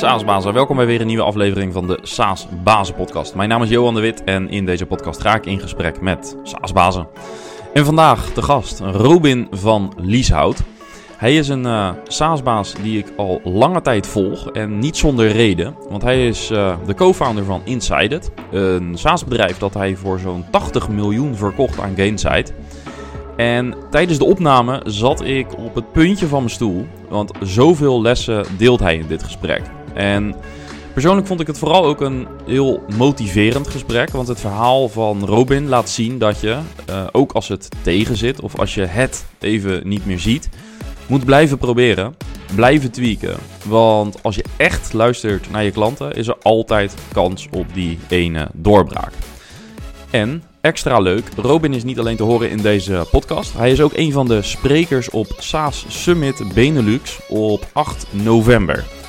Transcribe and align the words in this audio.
SaaS-bazen. 0.00 0.52
Welkom 0.52 0.76
bij 0.76 0.86
weer 0.86 1.00
een 1.00 1.06
nieuwe 1.06 1.22
aflevering 1.22 1.72
van 1.72 1.86
de 1.86 1.98
SaaS-bazen-podcast. 2.02 3.34
Mijn 3.34 3.48
naam 3.48 3.62
is 3.62 3.68
Johan 3.68 3.94
de 3.94 4.00
Wit 4.00 4.24
en 4.24 4.48
in 4.48 4.66
deze 4.66 4.86
podcast 4.86 5.20
ga 5.20 5.34
ik 5.34 5.46
in 5.46 5.60
gesprek 5.60 6.00
met 6.00 6.36
SaaS-bazen. 6.42 7.06
En 7.72 7.84
vandaag 7.84 8.32
de 8.32 8.42
gast, 8.42 8.80
Robin 8.80 9.46
van 9.50 9.92
Lieshout. 9.96 10.62
Hij 11.16 11.36
is 11.36 11.48
een 11.48 11.64
uh, 11.64 11.90
SaaS-baas 12.04 12.74
die 12.82 12.98
ik 12.98 13.12
al 13.16 13.40
lange 13.44 13.80
tijd 13.80 14.06
volg 14.06 14.50
en 14.50 14.78
niet 14.78 14.96
zonder 14.96 15.32
reden. 15.32 15.76
Want 15.88 16.02
hij 16.02 16.26
is 16.28 16.50
uh, 16.50 16.76
de 16.86 16.94
co-founder 16.94 17.44
van 17.44 17.60
Insided, 17.64 18.30
een 18.50 18.98
SaaS-bedrijf 18.98 19.58
dat 19.58 19.74
hij 19.74 19.96
voor 19.96 20.18
zo'n 20.18 20.44
80 20.50 20.88
miljoen 20.88 21.36
verkocht 21.36 21.80
aan 21.80 21.96
Gainsight. 21.96 22.52
En 23.36 23.74
tijdens 23.90 24.18
de 24.18 24.24
opname 24.24 24.82
zat 24.84 25.24
ik 25.24 25.58
op 25.58 25.74
het 25.74 25.92
puntje 25.92 26.26
van 26.26 26.38
mijn 26.38 26.50
stoel, 26.50 26.86
want 27.08 27.32
zoveel 27.40 28.02
lessen 28.02 28.44
deelt 28.56 28.80
hij 28.80 28.96
in 28.96 29.06
dit 29.06 29.22
gesprek. 29.22 29.62
En 29.94 30.34
persoonlijk 30.92 31.26
vond 31.26 31.40
ik 31.40 31.46
het 31.46 31.58
vooral 31.58 31.84
ook 31.84 32.00
een 32.00 32.26
heel 32.46 32.82
motiverend 32.96 33.68
gesprek, 33.68 34.10
want 34.10 34.28
het 34.28 34.40
verhaal 34.40 34.88
van 34.88 35.24
Robin 35.24 35.68
laat 35.68 35.90
zien 35.90 36.18
dat 36.18 36.40
je, 36.40 36.58
uh, 36.90 37.06
ook 37.12 37.32
als 37.32 37.48
het 37.48 37.68
tegen 37.82 38.16
zit 38.16 38.40
of 38.40 38.58
als 38.58 38.74
je 38.74 38.84
het 38.84 39.24
even 39.38 39.88
niet 39.88 40.06
meer 40.06 40.18
ziet, 40.18 40.48
moet 41.06 41.24
blijven 41.24 41.58
proberen, 41.58 42.16
blijven 42.54 42.90
tweaken. 42.90 43.36
Want 43.64 44.22
als 44.22 44.34
je 44.34 44.44
echt 44.56 44.92
luistert 44.92 45.50
naar 45.50 45.64
je 45.64 45.70
klanten, 45.70 46.12
is 46.12 46.26
er 46.26 46.36
altijd 46.42 46.94
kans 47.12 47.48
op 47.50 47.66
die 47.74 47.98
ene 48.08 48.48
doorbraak. 48.52 49.12
En 50.10 50.42
extra 50.60 50.98
leuk, 50.98 51.28
Robin 51.36 51.74
is 51.74 51.84
niet 51.84 51.98
alleen 51.98 52.16
te 52.16 52.22
horen 52.22 52.50
in 52.50 52.62
deze 52.62 53.06
podcast. 53.10 53.52
Hij 53.52 53.70
is 53.70 53.80
ook 53.80 53.92
een 53.94 54.12
van 54.12 54.28
de 54.28 54.42
sprekers 54.42 55.10
op 55.10 55.26
SaaS 55.38 55.84
Summit 55.88 56.54
Benelux 56.54 57.18
op 57.28 57.66
8 57.72 58.06
november. 58.10 58.99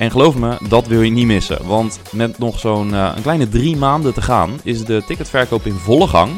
En 0.00 0.10
geloof 0.10 0.36
me, 0.36 0.56
dat 0.68 0.86
wil 0.86 1.02
je 1.02 1.10
niet 1.10 1.26
missen. 1.26 1.66
Want 1.66 2.00
met 2.12 2.38
nog 2.38 2.58
zo'n 2.58 2.92
een 2.92 3.22
kleine 3.22 3.48
drie 3.48 3.76
maanden 3.76 4.14
te 4.14 4.22
gaan, 4.22 4.60
is 4.62 4.84
de 4.84 5.02
ticketverkoop 5.06 5.66
in 5.66 5.74
volle 5.74 6.06
gang. 6.06 6.30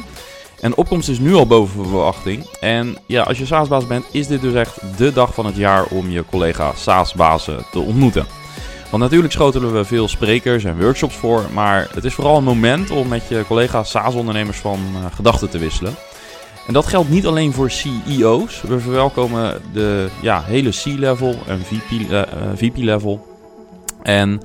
En 0.61 0.71
de 0.71 0.77
opkomst 0.77 1.09
is 1.09 1.19
nu 1.19 1.35
al 1.35 1.47
boven 1.47 1.85
verwachting. 1.85 2.47
En 2.61 2.97
ja, 3.07 3.23
als 3.23 3.39
je 3.39 3.47
SaaS-baas 3.47 3.87
bent, 3.87 4.05
is 4.13 4.27
dit 4.27 4.41
dus 4.41 4.55
echt 4.55 4.81
de 4.97 5.13
dag 5.13 5.35
van 5.35 5.47
het 5.47 5.57
jaar 5.57 5.85
om 5.85 6.11
je 6.11 6.25
collega 6.31 6.73
SaaS-bazen 6.77 7.65
te 7.73 7.79
ontmoeten. 7.79 8.27
Want 8.91 9.03
natuurlijk 9.03 9.33
schotelen 9.33 9.73
we 9.73 9.85
veel 9.85 10.09
sprekers 10.09 10.65
en 10.65 10.81
workshops 10.81 11.15
voor, 11.15 11.45
maar 11.53 11.89
het 11.95 12.05
is 12.05 12.15
vooral 12.15 12.37
een 12.37 12.45
moment 12.45 12.91
om 12.91 13.09
met 13.09 13.29
je 13.29 13.45
collega 13.47 13.85
SaaS-ondernemers 13.85 14.59
van 14.59 14.81
uh, 14.95 15.07
gedachten 15.15 15.51
te 15.51 15.59
wisselen. 15.59 15.95
En 16.67 16.73
dat 16.73 16.87
geldt 16.87 17.11
niet 17.11 17.27
alleen 17.27 17.53
voor 17.53 17.71
CEO's. 17.71 18.63
We 18.63 18.81
verwelkomen 18.81 19.63
de 19.73 20.09
ja, 20.21 20.43
hele 20.47 20.71
C-level 20.71 21.37
en 21.47 21.61
VP-level. 22.55 23.32
En 24.03 24.41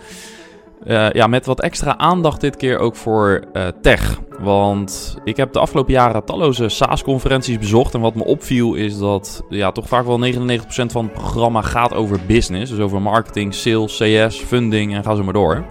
uh, 0.88 1.12
ja, 1.12 1.28
met 1.28 1.46
wat 1.46 1.62
extra 1.62 1.98
aandacht 1.98 2.42
dit 2.42 2.56
keer 2.56 2.80
ook 2.80 2.96
voor 2.96 3.44
uh, 3.54 3.64
tech. 3.82 4.20
Want 4.40 5.18
ik 5.24 5.38
heb 5.38 5.54
de 5.54 5.60
afgelopen 5.60 5.94
jaren 5.94 6.26
talloze 6.26 6.70
SaaS-conferenties 6.70 7.58
bezocht. 7.58 7.94
En 7.94 8.00
wat 8.00 8.16
me 8.16 8.26
opviel 8.26 8.74
is 8.74 8.98
dat 8.98 9.44
ja, 9.50 9.72
toch 9.72 9.88
vaak 9.88 10.06
wel 10.06 10.34
99% 10.34 10.60
van 10.68 11.04
het 11.04 11.14
programma 11.14 11.62
gaat 11.62 11.94
over 11.94 12.20
business. 12.28 12.72
Dus 12.72 12.80
over 12.80 13.02
marketing, 13.02 13.54
sales, 13.54 13.98
CS, 13.98 14.40
funding 14.40 14.94
en 14.94 15.04
ga 15.04 15.16
zo 15.16 15.24
maar 15.24 15.34
door. 15.34 15.66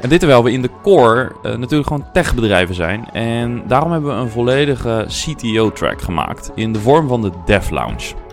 En 0.00 0.08
dit 0.08 0.18
terwijl 0.18 0.44
we 0.44 0.52
in 0.52 0.62
de 0.62 0.70
core 0.82 1.32
uh, 1.42 1.56
natuurlijk 1.56 1.88
gewoon 1.88 2.12
techbedrijven 2.12 2.74
zijn. 2.74 3.08
En 3.12 3.62
daarom 3.66 3.92
hebben 3.92 4.14
we 4.14 4.20
een 4.20 4.30
volledige 4.30 5.06
CTO-track 5.08 6.02
gemaakt 6.02 6.52
in 6.54 6.72
de 6.72 6.80
vorm 6.80 7.08
van 7.08 7.22
de 7.22 7.30
Dev 7.44 7.70
Lounge. 7.70 8.25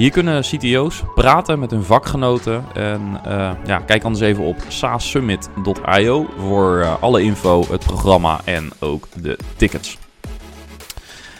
Hier 0.00 0.10
kunnen 0.10 0.42
CTO's 0.42 1.02
praten 1.14 1.58
met 1.58 1.70
hun 1.70 1.82
vakgenoten. 1.82 2.64
En 2.74 3.20
uh, 3.26 3.50
ja, 3.66 3.78
kijk 3.78 4.04
anders 4.04 4.24
even 4.24 4.44
op 4.44 4.56
saassummit.io 4.68 6.26
voor 6.38 6.78
uh, 6.78 7.02
alle 7.02 7.22
info, 7.22 7.64
het 7.70 7.84
programma 7.84 8.40
en 8.44 8.70
ook 8.78 9.08
de 9.22 9.38
tickets. 9.56 9.98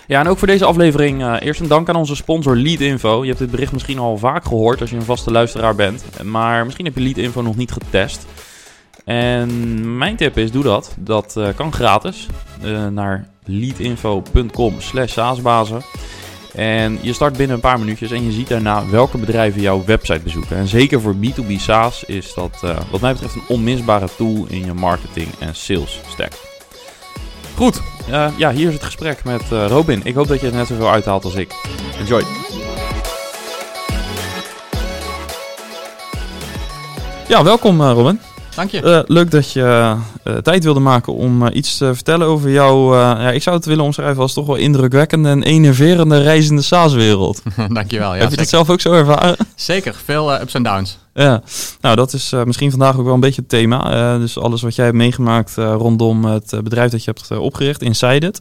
Ja, 0.07 0.21
en 0.21 0.29
ook 0.29 0.39
voor 0.39 0.47
deze 0.47 0.65
aflevering 0.65 1.21
uh, 1.23 1.37
eerst 1.41 1.61
een 1.61 1.69
dank 1.69 1.89
aan 1.89 1.97
onze 1.97 2.17
sponsor 2.17 2.57
Leadinfo. 2.57 3.21
Je 3.21 3.27
hebt 3.27 3.39
dit 3.39 3.51
bericht 3.51 3.73
misschien 3.73 3.99
al 3.99 4.19
vaak 4.19 4.45
gehoord 4.45 4.81
als 4.81 4.91
je 4.91 4.97
een 4.97 5.03
vaste 5.03 5.31
luisteraar 5.31 5.75
bent. 5.75 6.05
Maar 6.25 6.65
misschien 6.65 6.85
heb 6.85 6.95
je 6.95 7.03
Leadinfo 7.03 7.43
nog 7.43 7.57
niet 7.57 7.73
getest. 7.73 8.27
En 9.05 9.49
mijn 9.99 10.17
tip 10.17 10.39
is, 10.39 10.51
doe 10.51 10.63
dat. 10.63 10.95
Dat 10.99 11.41
kan 11.57 11.73
gratis. 11.73 12.27
naar 12.91 13.29
leadinfo.com 13.45 14.75
slash 14.81 15.13
saasbazen. 15.13 15.83
En 16.55 16.99
je 17.01 17.13
start 17.13 17.37
binnen 17.37 17.57
een 17.57 17.63
paar 17.63 17.79
minuutjes 17.79 18.11
en 18.11 18.25
je 18.25 18.33
ziet 18.33 18.49
daarna 18.49 18.89
welke 18.91 19.19
bedrijven 19.19 19.61
jouw 19.61 19.85
website 19.85 20.21
bezoeken. 20.21 20.57
En 20.57 20.69
zeker 20.69 21.01
voor 21.01 21.15
B2B 21.15 21.53
SaaS 21.57 22.05
is 22.05 22.35
dat 22.35 22.61
uh, 22.65 22.77
wat 22.91 23.01
mij 23.01 23.13
betreft 23.13 23.35
een 23.35 23.49
onmisbare 23.49 24.09
tool 24.17 24.47
in 24.49 24.65
je 24.65 24.75
marketing 24.75 25.29
en 25.39 25.55
sales 25.55 26.01
stack. 26.09 26.33
Goed, 27.57 27.81
uh, 28.09 28.29
ja, 28.37 28.53
hier 28.53 28.69
is 28.69 28.75
het 28.75 28.83
gesprek 28.83 29.25
met 29.25 29.43
uh, 29.53 29.67
Robin. 29.67 30.01
Ik 30.05 30.15
hoop 30.15 30.29
dat 30.29 30.41
je 30.41 30.47
er 30.47 30.55
net 30.55 30.67
zoveel 30.67 30.91
uithaalt 30.91 31.25
als 31.25 31.35
ik. 31.35 31.55
Enjoy! 31.99 32.25
Ja, 37.29 37.45
welkom 37.45 37.83
Robin. 37.83 38.30
Dank 38.61 38.73
je. 38.73 38.83
Uh, 38.83 39.01
leuk 39.07 39.31
dat 39.31 39.53
je 39.53 39.95
uh, 40.25 40.37
tijd 40.37 40.65
wilde 40.65 40.81
maken 40.81 41.15
om 41.15 41.43
uh, 41.43 41.49
iets 41.53 41.77
te 41.77 41.95
vertellen 41.95 42.27
over 42.27 42.51
jou. 42.51 42.97
ja, 42.97 43.31
ik 43.31 43.43
zou 43.43 43.57
het 43.57 43.65
willen 43.65 43.85
omschrijven 43.85 44.23
als 44.23 44.33
toch 44.33 44.47
wel 44.47 44.57
indrukwekkende 44.57 45.29
en 45.29 45.43
enerverende 45.43 46.19
reizende 46.23 46.63
SaaS-wereld. 46.63 47.43
Dankjewel. 47.69 48.15
Ja, 48.15 48.21
Heb 48.21 48.31
je 48.31 48.37
dat 48.37 48.49
zelf 48.49 48.71
ook 48.71 48.81
zo 48.81 48.93
ervaren? 48.93 49.37
Zeker, 49.55 49.95
veel 50.05 50.41
ups 50.41 50.55
en 50.55 50.63
downs. 50.63 50.99
Ja, 51.15 51.43
nou 51.81 51.97
dat 51.97 52.13
is 52.13 52.33
misschien 52.45 52.71
vandaag 52.71 52.97
ook 52.97 53.05
wel 53.05 53.15
een 53.15 53.21
beetje 53.21 53.41
het 53.41 53.51
thema. 53.51 54.19
dus 54.19 54.39
alles 54.39 54.63
wat 54.63 54.75
jij 54.75 54.85
hebt 54.85 54.97
meegemaakt 54.97 55.55
rondom 55.57 56.25
het 56.25 56.55
bedrijf 56.63 56.91
dat 56.91 57.05
je 57.05 57.13
hebt 57.15 57.39
opgericht, 57.39 57.83
Insided. 57.83 58.41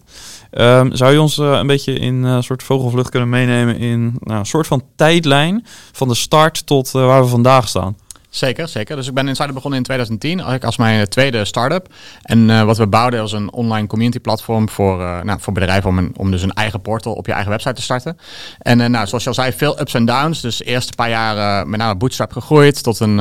Um, 0.52 0.96
zou 0.96 1.12
je 1.12 1.22
ons 1.22 1.38
een 1.38 1.68
beetje 1.68 1.94
in 1.94 2.24
een 2.24 2.44
soort 2.44 2.64
vogelvlucht 2.64 3.10
kunnen 3.10 3.30
meenemen 3.30 3.78
in 3.78 4.18
nou, 4.20 4.40
een 4.40 4.46
soort 4.46 4.68
van 4.68 4.84
tijdlijn 4.96 5.66
van 5.92 6.08
de 6.08 6.16
start 6.16 6.66
tot 6.66 6.92
waar 6.92 7.22
we 7.22 7.30
vandaag 7.30 7.68
staan? 7.68 7.96
Zeker, 8.30 8.68
zeker. 8.68 8.96
Dus 8.96 9.08
ik 9.08 9.14
ben 9.14 9.28
Insider 9.28 9.54
begonnen 9.54 9.80
in 9.80 9.86
2010, 9.86 10.32
eigenlijk 10.32 10.64
als 10.66 10.78
mijn 10.78 11.08
tweede 11.08 11.46
start-up. 11.46 11.88
En 12.22 12.50
uh, 12.50 12.64
wat 12.64 12.78
we 12.78 12.88
bouwden 12.88 13.20
was 13.20 13.32
een 13.32 13.52
online 13.52 13.88
community 13.88 14.20
platform 14.20 14.70
voor, 14.70 15.00
uh, 15.00 15.22
nou, 15.22 15.40
voor 15.40 15.54
bedrijven 15.54 15.90
om, 15.90 16.12
om 16.16 16.32
dus 16.32 16.42
een 16.42 16.54
eigen 16.54 16.82
portal 16.82 17.14
op 17.14 17.26
je 17.26 17.32
eigen 17.32 17.52
website 17.52 17.74
te 17.74 17.82
starten. 17.82 18.18
En 18.60 18.80
uh, 18.80 18.86
nou, 18.86 19.08
zoals 19.08 19.24
je 19.24 19.30
al 19.30 19.36
zei, 19.36 19.52
veel 19.54 19.80
ups 19.80 19.94
en 19.94 20.06
downs. 20.06 20.42
Dus 20.42 20.58
de 20.58 20.64
eerste 20.64 20.94
paar 20.94 21.10
jaar 21.10 21.68
met 21.68 21.80
name 21.80 21.96
bootstrap 21.96 22.32
gegroeid 22.32 22.84
tot 22.84 23.00
een, 23.00 23.16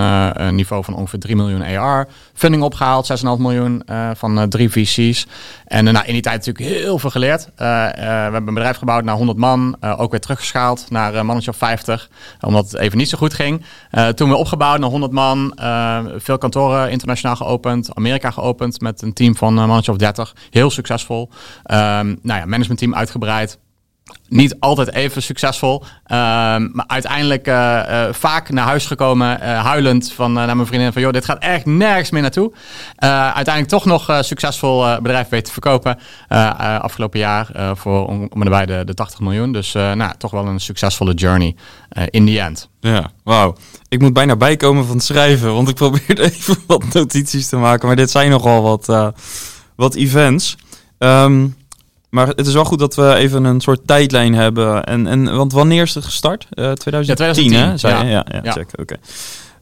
niveau 0.55 0.85
van 0.85 0.95
ongeveer 0.95 1.19
3 1.19 1.37
miljoen 1.37 1.63
AR. 1.63 2.09
Funding 2.35 2.63
opgehaald, 2.63 3.11
6,5 3.25 3.25
miljoen 3.39 3.83
van 4.15 4.49
drie 4.49 4.71
VC's. 4.71 5.27
En 5.65 5.85
nou, 5.85 6.07
in 6.07 6.13
die 6.13 6.23
tijd 6.23 6.47
natuurlijk 6.47 6.83
heel 6.83 6.99
veel 6.99 7.11
geleerd. 7.11 7.49
we 7.57 7.65
hebben 7.65 8.49
een 8.49 8.55
bedrijf 8.55 8.77
gebouwd 8.77 9.05
naar 9.05 9.17
100 9.17 9.39
man, 9.39 9.77
ook 9.81 10.11
weer 10.11 10.21
teruggeschaald 10.21 10.87
naar 10.91 11.25
mannetje 11.27 11.51
of 11.51 11.57
50. 11.57 12.09
Omdat 12.41 12.71
het 12.71 12.81
even 12.81 12.99
niet 12.99 13.09
zo 13.09 13.19
goed 13.19 13.35
ging. 13.35 13.65
toen 14.15 14.29
we 14.29 14.37
opgebouwd 14.37 14.79
naar 14.79 14.89
100 14.89 14.98
man, 15.13 15.53
uh, 15.61 16.05
veel 16.17 16.39
kantoren 16.39 16.91
internationaal 16.91 17.37
geopend, 17.37 17.95
Amerika 17.95 18.31
geopend 18.31 18.81
met 18.81 19.03
een 19.03 19.13
team 19.13 19.37
van 19.37 19.57
een 19.57 19.67
mannetje 19.67 19.93
of 19.93 19.99
30. 19.99 20.35
Heel 20.51 20.71
succesvol. 20.71 21.31
Um, 21.65 22.19
nou 22.23 22.41
ja, 22.41 22.45
managementteam 22.45 22.95
uitgebreid 22.95 23.59
niet 24.29 24.57
altijd 24.61 24.93
even 24.93 25.23
succesvol. 25.23 25.83
Uh, 25.83 25.89
maar 26.57 26.85
uiteindelijk 26.87 27.49
uh, 27.49 27.55
uh, 27.55 28.07
vaak 28.11 28.51
naar 28.51 28.65
huis 28.65 28.87
gekomen, 28.87 29.41
huilend 29.41 30.13
van, 30.13 30.33
naar 30.33 30.57
mijn 30.57 30.67
vriendin 30.67 30.93
van... 30.93 31.03
joh, 31.03 31.13
dit 31.13 31.25
gaat 31.25 31.39
echt 31.39 31.67
nergens 31.67 32.11
meer 32.11 32.23
naartoe. 32.23 32.53
uiteindelijk 32.97 33.69
toch 33.69 33.85
nog 33.85 34.19
succesvol 34.21 35.01
bedrijf 35.03 35.29
weten 35.29 35.47
te 35.47 35.53
verkopen. 35.53 35.99
afgelopen 36.81 37.19
jaar 37.19 37.49
voor 37.75 38.07
om, 38.07 38.29
bij 38.31 38.67
de, 38.67 38.83
de 38.85 38.95
80 38.95 39.21
miljoen. 39.21 39.53
Dus 39.53 39.73
nou, 39.73 40.13
toch 40.19 40.31
wel 40.31 40.47
een 40.47 40.61
succesvolle 40.61 41.15
journey 41.15 41.57
in 42.11 42.27
the 42.27 42.41
end. 42.41 42.69
Ja, 42.81 43.11
wauw. 43.25 43.57
Ik 43.89 44.01
moet 44.01 44.13
bijna 44.13 44.37
bijkomen 44.37 44.87
van 44.87 44.97
het 44.97 45.05
schrijven, 45.05 45.55
want 45.55 45.69
ik 45.69 45.75
probeer 45.75 46.21
even 46.31 46.57
wat 46.67 46.93
notities 46.93 47.49
te 47.49 47.57
maken. 47.57 47.87
Maar 47.87 47.97
dit 47.97 48.11
zijn 48.11 48.31
nogal 48.31 48.63
wat, 48.63 49.13
wat 49.77 49.95
events. 49.95 50.57
Um, 50.99 51.57
maar 52.11 52.27
het 52.27 52.47
is 52.47 52.53
wel 52.55 52.65
goed 52.65 52.79
dat 52.79 52.95
we 52.95 53.15
even 53.15 53.45
een 53.45 53.61
soort 53.61 53.81
tijdlijn 53.87 54.35
hebben. 54.35 54.85
En, 54.85 55.07
en, 55.07 55.37
want 55.37 55.53
wanneer 55.53 55.83
is 55.83 55.95
het 55.95 56.05
gestart? 56.05 56.47
Uh, 56.51 56.73
2010, 56.73 57.05
ja, 57.07 57.15
2010, 57.15 57.71
hè? 57.71 57.77
Zei 57.77 57.95
ja. 57.95 58.03
Ja, 58.03 58.27
ja, 58.29 58.41
ja. 58.43 58.53
check. 58.53 58.69
Oké. 58.73 58.81
Okay. 58.81 58.99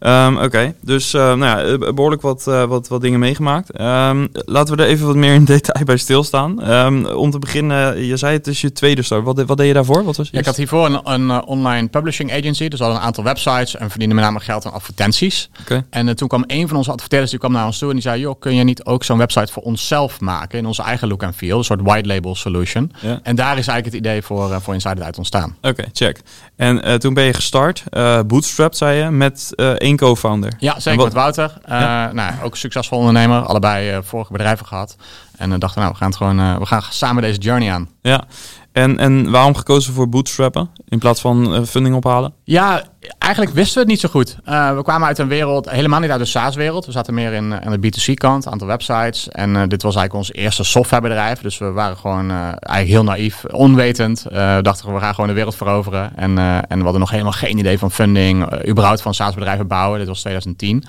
Um, 0.01 0.35
Oké, 0.35 0.45
okay. 0.45 0.75
dus 0.83 1.15
uh, 1.15 1.35
nou 1.35 1.69
ja, 1.69 1.93
behoorlijk 1.93 2.23
wat, 2.23 2.45
uh, 2.49 2.65
wat, 2.65 2.89
wat 2.89 3.01
dingen 3.01 3.19
meegemaakt. 3.19 3.81
Um, 3.81 4.29
laten 4.33 4.77
we 4.77 4.83
er 4.83 4.89
even 4.89 5.07
wat 5.07 5.17
meer 5.17 5.35
in 5.35 5.45
detail 5.55 5.85
bij 5.85 5.97
stilstaan. 5.97 6.71
Um, 6.71 7.07
om 7.07 7.31
te 7.31 7.39
beginnen, 7.39 8.05
je 8.05 8.17
zei 8.17 8.37
het 8.37 8.47
is 8.47 8.61
je 8.61 8.73
tweede 8.73 9.03
start. 9.03 9.25
Wat, 9.25 9.43
wat 9.43 9.57
deed 9.57 9.67
je 9.67 9.73
daarvoor? 9.73 10.05
Wat 10.05 10.17
was 10.17 10.29
ja, 10.33 10.39
ik 10.39 10.45
had 10.45 10.57
hiervoor 10.57 10.87
een, 10.87 11.01
een 11.05 11.27
uh, 11.27 11.43
online 11.45 11.89
publishing 11.89 12.33
agency. 12.33 12.69
Dus 12.69 12.81
al 12.81 12.91
een 12.91 12.99
aantal 12.99 13.25
websites 13.25 13.77
en 13.77 13.91
verdiende 13.91 14.15
met 14.15 14.25
name 14.25 14.41
geld 14.41 14.67
aan 14.67 14.73
advertenties. 14.73 15.51
Okay. 15.61 15.85
En 15.91 16.17
toen 16.17 16.29
kwam 16.29 16.45
een 16.47 16.69
van 16.69 16.77
onze 16.77 16.91
adverteerders 16.91 17.31
die 17.31 17.41
kwam 17.41 17.53
naar 17.53 17.67
ons 17.67 17.79
toe 17.79 17.89
en 17.89 17.95
die 17.95 18.03
zei: 18.03 18.21
Joh, 18.21 18.35
kun 18.39 18.55
je 18.55 18.65
niet 18.65 18.85
ook 18.85 19.05
zo'n 19.05 19.19
website 19.19 19.53
voor 19.53 19.63
onszelf 19.63 20.21
maken 20.21 20.59
in 20.59 20.67
onze 20.67 20.83
eigen 20.83 21.09
look 21.09 21.23
en 21.23 21.35
feel? 21.35 21.59
Een 21.59 21.65
soort 21.65 21.83
white 21.83 22.09
label 22.09 22.35
solution. 22.35 22.93
Ja. 23.01 23.21
En 23.23 23.37
daar 23.37 23.59
is 23.59 23.67
eigenlijk 23.67 23.85
het 23.85 23.95
idee 23.95 24.23
voor, 24.23 24.61
voor 24.61 24.75
Insider 24.75 25.05
uit 25.05 25.17
ontstaan. 25.17 25.57
Oké, 25.59 25.69
okay, 25.69 25.89
check. 25.93 26.21
En 26.57 27.01
toen 27.01 27.15
ben 27.15 27.25
je 27.25 27.33
gestart, 27.33 27.85
bootstrapped 28.27 28.77
zei 28.77 29.05
je, 29.05 29.11
met 29.11 29.53
één 29.87 29.97
co-founder. 29.97 30.53
Ja, 30.59 30.81
zeker 30.81 30.97
wat- 30.99 31.07
met 31.07 31.15
Wouter. 31.23 31.53
Eh, 31.65 31.79
nou, 32.13 32.33
ook 32.43 32.51
een 32.53 32.57
succesvol 32.59 32.99
ondernemer. 32.99 33.41
Allebei 33.41 33.91
eh, 33.91 33.99
vorige 34.03 34.33
bedrijven 34.33 34.67
gehad. 34.67 34.97
En 35.37 35.51
we 35.51 35.59
dachten, 35.59 35.81
nou, 35.81 35.93
we 35.93 35.99
gaan, 35.99 36.09
het 36.09 36.17
gewoon, 36.17 36.41
eh, 36.41 36.59
we 36.59 36.67
gaan 36.67 36.83
samen 36.91 37.23
deze 37.23 37.39
journey 37.39 37.73
aan. 37.73 37.89
Ja. 38.03 38.25
En, 38.73 38.99
en 38.99 39.31
waarom 39.31 39.55
gekozen 39.55 39.95
voor 39.95 40.09
bootstrappen 40.09 40.71
in 40.89 40.99
plaats 40.99 41.21
van 41.21 41.55
eh, 41.55 41.63
funding 41.63 41.95
ophalen? 41.95 42.33
Ja, 42.45 42.83
eigenlijk 43.19 43.55
wisten 43.55 43.75
we 43.75 43.81
het 43.81 43.89
niet 43.89 44.01
zo 44.01 44.09
goed. 44.09 44.37
Eh, 44.45 44.77
we 44.77 44.83
kwamen 44.83 45.07
uit 45.07 45.19
een 45.19 45.29
wereld, 45.29 45.71
helemaal 45.71 46.01
niet 46.01 46.11
uit 46.11 46.21
de 46.21 46.27
SaaS-wereld. 46.27 46.87
We 46.87 46.93
zaten 46.93 47.15
meer 47.15 47.33
in, 47.33 47.65
aan 47.65 47.81
de 47.81 47.93
B2C-kant, 47.93 48.47
aantal 48.47 48.67
websites. 48.67 49.29
En 49.29 49.69
dit 49.69 49.83
was 49.83 49.97
eigenlijk 49.97 50.15
ons 50.15 50.33
eerste 50.33 50.65
softwarebedrijf. 50.65 51.41
Dus 51.41 51.59
we 51.59 51.71
waren 51.71 51.97
gewoon 51.97 52.31
eigenlijk 52.31 52.89
heel 52.89 53.05
naïef, 53.05 53.45
onwetend. 53.45 54.23
We 54.23 54.59
dachten, 54.63 54.95
we 54.95 55.01
gaan 55.01 55.15
gewoon 55.15 55.29
de 55.29 55.35
wereld 55.35 55.57
veroveren. 55.57 56.17
En, 56.17 56.39
en 56.39 56.79
we 56.79 56.83
hadden 56.83 57.01
nog 57.01 57.11
helemaal 57.11 57.33
geen 57.33 57.59
idee 57.59 57.79
van 57.79 57.91
funding, 57.91 58.67
überhaupt 58.69 59.03
van 59.03 59.15
SaaS-bedrijven 59.15 59.67
bouwen. 59.67 59.99
Dit 59.99 60.09
was 60.09 60.21
2010. 60.21 60.85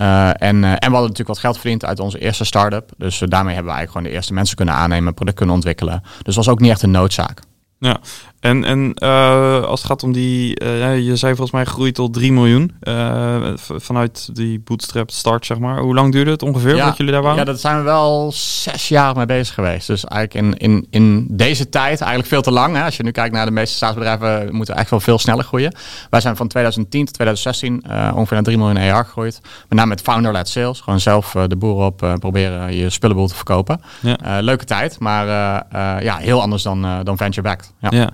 Eh, 0.00 0.28
en, 0.28 0.38
en 0.38 0.62
we 0.62 0.64
hadden 0.80 1.00
natuurlijk 1.00 1.28
wat 1.28 1.38
geld 1.38 1.58
verdiend 1.58 1.84
uit 1.84 2.00
onze 2.00 2.18
eerste 2.18 2.44
start-up. 2.44 2.90
Dus 2.96 3.18
daarmee 3.18 3.54
hebben 3.54 3.72
we 3.72 3.78
eigenlijk 3.78 3.89
gewoon 3.90 4.06
de 4.06 4.12
eerste 4.12 4.32
mensen 4.32 4.56
kunnen 4.56 4.74
aannemen, 4.74 5.14
product 5.14 5.36
kunnen 5.36 5.54
ontwikkelen. 5.54 6.02
Dus 6.22 6.36
was 6.36 6.48
ook 6.48 6.60
niet 6.60 6.70
echt 6.70 6.82
een 6.82 6.90
noodzaak. 6.90 7.40
Ja, 7.78 8.00
en, 8.40 8.64
en 8.64 8.94
eh, 8.94 9.62
als 9.64 9.80
het 9.80 9.88
gaat 9.88 10.02
om 10.02 10.12
die, 10.12 10.56
eh, 10.58 10.98
je 10.98 11.16
zei 11.16 11.34
volgens 11.34 11.50
mij 11.50 11.64
groei 11.64 11.92
tot 11.92 12.14
3 12.14 12.32
miljoen 12.32 12.72
eh, 12.80 13.52
vanuit 13.56 14.34
die 14.34 14.60
bootstrap 14.60 15.10
start, 15.10 15.46
zeg 15.46 15.58
maar. 15.58 15.78
Hoe 15.78 15.94
lang 15.94 16.12
duurde 16.12 16.30
het 16.30 16.42
ongeveer 16.42 16.76
Ja, 16.76 16.86
dat 16.86 16.96
jullie 16.96 17.12
daar 17.12 17.22
waren? 17.22 17.38
Ja, 17.38 17.44
dat 17.44 17.60
zijn 17.60 17.76
we 17.76 17.82
wel 17.82 18.32
zes 18.34 18.88
jaar 18.88 19.16
mee 19.16 19.26
bezig 19.26 19.54
geweest. 19.54 19.86
Dus 19.86 20.04
eigenlijk 20.04 20.46
in, 20.46 20.70
in, 20.70 20.86
in 20.90 21.26
deze 21.30 21.68
tijd 21.68 22.00
eigenlijk 22.00 22.28
veel 22.28 22.42
te 22.42 22.50
lang. 22.50 22.76
Hè. 22.76 22.84
Als 22.84 22.96
je 22.96 23.02
nu 23.02 23.10
kijkt 23.10 23.34
naar 23.34 23.46
de 23.46 23.52
meeste 23.52 23.76
staatsbedrijven, 23.76 24.54
moeten 24.54 24.76
echt 24.76 24.90
wel 24.90 25.00
veel 25.00 25.18
sneller 25.18 25.44
groeien. 25.44 25.74
Wij 26.10 26.20
zijn 26.20 26.36
van 26.36 26.48
2010 26.48 27.04
tot 27.04 27.14
2016 27.14 27.82
eh, 27.82 28.12
ongeveer 28.14 28.34
naar 28.34 28.44
3 28.44 28.58
miljoen 28.58 28.76
AR 28.76 29.04
gegroeid. 29.04 29.40
Met 29.42 29.78
name 29.78 29.88
met 29.88 30.00
founder-led 30.00 30.48
sales. 30.48 30.80
Gewoon 30.80 31.00
zelf 31.00 31.36
de 31.46 31.56
boer 31.56 31.84
op 31.84 32.16
proberen 32.18 32.76
je 32.76 32.90
spullenboel 32.90 33.28
te 33.28 33.34
verkopen. 33.34 33.80
Ja. 34.00 34.40
Leuke 34.40 34.64
tijd, 34.64 34.98
maar 34.98 35.26
ja, 36.02 36.16
heel 36.16 36.40
anders 36.40 36.62
dan, 36.62 36.86
dan 37.02 37.16
venture-backed. 37.16 37.72
Ja. 37.80 37.88
Ja. 37.90 38.10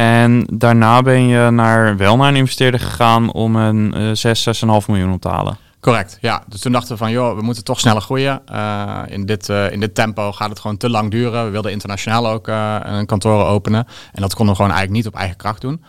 En 0.00 0.46
daarna 0.52 1.02
ben 1.02 1.26
je 1.26 1.50
naar, 1.50 1.96
wel 1.96 2.16
naar 2.16 2.28
een 2.28 2.36
investeerder 2.36 2.80
gegaan 2.80 3.32
om 3.32 3.56
een 3.56 3.94
eh 3.94 4.10
6, 4.12 4.64
6,5 4.64 4.86
miljoen 4.86 5.12
op 5.12 5.20
te 5.20 5.28
halen. 5.28 5.56
Correct, 5.80 6.18
ja. 6.20 6.42
Dus 6.46 6.60
toen 6.60 6.72
dachten 6.72 6.92
we 6.92 6.96
van, 6.96 7.10
joh, 7.10 7.36
we 7.36 7.42
moeten 7.42 7.64
toch 7.64 7.80
sneller 7.80 8.02
groeien. 8.02 8.46
Eh, 8.46 8.98
in, 9.06 9.26
dit, 9.26 9.48
eh, 9.48 9.72
in 9.72 9.80
dit 9.80 9.94
tempo 9.94 10.32
gaat 10.32 10.50
het 10.50 10.58
gewoon 10.58 10.76
te 10.76 10.90
lang 10.90 11.10
duren. 11.10 11.44
We 11.44 11.50
wilden 11.50 11.72
internationaal 11.72 12.28
ook 12.28 12.48
eh, 12.48 12.76
een 12.82 13.06
kantoor 13.06 13.44
openen. 13.44 13.86
En 14.12 14.22
dat 14.22 14.34
konden 14.34 14.54
we 14.54 14.60
gewoon 14.60 14.76
eigenlijk 14.76 15.04
niet 15.04 15.12
op 15.12 15.18
eigen 15.18 15.36
kracht 15.36 15.60
doen. 15.60 15.84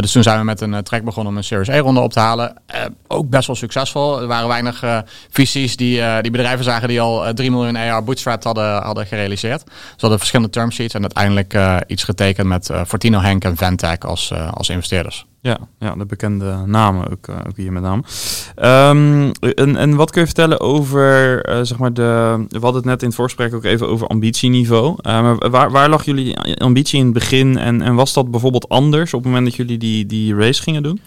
Dus 0.00 0.12
toen 0.12 0.22
zijn 0.22 0.38
we 0.38 0.44
met 0.44 0.60
een 0.60 0.82
track 0.82 1.04
begonnen 1.04 1.32
om 1.32 1.38
een 1.38 1.44
Series 1.44 1.70
A-ronde 1.70 2.00
op 2.00 2.12
te 2.12 2.20
halen. 2.20 2.54
Ook 3.06 3.28
best 3.28 3.46
wel 3.46 3.56
succesvol. 3.56 4.20
Er 4.20 4.26
waren 4.26 4.48
weinig 4.48 5.04
VC's 5.30 5.76
die, 5.76 6.20
die 6.20 6.30
bedrijven 6.30 6.64
zagen 6.64 6.88
die 6.88 7.00
al 7.00 7.26
eh, 7.26 7.32
3 7.34 7.50
miljoen 7.50 7.76
AR 7.76 8.04
bootstrapped 8.04 8.44
hadden, 8.44 8.82
hadden 8.82 9.06
gerealiseerd. 9.06 9.60
Ze 9.70 9.96
hadden 9.96 10.18
verschillende 10.18 10.52
term 10.52 10.70
sheets 10.70 10.94
en 10.94 11.00
uiteindelijk 11.00 11.58
iets 11.86 12.04
getekend 12.04 12.46
met 12.46 12.70
Fortino 12.86 13.20
Henk 13.20 13.44
en 13.44 13.56
Ventec 13.56 14.04
als, 14.04 14.32
als 14.50 14.68
investeerders. 14.68 15.26
Ja, 15.42 15.58
ja, 15.78 15.94
de 15.94 16.06
bekende 16.06 16.62
namen 16.66 17.10
ook, 17.10 17.28
eh, 17.28 17.36
ook 17.48 17.56
hier 17.56 17.72
met 17.72 17.82
name. 17.82 18.02
Ehm, 18.54 19.30
en, 19.54 19.76
en 19.76 19.96
wat 19.96 20.10
kun 20.10 20.20
je 20.20 20.26
vertellen 20.26 20.60
over, 20.60 21.42
eh, 21.44 21.58
zeg 21.62 21.78
maar, 21.78 21.92
de... 21.92 22.44
We 22.48 22.58
hadden 22.58 22.74
het 22.74 22.84
net 22.84 23.00
in 23.00 23.06
het 23.06 23.16
voorgesprek 23.16 23.54
ook 23.54 23.64
even 23.64 23.88
over 23.88 24.06
ambitieniveau. 24.06 24.94
Eh, 25.00 25.36
waar, 25.38 25.70
waar 25.70 25.88
lag 25.88 26.04
jullie 26.04 26.38
ambitie 26.60 26.98
in 26.98 27.04
het 27.04 27.14
begin? 27.14 27.58
En, 27.58 27.82
en 27.82 27.94
was 27.94 28.12
dat 28.12 28.30
bijvoorbeeld 28.30 28.68
anders 28.68 29.14
op 29.14 29.20
het 29.20 29.28
moment 29.28 29.48
dat 29.48 29.56
jullie 29.56 29.78
die, 29.78 30.06
die 30.06 30.34
race 30.34 30.62
gingen 30.62 30.82
doen? 30.82 31.00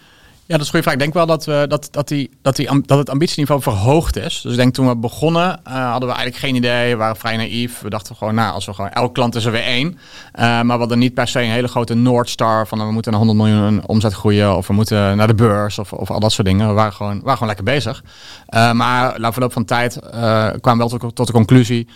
Ja, 0.45 0.57
dat 0.57 0.59
is 0.59 0.73
een 0.73 0.73
goede 0.73 0.83
vraag. 0.83 0.93
Ik 0.93 0.99
denk 0.99 1.13
wel 1.13 1.25
dat, 1.25 1.45
we, 1.45 1.65
dat, 1.67 1.87
dat, 1.91 2.07
die, 2.07 2.29
dat, 2.41 2.55
die, 2.55 2.81
dat 2.85 2.97
het 2.97 3.09
ambitieniveau 3.09 3.61
verhoogd 3.61 4.15
is. 4.15 4.41
Dus 4.41 4.51
ik 4.51 4.57
denk 4.57 4.73
toen 4.73 4.87
we 4.87 4.95
begonnen, 4.95 5.59
eh, 5.63 5.73
hadden 5.73 6.09
we 6.09 6.15
eigenlijk 6.15 6.45
geen 6.45 6.55
idee. 6.55 6.91
We 6.91 6.97
waren 6.97 7.15
vrij 7.15 7.37
naïef. 7.37 7.81
We 7.81 7.89
dachten 7.89 8.15
gewoon, 8.15 8.35
nou, 8.35 8.53
als 8.53 8.65
we 8.65 8.73
gewoon, 8.73 8.91
elk 8.91 9.13
klant 9.13 9.35
is 9.35 9.45
er 9.45 9.51
weer 9.51 9.63
één. 9.63 9.97
Eh, 10.31 10.43
maar 10.43 10.65
we 10.65 10.71
hadden 10.71 10.99
niet 10.99 11.13
per 11.13 11.27
se 11.27 11.41
een 11.41 11.49
hele 11.49 11.67
grote 11.67 11.93
Noordstar 11.93 12.67
van 12.67 12.77
nou, 12.77 12.89
we 12.89 12.93
moeten 12.93 13.11
naar 13.11 13.21
100 13.21 13.47
miljoen 13.47 13.87
omzet 13.87 14.13
groeien. 14.13 14.55
Of 14.55 14.67
we 14.67 14.73
moeten 14.73 15.17
naar 15.17 15.27
de 15.27 15.35
beurs 15.35 15.79
of, 15.79 15.93
of 15.93 16.11
al 16.11 16.19
dat 16.19 16.31
soort 16.31 16.47
dingen. 16.47 16.67
We 16.67 16.73
waren 16.73 16.93
gewoon, 16.93 17.13
we 17.13 17.23
waren 17.23 17.37
gewoon 17.37 17.53
lekker 17.55 17.73
bezig. 17.73 18.03
Eh, 18.45 18.71
maar 18.71 19.19
na 19.19 19.31
verloop 19.31 19.53
van 19.53 19.65
tijd 19.65 19.99
kwamen 20.61 20.61
we 20.61 20.77
wel 20.77 20.89
tot, 20.89 21.15
tot 21.15 21.27
de 21.27 21.33
conclusie 21.33 21.87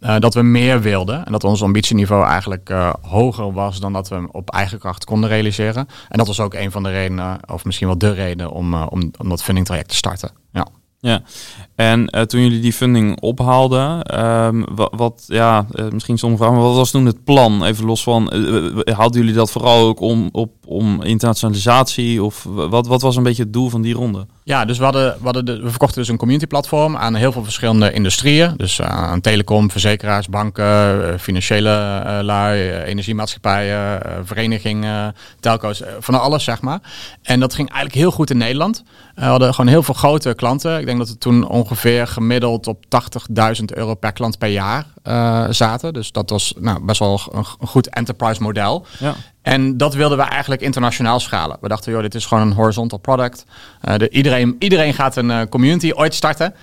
eh, 0.00 0.18
dat 0.18 0.34
we 0.34 0.42
meer 0.42 0.80
wilden. 0.80 1.26
En 1.26 1.32
dat 1.32 1.44
ons 1.44 1.62
ambitieniveau 1.62 2.26
eigenlijk 2.26 2.70
eh, 2.70 2.92
hoger 3.02 3.52
was 3.52 3.80
dan 3.80 3.92
dat 3.92 4.08
we 4.08 4.28
op 4.32 4.50
eigen 4.50 4.78
kracht 4.78 5.04
konden 5.04 5.28
realiseren. 5.28 5.88
En 6.08 6.18
dat 6.18 6.26
was 6.26 6.40
ook 6.40 6.54
een 6.54 6.70
van 6.70 6.82
de 6.82 6.90
redenen, 6.90 7.38
of 7.52 7.64
misschien 7.64 7.86
wel 7.86 7.98
de 7.98 8.12
reden, 8.12 8.50
om, 8.50 8.74
eh, 8.74 8.86
om, 8.90 9.10
om 9.18 9.28
dat 9.28 9.42
funding 9.42 9.66
traject 9.66 9.88
te 9.88 9.94
starten. 9.94 10.30
Ja. 10.52 10.66
Ja, 11.02 11.22
en 11.74 12.06
eh, 12.06 12.22
toen 12.22 12.40
jullie 12.40 12.60
die 12.60 12.72
funding 12.72 13.20
ophaalden, 13.20 14.02
ehm, 14.02 14.62
wat, 14.74 15.24
ja, 15.26 15.66
eh, 15.72 15.84
misschien 15.88 16.18
sommige 16.18 16.42
vragen, 16.42 16.62
wat 16.62 16.74
was 16.74 16.90
toen 16.90 17.06
het 17.06 17.24
plan? 17.24 17.64
Even 17.64 17.84
los 17.84 18.02
van, 18.02 18.30
eh, 18.30 18.96
haalden 18.96 19.20
jullie 19.20 19.34
dat 19.34 19.50
vooral 19.50 19.86
ook 19.86 20.00
om, 20.00 20.28
op, 20.32 20.52
om 20.66 21.02
internationalisatie? 21.02 22.22
Of 22.22 22.46
wat, 22.48 22.86
wat 22.86 23.02
was 23.02 23.16
een 23.16 23.22
beetje 23.22 23.42
het 23.42 23.52
doel 23.52 23.68
van 23.68 23.82
die 23.82 23.94
ronde? 23.94 24.26
Ja, 24.44 24.64
dus 24.64 24.78
we, 24.78 24.84
hadden, 24.84 25.16
we, 25.18 25.24
hadden 25.24 25.44
de, 25.44 25.60
we 25.60 25.70
verkochten 25.70 25.98
dus 25.98 26.08
een 26.08 26.16
community 26.16 26.46
platform 26.46 26.96
aan 26.96 27.14
heel 27.14 27.32
veel 27.32 27.44
verschillende 27.44 27.92
industrieën. 27.92 28.54
Dus 28.56 28.82
aan 28.82 29.20
telecom, 29.20 29.70
verzekeraars, 29.70 30.28
banken, 30.28 31.20
financiële 31.20 31.70
lui, 32.22 32.70
energiemaatschappijen, 32.70 34.00
verenigingen, 34.24 35.14
telco's, 35.40 35.82
van 35.98 36.20
alles 36.20 36.44
zeg 36.44 36.60
maar. 36.60 36.80
En 37.22 37.40
dat 37.40 37.54
ging 37.54 37.68
eigenlijk 37.68 38.00
heel 38.00 38.10
goed 38.10 38.30
in 38.30 38.36
Nederland. 38.36 38.82
We 39.20 39.26
hadden 39.26 39.54
gewoon 39.54 39.70
heel 39.70 39.82
veel 39.82 39.94
grote 39.94 40.34
klanten. 40.34 40.78
Ik 40.78 40.86
denk 40.86 40.98
dat 40.98 41.08
we 41.08 41.18
toen 41.18 41.48
ongeveer 41.48 42.06
gemiddeld 42.06 42.66
op 42.66 42.84
80.000 43.58 43.64
euro 43.64 43.94
per 43.94 44.12
klant 44.12 44.38
per 44.38 44.48
jaar 44.48 44.86
eh, 45.02 45.46
zaten. 45.50 45.92
Dus 45.92 46.12
dat 46.12 46.30
was 46.30 46.54
nou, 46.58 46.84
best 46.84 46.98
wel 46.98 47.20
een, 47.32 47.44
een 47.60 47.66
goed 47.66 47.88
enterprise 47.88 48.42
model. 48.42 48.86
Ja. 48.98 49.14
En 49.42 49.76
dat 49.76 49.94
wilden 49.94 50.18
we 50.18 50.24
eigenlijk 50.24 50.62
internationaal 50.62 51.20
schalen. 51.20 51.56
We 51.60 51.68
dachten, 51.68 51.92
joh, 51.92 52.02
dit 52.02 52.14
is 52.14 52.26
gewoon 52.26 52.46
een 52.46 52.52
horizontal 52.52 52.98
product. 52.98 53.44
Eh, 53.80 53.96
de, 53.96 54.10
iedereen, 54.10 54.56
iedereen 54.58 54.94
gaat 54.94 55.16
een 55.16 55.30
eh, 55.30 55.40
community 55.50 55.92
ooit 55.94 56.14
starten. 56.14 56.54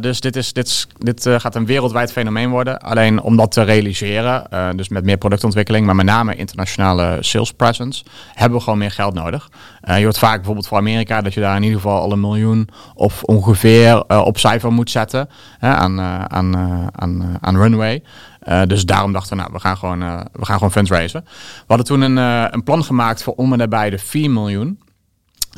Dus 0.00 0.20
dit, 0.20 0.36
is, 0.36 0.52
dit, 0.52 0.86
dit 0.98 1.28
gaat 1.38 1.54
een 1.54 1.66
wereldwijd 1.66 2.12
fenomeen 2.12 2.50
worden. 2.50 2.78
Alleen 2.78 3.22
om 3.22 3.36
dat 3.36 3.52
te 3.52 3.62
realiseren, 3.62 4.46
dus 4.76 4.88
met 4.88 5.04
meer 5.04 5.16
productontwikkeling, 5.16 5.86
maar 5.86 5.94
met 5.94 6.06
name 6.06 6.34
internationale 6.34 7.16
sales 7.20 7.52
presence, 7.52 8.04
hebben 8.34 8.58
we 8.58 8.64
gewoon 8.64 8.78
meer 8.78 8.90
geld 8.90 9.14
nodig. 9.14 9.48
Eh, 9.84 9.98
je 9.98 10.04
hoort 10.04 10.18
vaak 10.18 10.36
bijvoorbeeld 10.36 10.66
voor 10.66 10.78
Amerika 10.78 11.22
dat 11.22 11.34
je 11.34 11.40
daar 11.40 11.56
in 11.56 11.62
ieder 11.62 11.80
geval 11.80 12.00
al 12.00 12.12
een 12.12 12.20
miljoen 12.20 12.68
of 12.94 13.22
ongeveer 13.22 14.04
eh, 14.06 14.20
op 14.24 14.38
cijfer 14.38 14.72
moet 14.72 14.90
zetten 14.90 15.28
aan, 15.60 15.98
eh, 15.98 16.24
aan, 16.24 16.56
aan, 16.92 17.38
aan 17.40 17.56
runway. 17.56 18.02
Dus 18.66 18.84
daarom 18.84 19.12
dachten 19.12 19.36
we, 19.36 19.42
nou, 19.42 19.52
we 19.52 19.60
gaan 19.60 19.76
gewoon, 19.76 20.02
eh, 20.02 20.20
we 20.32 20.44
gaan 20.44 20.56
gewoon 20.56 20.72
fundraisen. 20.72 21.24
We 21.24 21.64
hadden 21.66 21.86
toen 21.86 22.00
een, 22.00 22.16
een 22.54 22.62
plan 22.62 22.84
gemaakt 22.84 23.22
voor 23.22 23.34
om 23.34 23.52
en 23.52 23.58
nabij 23.58 23.90
de 23.90 23.98
4 23.98 24.30
miljoen. 24.30 24.78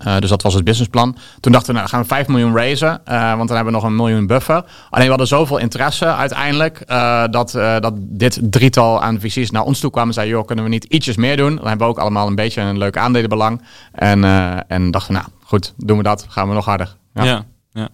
Eh, 0.02 0.18
dus 0.18 0.30
dat 0.30 0.42
was 0.42 0.54
het 0.54 0.64
businessplan. 0.64 1.16
Toen 1.40 1.52
dachten 1.52 1.72
we, 1.72 1.78
nou, 1.78 1.90
gaan 1.90 2.00
we 2.00 2.06
5 2.06 2.28
miljoen 2.28 2.56
raisen, 2.56 3.00
eh, 3.04 3.36
want 3.36 3.48
dan 3.48 3.56
hebben 3.56 3.74
we 3.74 3.80
nog 3.80 3.88
een 3.88 3.96
miljoen 3.96 4.26
buffer. 4.26 4.64
Alleen 4.90 5.04
we 5.04 5.08
hadden 5.08 5.26
zoveel 5.26 5.58
interesse 5.58 6.14
uiteindelijk, 6.14 6.80
eh, 6.80 7.24
dat, 7.30 7.50
dat 7.80 7.92
dit 7.96 8.38
drietal 8.42 9.02
aan 9.02 9.20
VC's 9.20 9.50
naar 9.50 9.62
ons 9.62 9.80
toe 9.80 9.90
kwam 9.90 10.06
en 10.06 10.14
zei, 10.14 10.28
joh, 10.28 10.46
kunnen 10.46 10.64
we 10.64 10.70
niet 10.70 10.84
ietsjes 10.84 11.16
meer 11.16 11.36
doen? 11.36 11.56
Dan 11.56 11.66
hebben 11.66 11.86
we 11.86 11.92
ook 11.92 11.98
allemaal 11.98 12.26
een 12.26 12.34
beetje 12.34 12.60
een 12.60 12.78
leuk 12.78 12.96
aandelenbelang. 12.96 13.62
En, 13.92 14.24
en 14.68 14.90
dachten, 14.90 15.14
nou, 15.14 15.26
goed, 15.44 15.74
doen 15.76 15.96
we 15.96 16.02
dat, 16.02 16.26
gaan 16.28 16.48
we 16.48 16.54
nog 16.54 16.64
harder. 16.64 16.96
Ja. 17.24 17.44
ja, 17.72 17.88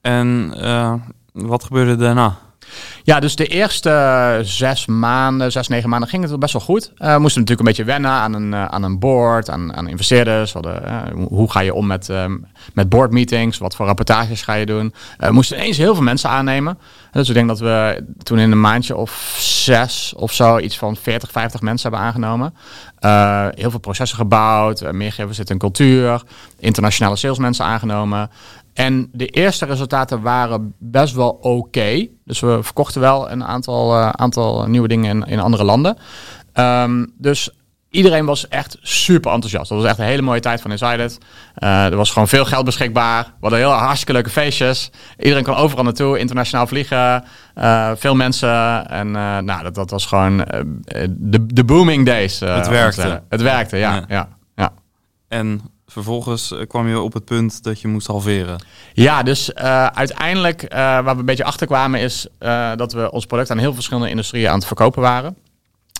En 0.00 0.54
eh, 0.56 0.94
wat 1.32 1.64
gebeurde 1.64 1.96
daarna? 1.96 2.36
Ja, 3.02 3.20
dus 3.20 3.36
de 3.36 3.46
eerste 3.46 3.90
eh, 3.90 4.36
zes 4.42 4.86
maanden, 4.86 5.52
zes, 5.52 5.68
negen 5.68 5.88
maanden 5.88 6.08
ging 6.08 6.28
het 6.30 6.38
best 6.38 6.52
wel 6.52 6.62
goed. 6.62 6.92
We 6.96 7.16
moesten 7.18 7.40
natuurlijk 7.40 7.58
een 7.58 7.64
beetje 7.64 7.84
wennen 7.84 8.10
aan 8.10 8.32
een, 8.34 8.54
eh, 8.54 8.64
aan 8.64 8.82
een 8.82 8.98
board, 8.98 9.50
aan, 9.50 9.76
aan 9.76 9.88
investeerders. 9.88 10.52
Hadden, 10.52 10.82
hoe- 11.28 11.50
ga 11.50 11.60
je 11.60 11.74
om 11.74 11.86
met, 11.86 12.08
ehm, 12.08 12.36
met 12.74 12.88
board 12.88 13.10
meetings? 13.10 13.58
Wat 13.58 13.76
voor 13.76 13.86
rapportages 13.86 14.42
ga 14.42 14.54
je 14.54 14.66
doen? 14.66 14.94
We 15.18 15.32
moesten 15.32 15.56
ineens 15.56 15.76
heel 15.76 15.94
veel 15.94 16.04
mensen 16.04 16.30
aannemen. 16.30 16.78
Dus 17.12 17.28
ik 17.28 17.34
denk 17.34 17.48
dat 17.48 17.58
we 17.60 18.04
toen 18.22 18.38
in 18.38 18.50
een 18.52 18.60
maandje 18.60 18.96
of 18.96 19.36
zes 19.38 20.12
of 20.16 20.32
zo 20.32 20.58
iets 20.58 20.78
van 20.78 20.96
40, 20.96 21.30
50 21.30 21.60
mensen 21.60 21.90
hebben 21.90 22.06
aangenomen. 22.08 22.54
Heel 23.54 23.70
veel 23.70 23.78
processen 23.80 24.18
gebouwd, 24.18 24.82
uh, 24.82 24.90
meer 24.90 25.12
zitten 25.30 25.46
in 25.54 25.58
cultuur, 25.58 26.22
internationale 26.58 27.16
salesmensen 27.16 27.64
aangenomen. 27.64 28.30
En 28.76 29.08
de 29.12 29.26
eerste 29.26 29.64
resultaten 29.66 30.20
waren 30.22 30.74
best 30.78 31.14
wel 31.14 31.30
oké. 31.30 32.06
Dus 32.24 32.40
we 32.40 32.58
verkochten 32.62 33.00
wel 33.00 33.30
een 33.30 33.44
aantal, 33.44 33.94
eh, 33.94 34.08
aantal 34.08 34.66
nieuwe 34.66 34.88
dingen 34.88 35.10
in, 35.10 35.30
in 35.30 35.40
andere 35.40 35.64
landen. 35.64 35.96
Ehm, 36.52 37.06
dus 37.18 37.50
iedereen 37.90 38.24
was 38.26 38.48
echt 38.48 38.76
super 38.80 39.32
enthousiast. 39.32 39.68
Dat 39.68 39.78
was 39.78 39.86
echt 39.88 39.98
een 39.98 40.04
hele 40.04 40.22
mooie 40.22 40.40
tijd 40.40 40.60
van 40.60 40.70
Insided. 40.70 41.18
Eh 41.54 41.84
er 41.84 41.96
was 41.96 42.10
gewoon 42.10 42.28
veel 42.28 42.44
geld 42.44 42.64
beschikbaar. 42.64 43.24
We 43.24 43.30
hadden 43.40 43.58
heel 43.58 43.70
hartstikke 43.70 44.12
leuke 44.12 44.30
feestjes. 44.30 44.90
Iedereen 45.18 45.44
kon 45.44 45.54
overal 45.54 45.84
naartoe, 45.84 46.18
internationaal 46.18 46.66
vliegen. 46.66 47.24
eh, 47.54 47.90
veel 47.96 48.14
mensen. 48.14 48.88
En 48.88 49.10
nou, 49.44 49.62
dat, 49.62 49.74
dat 49.74 49.90
was 49.90 50.06
gewoon 50.06 50.36
de, 51.08 51.46
de 51.46 51.64
booming 51.64 52.06
days. 52.06 52.40
Het 52.40 52.68
werkte. 52.68 53.22
Het 53.28 53.42
werkte, 53.42 53.76
ja. 53.76 53.94
Ja. 53.94 54.04
ja. 54.08 54.28
ja. 54.56 54.72
En 55.28 55.60
vervolgens 55.86 56.54
kwam 56.68 56.88
je 56.88 57.00
op 57.00 57.12
het 57.12 57.24
punt 57.24 57.62
dat 57.62 57.80
je 57.80 57.88
moest 57.88 58.06
halveren. 58.06 58.64
Ja, 58.92 59.22
dus 59.22 59.54
uiteindelijk 59.54 60.66
waar 60.72 61.04
we 61.04 61.10
een 61.10 61.24
beetje 61.24 61.44
achter 61.44 61.66
kwamen 61.66 62.00
is 62.00 62.26
dat 62.76 62.92
we 62.92 63.10
ons 63.10 63.26
product 63.26 63.50
aan 63.50 63.58
heel 63.58 63.74
verschillende 63.74 64.10
industrieën 64.10 64.48
aan 64.48 64.58
het 64.58 64.66
verkopen 64.66 65.02
waren. 65.02 65.36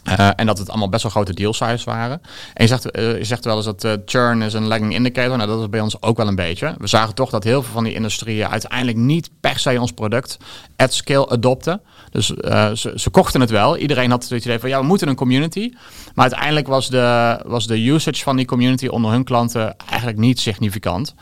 Uh, 0.08 0.28
en 0.36 0.46
dat 0.46 0.58
het 0.58 0.68
allemaal 0.68 0.88
best 0.88 1.02
wel 1.02 1.12
grote 1.12 1.34
deal 1.34 1.52
size 1.52 1.84
waren. 1.84 2.20
En 2.54 2.64
je 2.64 2.66
zegt, 2.66 2.98
uh, 2.98 3.18
je 3.18 3.24
zegt 3.24 3.44
wel 3.44 3.56
eens 3.56 3.64
dat 3.64 3.84
uh, 3.84 3.92
churn 4.04 4.42
is 4.42 4.52
een 4.52 4.66
lagging 4.66 4.94
indicator. 4.94 5.36
Nou, 5.36 5.48
dat 5.48 5.60
is 5.60 5.68
bij 5.68 5.80
ons 5.80 6.02
ook 6.02 6.16
wel 6.16 6.28
een 6.28 6.34
beetje. 6.34 6.74
We 6.78 6.86
zagen 6.86 7.14
toch 7.14 7.30
dat 7.30 7.44
heel 7.44 7.62
veel 7.62 7.72
van 7.72 7.84
die 7.84 7.94
industrieën 7.94 8.48
uiteindelijk 8.48 8.98
niet 8.98 9.30
per 9.40 9.58
se 9.58 9.80
ons 9.80 9.92
product 9.92 10.36
at 10.76 10.94
scale 10.94 11.28
adopten. 11.28 11.80
Dus 12.10 12.26
ze, 12.26 12.92
ze, 12.94 13.10
kochten 13.10 13.40
het 13.40 13.50
wel. 13.50 13.76
Iedereen 13.76 14.10
had 14.10 14.28
het 14.28 14.44
idee 14.44 14.58
van 14.58 14.68
ja, 14.68 14.80
we 14.80 14.86
moeten 14.86 15.08
een 15.08 15.14
community. 15.14 15.72
Maar 16.14 16.24
uiteindelijk 16.24 16.66
was 16.66 16.88
de, 16.88 17.40
was 17.46 17.66
de 17.66 17.88
usage 17.88 18.22
van 18.22 18.36
die 18.36 18.46
community 18.46 18.86
onder 18.86 19.10
hun 19.10 19.24
klanten 19.24 19.76
eigenlijk 19.88 20.18
niet 20.18 20.40
significant. 20.40 21.14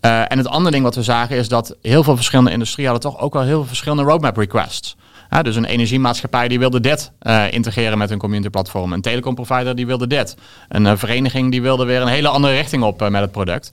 en 0.00 0.38
het 0.38 0.48
andere 0.48 0.70
ding 0.70 0.84
wat 0.84 0.94
we 0.94 1.02
zagen 1.02 1.36
is 1.36 1.48
dat 1.48 1.76
heel 1.82 2.02
veel 2.02 2.16
verschillende 2.16 2.50
industrieën 2.50 2.90
hadden 2.90 3.10
toch 3.10 3.20
ook 3.20 3.32
wel 3.32 3.42
heel 3.42 3.58
veel 3.58 3.66
verschillende 3.66 4.02
roadmap 4.02 4.36
requests 4.36 4.96
dus 5.42 5.56
een 5.56 5.64
energiemaatschappij 5.64 6.48
die 6.48 6.58
wilde 6.58 6.80
dit 6.80 7.12
uh, 7.22 7.52
integreren 7.52 7.98
met 7.98 8.08
hun 8.08 8.18
community 8.18 8.50
platform. 8.50 8.92
Een 8.92 9.00
telecomprovider 9.00 9.76
die 9.76 9.86
wilde 9.86 10.06
dit. 10.06 10.36
Een 10.68 10.84
uh, 10.84 10.92
vereniging 10.96 11.50
die 11.50 11.62
wilde 11.62 11.84
weer 11.84 12.00
een 12.00 12.08
hele 12.08 12.28
andere 12.28 12.54
richting 12.54 12.82
op 12.82 13.02
uh, 13.02 13.08
met 13.08 13.20
het 13.20 13.30
product. 13.30 13.72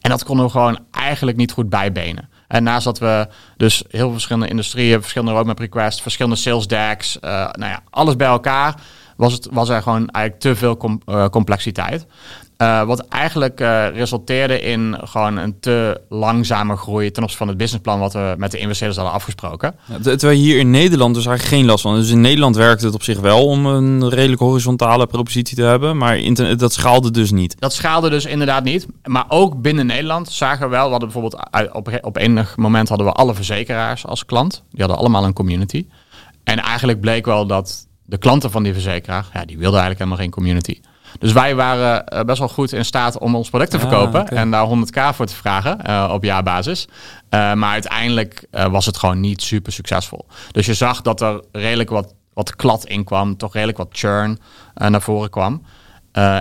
En 0.00 0.10
dat 0.10 0.24
konden 0.24 0.44
we 0.44 0.50
gewoon 0.50 0.78
eigenlijk 0.90 1.36
niet 1.36 1.52
goed 1.52 1.68
bijbenen. 1.68 2.28
En 2.48 2.62
naast 2.62 2.84
dat 2.84 2.98
we 2.98 3.28
dus 3.56 3.84
heel 3.88 4.00
veel 4.00 4.10
verschillende 4.10 4.48
industrieën, 4.48 5.00
verschillende 5.00 5.34
roadmap 5.34 5.58
requests, 5.58 6.02
verschillende 6.02 6.36
sales 6.36 6.66
decks, 6.66 7.18
nou 7.20 7.64
ja, 7.64 7.82
alles 7.90 8.16
bij 8.16 8.26
elkaar, 8.26 8.74
was, 9.16 9.32
het, 9.32 9.48
was 9.50 9.68
er 9.68 9.82
gewoon 9.82 10.08
eigenlijk 10.08 10.44
te 10.44 10.56
veel 10.56 10.76
com 10.76 11.00
complexiteit. 11.30 12.06
Uh, 12.62 12.82
wat 12.82 13.00
eigenlijk 13.08 13.60
uh, 13.60 13.88
resulteerde 13.88 14.60
in 14.60 14.96
gewoon 15.04 15.36
een 15.36 15.60
te 15.60 16.00
langzame 16.08 16.76
groei 16.76 17.10
ten 17.10 17.22
opzichte 17.22 17.44
van 17.44 17.48
het 17.48 17.56
businessplan 17.56 17.98
wat 17.98 18.12
we 18.12 18.34
met 18.38 18.50
de 18.50 18.58
investeerders 18.58 18.98
hadden 18.98 19.16
afgesproken. 19.16 19.74
Ja, 19.84 19.98
terwijl 19.98 20.38
hier 20.38 20.58
in 20.58 20.70
Nederland 20.70 21.14
dus 21.14 21.26
eigenlijk 21.26 21.56
geen 21.56 21.66
last 21.66 21.82
van. 21.82 21.94
Dus 21.94 22.10
in 22.10 22.20
Nederland 22.20 22.56
werkte 22.56 22.86
het 22.86 22.94
op 22.94 23.02
zich 23.02 23.20
wel 23.20 23.46
om 23.46 23.66
een 23.66 24.08
redelijk 24.08 24.40
horizontale 24.40 25.06
propositie 25.06 25.56
te 25.56 25.62
hebben, 25.62 25.96
maar 25.96 26.18
internet, 26.18 26.58
dat 26.58 26.72
schaalde 26.72 27.10
dus 27.10 27.30
niet. 27.30 27.56
Dat 27.58 27.72
schaalde 27.72 28.10
dus 28.10 28.24
inderdaad 28.24 28.64
niet. 28.64 28.86
Maar 29.04 29.24
ook 29.28 29.62
binnen 29.62 29.86
Nederland 29.86 30.30
zagen 30.30 30.64
we 30.64 30.70
wel, 30.70 30.84
we 30.84 30.90
hadden 30.90 31.10
bijvoorbeeld 31.12 31.72
op, 31.72 31.98
op 32.00 32.16
enig 32.16 32.56
moment 32.56 32.88
hadden 32.88 33.06
we 33.06 33.12
alle 33.12 33.34
verzekeraars 33.34 34.06
als 34.06 34.24
klant. 34.24 34.62
Die 34.70 34.80
hadden 34.80 34.98
allemaal 34.98 35.24
een 35.24 35.32
community. 35.32 35.86
En 36.44 36.58
eigenlijk 36.58 37.00
bleek 37.00 37.24
wel 37.24 37.46
dat 37.46 37.86
de 38.04 38.18
klanten 38.18 38.50
van 38.50 38.62
die 38.62 38.72
verzekeraar, 38.72 39.26
ja, 39.32 39.44
die 39.44 39.58
wilden 39.58 39.80
eigenlijk 39.80 39.98
helemaal 39.98 40.18
geen 40.18 40.30
community. 40.30 40.80
Dus 41.18 41.32
wij 41.32 41.54
waren 41.54 42.04
uh, 42.14 42.20
best 42.20 42.38
wel 42.38 42.48
goed 42.48 42.72
in 42.72 42.84
staat 42.84 43.18
om 43.18 43.34
ons 43.34 43.48
product 43.48 43.70
te 43.70 43.78
verkopen 43.78 44.28
en 44.28 44.50
daar 44.50 44.66
100k 44.66 45.14
voor 45.14 45.26
te 45.26 45.34
vragen 45.34 45.78
uh, 45.86 46.10
op 46.12 46.24
jaarbasis. 46.24 46.86
Uh, 46.88 47.52
maar 47.52 47.72
uiteindelijk 47.72 48.46
was 48.50 48.86
het 48.86 48.96
gewoon 48.96 49.20
niet 49.20 49.42
super 49.42 49.72
succesvol. 49.72 50.26
Dus 50.52 50.66
je 50.66 50.74
zag 50.74 51.02
dat 51.02 51.20
er 51.20 51.42
redelijk 51.52 51.90
wat, 51.90 52.14
wat 52.32 52.56
klad 52.56 52.86
in 52.86 53.04
kwam, 53.04 53.36
toch 53.36 53.52
redelijk 53.52 53.78
wat 53.78 53.88
churn 53.92 54.38
naar 54.74 55.02
voren 55.02 55.30
kwam. 55.30 55.62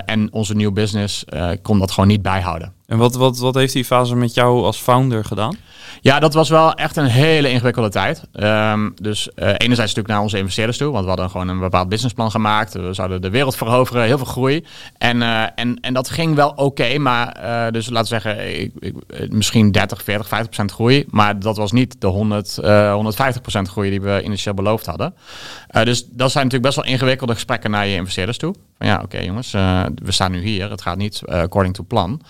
en 0.06 0.34
onze 0.34 0.56
nieuwe 0.56 0.74
business 0.74 1.26
kon 1.62 1.80
dat 1.80 1.92
gewoon 1.92 2.10
niet 2.10 2.22
bijhouden. 2.22 2.77
En 2.88 2.98
wat, 2.98 3.16
wat, 3.16 3.38
wat 3.38 3.56
heeft 3.56 3.74
die 3.74 3.86
fase 3.86 4.16
met 4.16 4.34
jou 4.34 4.64
als 4.64 4.78
founder 4.78 5.26
gedaan? 5.26 5.58
Ja, 6.02 6.20
dat 6.20 6.34
was 6.34 6.50
wel 6.50 6.74
echt 6.74 6.98
een 6.98 7.06
hele 7.06 7.50
ingewikkelde 7.50 7.90
tijd. 7.90 8.24
Um, 8.34 8.94
dus 9.02 9.28
uh, 9.28 9.34
enerzijds 9.46 9.78
natuurlijk 9.78 10.08
naar 10.08 10.22
onze 10.22 10.38
investeerders 10.38 10.78
toe, 10.78 10.92
want 10.92 11.04
we 11.04 11.10
hadden 11.10 11.30
gewoon 11.30 11.48
een 11.48 11.60
bepaald 11.60 11.90
businessplan 11.90 12.32
gemaakt. 12.32 12.74
We 12.74 12.94
zouden 12.94 13.22
de 13.22 13.30
wereld 13.30 13.56
veroveren, 13.56 14.04
heel 14.04 14.18
veel 14.18 14.26
groei. 14.26 14.66
En, 14.98 15.22
uh, 15.22 15.44
en, 15.56 15.80
en 15.82 15.94
dat 15.94 16.10
ging 16.10 16.36
wel 16.36 16.50
oké, 16.50 16.98
maar 16.98 17.38
uh, 17.44 17.72
dus 17.72 17.90
laten 17.90 18.14
we 18.14 18.22
zeggen, 18.22 18.62
ik, 18.62 18.94
misschien 19.30 19.72
30, 19.72 20.04
40, 20.04 20.28
50 20.28 20.50
procent 20.50 20.72
groei. 20.72 21.06
Maar 21.10 21.40
dat 21.40 21.58
was 21.58 21.72
niet 21.72 22.02
de 22.02 22.08
100, 22.08 22.56
150 22.56 23.42
procent 23.42 23.70
groei 23.70 23.90
die 23.90 24.02
we 24.02 24.22
initieel 24.24 24.54
beloofd 24.54 24.86
hadden. 24.86 25.14
dus 25.84 26.06
dat 26.10 26.32
zijn 26.32 26.44
natuurlijk 26.44 26.74
best 26.74 26.76
wel 26.76 26.94
ingewikkelde 26.94 27.34
gesprekken 27.34 27.72
naar 27.72 27.88
je 27.88 27.96
investeerders 27.96 28.38
toe. 28.38 28.56
Van 28.78 28.88
ja, 28.88 29.02
oké 29.04 29.20
jongens, 29.20 29.52
we 29.52 30.12
staan 30.12 30.32
nu 30.32 30.42
hier, 30.42 30.70
het 30.70 30.82
gaat 30.82 30.98
niet 30.98 31.22
according 31.26 31.76
to 31.76 31.84
plan. 31.84 32.22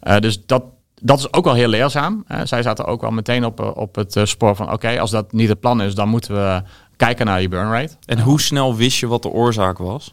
Dus 0.00 0.46
dat, 0.46 0.62
dat 1.00 1.18
is 1.18 1.32
ook 1.32 1.44
wel 1.44 1.54
heel 1.54 1.68
leerzaam. 1.68 2.24
zij 2.44 2.62
zaten 2.62 2.84
ook 2.84 3.00
wel 3.00 3.10
meteen 3.10 3.44
op, 3.44 3.60
eh, 3.60 3.70
op 3.74 3.94
het 3.94 4.16
eh, 4.16 4.24
spoor 4.24 4.56
van 4.56 4.72
oké, 4.72 5.00
als 5.00 5.10
dat 5.10 5.32
niet 5.32 5.48
het 5.48 5.60
plan 5.60 5.82
is, 5.82 5.94
dan 5.94 6.08
moeten 6.08 6.34
we 6.34 6.62
kijken 6.96 7.26
naar 7.26 7.38
die 7.38 7.48
burn 7.48 7.70
rate. 7.70 7.96
En 8.04 8.20
hoe 8.20 8.40
snel 8.40 8.76
wist 8.76 8.98
je 8.98 9.06
wat 9.06 9.22
de 9.22 9.28
oorzaak 9.28 9.78
was? 9.78 10.12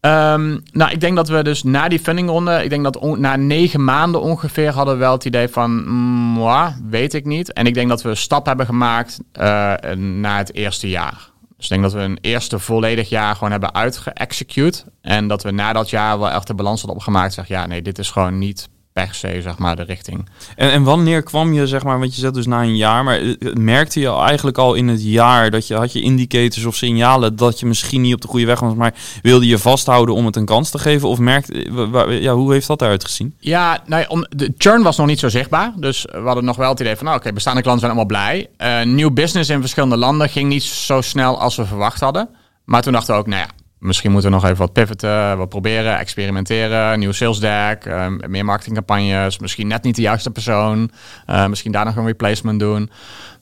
Um, 0.00 0.62
nou, 0.72 0.90
ik 0.90 1.00
denk 1.00 1.16
dat 1.16 1.28
we 1.28 1.42
dus 1.42 1.62
na 1.62 1.88
die 1.88 1.98
fundingronde, 1.98 2.64
ik 2.64 2.70
denk 2.70 2.84
dat 2.84 3.18
na 3.18 3.36
negen 3.36 3.84
maanden 3.84 4.20
ongeveer 4.20 4.72
hadden 4.72 4.94
we 4.94 5.00
wel 5.00 5.12
het 5.12 5.24
idee 5.24 5.48
van, 5.48 5.84
mm, 5.88 6.90
weet 6.90 7.14
ik 7.14 7.24
niet. 7.24 7.52
En 7.52 7.66
ik 7.66 7.74
denk 7.74 7.88
dat 7.88 8.02
we 8.02 8.08
een 8.08 8.16
stap 8.16 8.46
hebben 8.46 8.66
gemaakt 8.66 9.20
uh, 9.40 9.74
na 9.96 10.36
het 10.36 10.54
eerste 10.54 10.88
jaar. 10.88 11.30
Dus 11.56 11.66
ik 11.66 11.68
denk 11.68 11.82
dat 11.82 11.92
we 11.92 12.00
een 12.00 12.18
eerste 12.20 12.58
volledig 12.58 13.08
jaar 13.08 13.34
gewoon 13.34 13.50
hebben 13.50 13.74
uitgeëxecute. 13.74 14.84
En 15.00 15.28
dat 15.28 15.42
we 15.42 15.50
na 15.50 15.72
dat 15.72 15.90
jaar 15.90 16.18
wel 16.18 16.30
echt 16.30 16.46
de 16.46 16.54
balans 16.54 16.80
hadden 16.80 16.98
opgemaakt. 16.98 17.32
Zeg, 17.32 17.48
ja, 17.48 17.66
nee, 17.66 17.82
dit 17.82 17.98
is 17.98 18.10
gewoon 18.10 18.38
niet 18.38 18.68
per 19.04 19.14
se, 19.14 19.42
zeg 19.42 19.58
maar, 19.58 19.76
de 19.76 19.82
richting. 19.82 20.28
En, 20.56 20.70
en 20.70 20.82
wanneer 20.82 21.22
kwam 21.22 21.52
je, 21.52 21.66
zeg 21.66 21.82
maar, 21.82 21.98
want 21.98 22.14
je 22.14 22.20
zegt 22.20 22.34
dus 22.34 22.46
na 22.46 22.62
een 22.62 22.76
jaar, 22.76 23.04
maar 23.04 23.20
eh, 23.20 23.52
merkte 23.52 24.00
je 24.00 24.10
eigenlijk 24.10 24.58
al 24.58 24.74
in 24.74 24.88
het 24.88 25.04
jaar 25.04 25.50
dat 25.50 25.66
je, 25.66 25.74
had 25.74 25.92
je 25.92 26.00
indicators 26.00 26.64
of 26.64 26.74
signalen 26.74 27.36
dat 27.36 27.60
je 27.60 27.66
misschien 27.66 28.00
niet 28.00 28.14
op 28.14 28.20
de 28.20 28.28
goede 28.28 28.46
weg 28.46 28.60
was, 28.60 28.74
maar 28.74 28.94
wilde 29.22 29.46
je 29.46 29.58
vasthouden 29.58 30.14
om 30.14 30.26
het 30.26 30.36
een 30.36 30.44
kans 30.44 30.70
te 30.70 30.78
geven? 30.78 31.08
Of 31.08 31.18
merkte, 31.18 31.64
eh, 31.64 32.22
ja, 32.22 32.34
hoe 32.34 32.52
heeft 32.52 32.66
dat 32.66 32.82
eruit 32.82 33.04
gezien? 33.04 33.34
Ja, 33.38 33.82
nee, 33.86 34.08
om, 34.08 34.26
de 34.28 34.54
churn 34.56 34.82
was 34.82 34.96
nog 34.96 35.06
niet 35.06 35.18
zo 35.18 35.28
zichtbaar, 35.28 35.72
dus 35.76 36.06
we 36.10 36.18
hadden 36.18 36.44
nog 36.44 36.56
wel 36.56 36.70
het 36.70 36.80
idee 36.80 36.96
van, 36.96 37.04
nou, 37.04 37.18
oké, 37.18 37.32
bestaande 37.32 37.62
klanten 37.62 37.86
zijn 37.86 37.98
allemaal 37.98 38.18
blij. 38.18 38.48
Uh, 38.58 38.94
nieuw 38.94 39.10
business 39.10 39.50
in 39.50 39.60
verschillende 39.60 39.96
landen 39.96 40.28
ging 40.28 40.48
niet 40.48 40.62
zo 40.62 41.00
snel 41.00 41.40
als 41.40 41.56
we 41.56 41.64
verwacht 41.64 42.00
hadden. 42.00 42.28
Maar 42.64 42.82
toen 42.82 42.92
dachten 42.92 43.14
we 43.14 43.20
ook, 43.20 43.26
nou 43.26 43.40
ja, 43.40 43.48
Misschien 43.78 44.12
moeten 44.12 44.30
we 44.30 44.36
nog 44.36 44.44
even 44.44 44.56
wat 44.56 44.72
pivoten, 44.72 45.38
wat 45.38 45.48
proberen, 45.48 45.98
experimenteren, 45.98 46.98
nieuw 46.98 47.12
sales 47.12 47.38
deck, 47.38 47.84
uh, 47.86 48.06
meer 48.26 48.44
marketingcampagnes, 48.44 49.38
misschien 49.38 49.66
net 49.66 49.82
niet 49.82 49.96
de 49.96 50.02
juiste 50.02 50.30
persoon, 50.30 50.90
uh, 51.26 51.46
misschien 51.46 51.72
daar 51.72 51.84
nog 51.84 51.96
een 51.96 52.06
replacement 52.06 52.60
doen. 52.60 52.90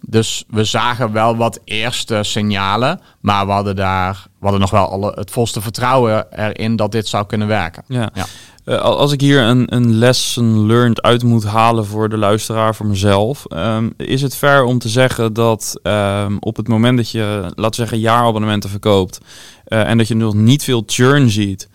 Dus 0.00 0.45
we 0.49 0.64
zagen 0.64 1.12
wel 1.12 1.37
wat 1.37 1.61
eerste 1.64 2.23
signalen, 2.23 3.00
maar 3.21 3.47
we 3.47 3.52
hadden 3.52 3.76
daar, 3.76 4.26
we 4.38 4.43
hadden 4.43 4.61
nog 4.61 4.71
wel 4.71 4.90
alle, 4.90 5.12
het 5.14 5.31
volste 5.31 5.61
vertrouwen 5.61 6.26
erin 6.31 6.76
dat 6.76 6.93
dit 6.93 7.09
zou 7.09 7.26
kunnen 7.26 7.49
werken. 7.49 7.83
Ja. 7.87 8.11
ja. 8.14 8.25
Uh, 8.64 8.78
als 8.81 9.12
ik 9.12 9.21
hier 9.21 9.43
een, 9.43 9.75
een 9.75 9.95
lesson 9.95 10.66
learned 10.66 11.02
uit 11.02 11.23
moet 11.23 11.45
halen 11.45 11.87
voor 11.87 12.09
de 12.09 12.16
luisteraar, 12.16 12.75
voor 12.75 12.87
mezelf, 12.87 13.45
um, 13.49 13.95
is 13.97 14.23
het 14.23 14.37
fair 14.37 14.64
om 14.64 14.78
te 14.78 14.88
zeggen 14.88 15.33
dat 15.33 15.81
um, 15.83 16.37
op 16.40 16.57
het 16.57 16.69
moment 16.69 16.97
dat 16.97 17.11
je, 17.11 17.40
laten 17.43 17.64
we 17.64 17.75
zeggen, 17.75 17.99
jaarabonnementen 17.99 18.71
verkoopt 18.71 19.21
en 19.67 19.99
dat 19.99 20.09
je 20.09 20.15
nog 20.15 20.35
niet 20.35 20.63
veel 20.63 20.83
churn 20.87 21.31
ziet, 21.31 21.69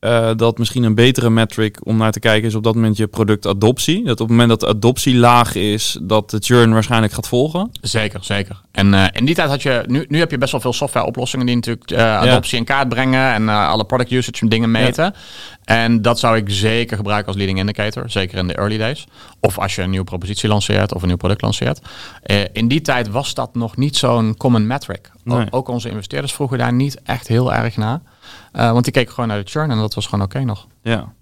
uh, 0.00 0.30
dat 0.36 0.58
misschien 0.58 0.82
een 0.82 0.94
betere 0.94 1.30
metric 1.30 1.78
om 1.82 1.96
naar 1.96 2.12
te 2.12 2.20
kijken 2.20 2.48
is 2.48 2.54
op 2.54 2.62
dat 2.62 2.74
moment 2.74 2.96
je 2.96 3.06
productadoptie. 3.06 4.04
Dat 4.04 4.20
op 4.20 4.28
het 4.28 4.28
moment 4.28 4.48
dat 4.48 4.60
de 4.60 4.66
adoptie 4.66 5.16
laag 5.16 5.54
is, 5.54 5.98
dat 6.02 6.30
de 6.30 6.38
churn 6.40 6.72
waarschijnlijk 6.72 7.12
gaat 7.12 7.28
volgen. 7.28 7.70
Zeker, 7.80 8.24
zeker. 8.24 8.60
En 8.72 8.92
uh, 8.92 9.04
in 9.12 9.24
die 9.24 9.34
tijd 9.34 9.48
had 9.48 9.62
je, 9.62 9.84
nu, 9.86 10.04
nu 10.08 10.18
heb 10.18 10.30
je 10.30 10.38
best 10.38 10.52
wel 10.52 10.60
veel 10.60 10.72
software 10.72 11.06
oplossingen 11.06 11.46
die 11.46 11.54
natuurlijk 11.54 11.90
uh, 11.90 12.18
adoptie 12.18 12.52
ja. 12.52 12.58
in 12.58 12.64
kaart 12.64 12.88
brengen 12.88 13.32
en 13.32 13.48
alle 13.48 13.84
product 13.84 14.10
usage 14.10 14.48
dingen 14.48 14.70
meten. 14.70 15.04
Ja. 15.04 15.14
En 15.64 16.02
dat 16.02 16.18
zou 16.18 16.36
ik 16.36 16.44
zeker 16.46 16.96
gebruiken 16.96 17.26
als 17.26 17.36
leading 17.36 17.58
indicator, 17.58 18.10
zeker 18.10 18.38
in 18.38 18.46
de 18.46 18.54
early 18.54 18.78
days. 18.78 19.06
Of 19.40 19.58
als 19.58 19.74
je 19.74 19.82
een 19.82 19.90
nieuwe 19.90 20.04
propositie 20.04 20.48
lanceert 20.48 20.94
of 20.94 21.02
een 21.02 21.08
nieuw 21.08 21.16
product 21.16 21.42
lanceert. 21.42 21.80
in 22.52 22.68
die 22.68 22.80
tijd 22.80 23.10
was 23.10 23.34
dat 23.34 23.54
nog 23.54 23.76
niet 23.76 23.96
zo'n 23.96 24.36
common 24.36 24.66
metric. 24.66 25.10
Nee. 25.24 25.46
Ook 25.50 25.68
onze 25.68 25.88
investeerders 25.88 26.32
vroegen 26.32 26.58
daar 26.58 26.72
niet 26.72 27.00
echt 27.02 27.28
heel 27.28 27.54
erg 27.54 27.76
naar. 27.76 28.00
Uh, 28.52 28.72
want 28.72 28.84
die 28.84 28.92
keek 28.92 29.10
gewoon 29.10 29.28
naar 29.28 29.44
de 29.44 29.50
churn 29.50 29.70
en 29.70 29.76
dat 29.76 29.94
was 29.94 30.06
gewoon 30.06 30.24
oké 30.24 30.40
nog. 30.40 30.66
Ja. 30.82 31.12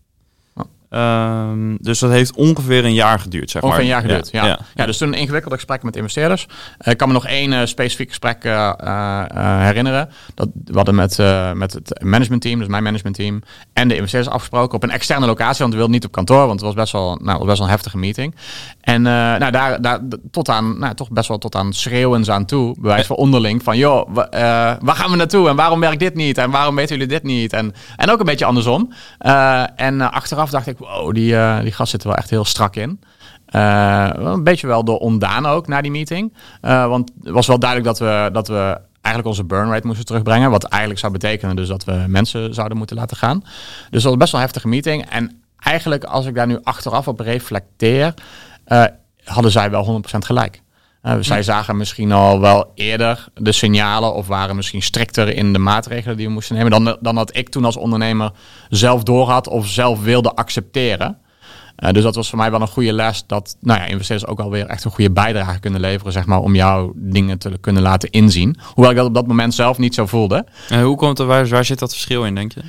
Um, 0.95 1.77
dus 1.81 1.99
dat 1.99 2.11
heeft 2.11 2.35
ongeveer 2.35 2.85
een 2.85 2.95
jaar 2.95 3.19
geduurd, 3.21 3.51
zeg 3.51 3.63
ongeveer 3.63 3.85
maar. 3.85 3.95
een 3.97 4.03
jaar 4.03 4.11
geduurd, 4.11 4.31
ja. 4.31 4.47
Ja, 4.47 4.59
ja. 4.75 4.87
dus 4.87 4.99
toen 4.99 5.09
een 5.09 5.19
ingewikkelde 5.19 5.57
gesprek 5.57 5.83
met 5.83 5.97
investeerders. 5.97 6.47
Uh, 6.81 6.93
ik 6.93 6.97
kan 6.97 7.09
me 7.09 7.15
nog 7.15 7.27
één 7.27 7.53
uh, 7.53 7.61
specifiek 7.65 8.09
gesprek 8.09 8.45
uh, 8.45 9.25
herinneren. 9.59 10.09
Dat 10.35 10.49
we 10.65 10.77
hadden 10.77 10.95
met, 10.95 11.19
met 11.55 11.73
het 11.73 12.03
managementteam, 12.03 12.59
dus 12.59 12.69
mijn 12.69 12.83
managementteam, 12.83 13.43
en 13.73 13.89
de 13.89 13.95
investeerders 13.95 14.35
afgesproken 14.35 14.75
op 14.75 14.83
een 14.83 14.91
externe 14.91 15.27
locatie. 15.27 15.59
Want 15.59 15.71
we 15.71 15.77
wilden 15.77 15.95
niet 15.95 16.05
op 16.05 16.13
kantoor, 16.13 16.47
want 16.47 16.53
het 16.53 16.61
was 16.61 16.75
best 16.75 16.93
wel, 16.93 17.19
nou, 17.23 17.39
was 17.39 17.47
best 17.47 17.59
wel 17.59 17.67
een 17.67 17.73
heftige 17.73 17.99
meeting. 17.99 18.35
En 18.81 19.03
nou, 19.03 19.51
daar, 19.51 19.81
daar 19.81 20.01
tot 20.31 20.49
aan, 20.49 20.79
nou, 20.79 20.95
toch 20.95 21.11
best 21.11 21.29
wel 21.29 21.39
tot 21.39 21.55
aan 21.55 21.73
schreeuwens 21.73 22.31
aan 22.31 22.45
toe, 22.45 22.77
bewijs 22.81 23.07
van 23.07 23.17
onderling, 23.17 23.63
van 23.63 23.77
joh, 23.77 24.15
waar 24.81 24.97
gaan 24.97 25.11
we 25.11 25.17
naartoe 25.17 25.49
en 25.49 25.57
waarom 25.57 25.81
werkt 25.81 26.01
dit 26.01 26.15
niet 26.15 26.39
en 26.39 26.51
waarom 26.51 26.75
weten 26.75 26.97
jullie 26.97 27.13
dit 27.13 27.23
niet? 27.23 27.53
En, 27.53 27.75
en 27.97 28.11
ook 28.11 28.19
een 28.19 28.27
beetje 28.27 28.45
andersom. 28.45 28.93
en 29.77 30.13
achteraf 30.13 30.51
dacht 30.51 30.67
ik, 30.67 30.77
die, 31.13 31.33
uh, 31.33 31.59
gast 31.63 31.91
zit 31.91 32.03
er 32.03 32.09
wel 32.09 32.17
echt 32.17 32.31
heel 32.31 32.45
strak 32.45 32.77
in. 32.77 33.01
Uh, 33.51 34.11
een 34.13 34.45
beetje 34.45 34.67
wel 34.67 34.85
door 34.85 34.99
ondaan 34.99 35.47
ook 35.47 35.67
na 35.67 35.81
die 35.81 35.91
meeting. 35.91 36.35
Uh, 36.63 36.87
want 36.87 37.11
het 37.23 37.33
was 37.33 37.47
wel 37.47 37.59
duidelijk 37.59 37.99
dat 37.99 38.09
we, 38.09 38.31
dat 38.33 38.49
we 38.49 38.81
eigenlijk 39.01 39.27
onze 39.27 39.45
burn 39.45 39.71
rate 39.71 39.87
moesten 39.87 40.07
terugbrengen. 40.07 40.51
Wat 40.51 40.65
eigenlijk 40.65 41.01
zou 41.01 41.13
betekenen 41.13 41.57
dus 41.57 41.69
dat 41.69 41.85
we 41.85 42.05
mensen 42.09 42.55
zouden 42.55 42.79
moeten 42.79 42.97
laten 42.97 43.17
gaan. 43.17 43.41
Dus 43.91 44.03
dat 44.03 44.11
was 44.11 44.17
best 44.17 44.33
wel 44.33 44.41
een 44.41 44.47
heftige 44.47 44.69
meeting. 44.69 45.11
En 45.11 45.43
eigenlijk, 45.59 46.05
als 46.05 46.27
ik 46.27 46.35
daar 46.35 46.47
nu 46.47 46.59
achteraf 46.63 47.09
op 47.09 47.21
reflecteer, 47.21 48.15
hadden 49.25 49.51
zij 49.51 49.71
wel 49.71 50.03
100% 50.15 50.19
gelijk. 50.19 50.63
Uh, 51.07 51.17
zij 51.21 51.43
zagen 51.43 51.77
misschien 51.77 52.13
al 52.13 52.41
wel 52.41 52.73
eerder 52.75 53.27
de 53.35 53.53
signalen 53.53 54.15
of 54.15 54.27
waren 54.27 54.57
misschien 54.57 54.83
strikter 54.83 55.37
in 55.37 55.53
de 55.53 55.59
maatregelen 55.59 56.17
die 56.17 56.27
we 56.27 56.33
moesten 56.33 56.57
nemen 56.57 56.71
dan, 56.71 56.97
dan 57.01 57.15
dat 57.15 57.37
ik 57.37 57.49
toen 57.49 57.65
als 57.65 57.77
ondernemer 57.77 58.31
zelf 58.69 59.03
doorhad 59.03 59.49
of 59.49 59.67
zelf 59.67 60.03
wilde 60.03 60.35
accepteren. 60.35 61.19
Uh, 61.79 61.91
dus 61.91 62.03
dat 62.03 62.15
was 62.15 62.29
voor 62.29 62.39
mij 62.39 62.51
wel 62.51 62.61
een 62.61 62.69
goede 62.69 62.93
les 62.93 63.25
dat 63.27 63.57
nou 63.61 63.81
ja, 63.81 63.87
investeerders 63.87 64.31
ook 64.31 64.41
alweer 64.41 64.67
echt 64.67 64.85
een 64.85 64.91
goede 64.91 65.11
bijdrage 65.11 65.61
kunnen 65.61 65.81
leveren 65.81 66.13
zeg 66.13 66.27
maar, 66.27 66.39
om 66.39 66.55
jouw 66.55 66.93
dingen 66.95 67.39
te 67.39 67.59
kunnen 67.61 67.83
laten 67.83 68.11
inzien. 68.11 68.57
Hoewel 68.63 68.91
ik 68.91 68.97
dat 68.97 69.07
op 69.07 69.15
dat 69.15 69.27
moment 69.27 69.55
zelf 69.55 69.79
niet 69.79 69.95
zo 69.95 70.07
voelde. 70.07 70.47
En 70.69 70.83
hoe 70.83 70.97
komt 70.97 71.19
er, 71.19 71.27
waar, 71.27 71.49
waar 71.49 71.65
zit 71.65 71.79
dat 71.79 71.93
verschil 71.93 72.25
in, 72.25 72.35
denk 72.35 72.53
je? 72.53 72.61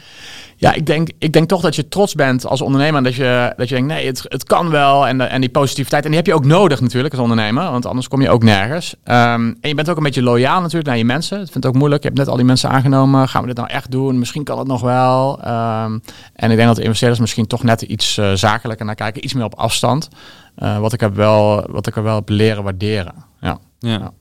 Ja, 0.58 0.74
ik 0.74 0.86
denk, 0.86 1.10
ik 1.20 1.34
denk 1.34 1.48
toch 1.48 1.62
dat 1.62 1.76
je 1.76 1.88
trots 1.88 2.14
bent 2.14 2.46
als 2.46 2.62
ondernemer. 2.62 2.98
En 2.98 3.04
dat 3.04 3.16
je, 3.16 3.54
dat 3.58 3.70
je 3.70 3.76
denkt, 3.76 3.94
nee, 3.94 4.06
het, 4.06 4.26
het 4.28 4.44
kan 4.44 4.70
wel. 4.70 5.08
En, 5.08 5.30
en 5.30 5.42
die 5.42 5.50
positiviteit. 5.50 6.04
En 6.04 6.10
die 6.10 6.18
heb 6.18 6.28
je 6.28 6.34
ook 6.34 6.46
nodig 6.46 6.82
natuurlijk 6.82 7.14
als 7.14 7.24
ondernemer. 7.24 7.72
Want 7.72 7.86
anders 7.86 8.08
kom 8.08 8.22
je 8.22 8.30
ook 8.30 8.44
nergens. 8.44 8.96
Um, 9.04 9.58
en 9.62 9.70
je 9.70 9.76
bent 9.76 9.90
ook 9.90 9.98
een 9.98 10.04
beetje 10.04 10.24
loyaal 10.24 10.60
natuurlijk 10.60 10.88
naar 10.88 10.98
je 10.98 11.06
mensen. 11.06 11.40
Het 11.40 11.50
vindt 11.52 11.68
ook 11.68 11.74
moeilijk. 11.74 12.02
Je 12.02 12.08
hebt 12.08 12.20
net 12.20 12.30
al 12.30 12.36
die 12.36 12.46
mensen 12.46 12.70
aangenomen. 12.70 13.30
Gaan 13.30 13.42
we 13.42 13.48
dit 13.48 13.58
nou 13.58 13.70
echt 13.70 13.92
doen? 13.92 14.20
Misschien 14.20 14.44
kan 14.44 14.58
het 14.58 14.68
nog 14.68 14.82
wel. 14.82 15.40
Um, 15.48 16.02
en 16.34 16.52
ik 16.52 16.56
denk 16.56 16.68
dat 16.68 16.76
de 16.76 16.84
investeerders 16.84 17.20
misschien 17.20 17.48
toch 17.48 17.64
net 17.64 17.82
iets 17.82 18.18
uh, 18.18 18.32
zakelijker 18.34 18.86
naar 18.86 18.96
kijken. 18.96 19.24
Iets 19.24 19.34
meer 19.34 19.44
op 19.44 19.56
afstand. 19.56 20.10
Uh, 20.58 20.78
wat, 20.78 20.94
ik 20.94 21.00
heb 21.00 21.16
wel, 21.16 21.66
wat 21.72 21.88
ik 21.88 21.96
er 21.96 22.04
wel 22.04 22.16
heb 22.16 22.30
leren 22.30 22.64
waarderen. 22.64 23.14
ja. 23.40 23.58
ja. 23.80 23.90
ja. 23.90 24.12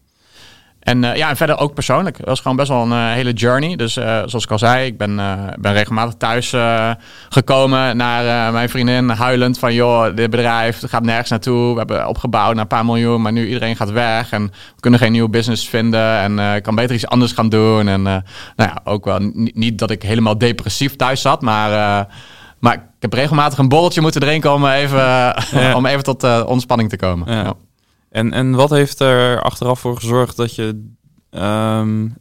En 0.85 1.03
uh, 1.03 1.17
ja, 1.17 1.29
en 1.29 1.37
verder 1.37 1.59
ook 1.59 1.75
persoonlijk. 1.75 2.17
Dat 2.17 2.27
was 2.27 2.41
gewoon 2.41 2.57
best 2.57 2.69
wel 2.69 2.83
een 2.83 2.91
uh, 2.91 3.13
hele 3.13 3.33
journey. 3.33 3.77
Dus 3.77 3.97
uh, 3.97 4.05
zoals 4.05 4.45
ik 4.45 4.51
al 4.51 4.59
zei, 4.59 4.87
ik 4.87 4.99
ben, 4.99 5.17
ben 5.61 5.73
regelmatig 5.73 6.15
thuis 6.15 6.55
gekomen 7.29 7.97
naar 7.97 8.53
mijn 8.53 8.69
vriendin, 8.69 9.09
huilend 9.09 9.59
van 9.59 9.75
joh, 9.75 10.17
dit 10.17 10.31
bedrijf 10.31 10.83
gaat 10.87 11.03
nergens 11.03 11.31
naartoe. 11.31 11.73
We 11.73 11.79
hebben 11.79 12.09
opgebouwd 12.09 12.53
naar 12.53 12.63
een 12.63 12.67
paar 12.67 12.85
miljoen, 12.85 13.23
maar 13.23 13.33
nu 13.33 13.47
iedereen 13.47 13.77
gaat 13.77 13.91
weg 13.91 14.31
en 14.31 14.43
we 14.47 14.81
kunnen 14.81 15.01
geen 15.01 15.13
nieuwe 15.13 15.29
business 15.29 15.69
vinden 15.69 16.19
en 16.19 16.39
ik 16.57 16.63
kan 16.63 16.75
beter 16.75 16.95
iets 16.95 17.07
anders 17.07 17.33
gaan 17.33 17.49
doen. 17.49 17.89
En 17.89 18.03
nou 18.03 18.23
ja, 18.57 18.81
ook 18.85 19.05
wel 19.05 19.19
niet 19.35 19.79
dat 19.79 19.91
ik 19.91 20.03
helemaal 20.03 20.39
depressief 20.39 20.97
thuis 20.97 21.21
zat, 21.21 21.43
maar, 21.43 22.07
maar 22.59 22.75
ik 22.75 22.81
heb 23.01 23.13
regelmatig 23.13 23.59
een 23.59 23.69
borreltje 23.69 24.01
moeten 24.01 24.21
drinken 24.21 24.53
om 24.53 24.67
even, 24.67 24.99
ja. 24.99 25.75
om 25.77 25.87
even 25.87 26.05
tot 26.05 26.45
ontspanning 26.45 26.89
te 26.89 26.97
komen. 26.97 27.33
Ja. 27.33 27.43
Ja. 27.43 27.55
En, 28.15 28.33
en 28.33 28.55
wat 28.55 28.71
heeft 28.71 29.01
er 29.01 29.43
achteraf 29.43 29.81
voor 29.81 29.97
gezorgd 29.97 30.37
dat 30.37 30.55
je 30.55 30.93
um, 31.31 32.15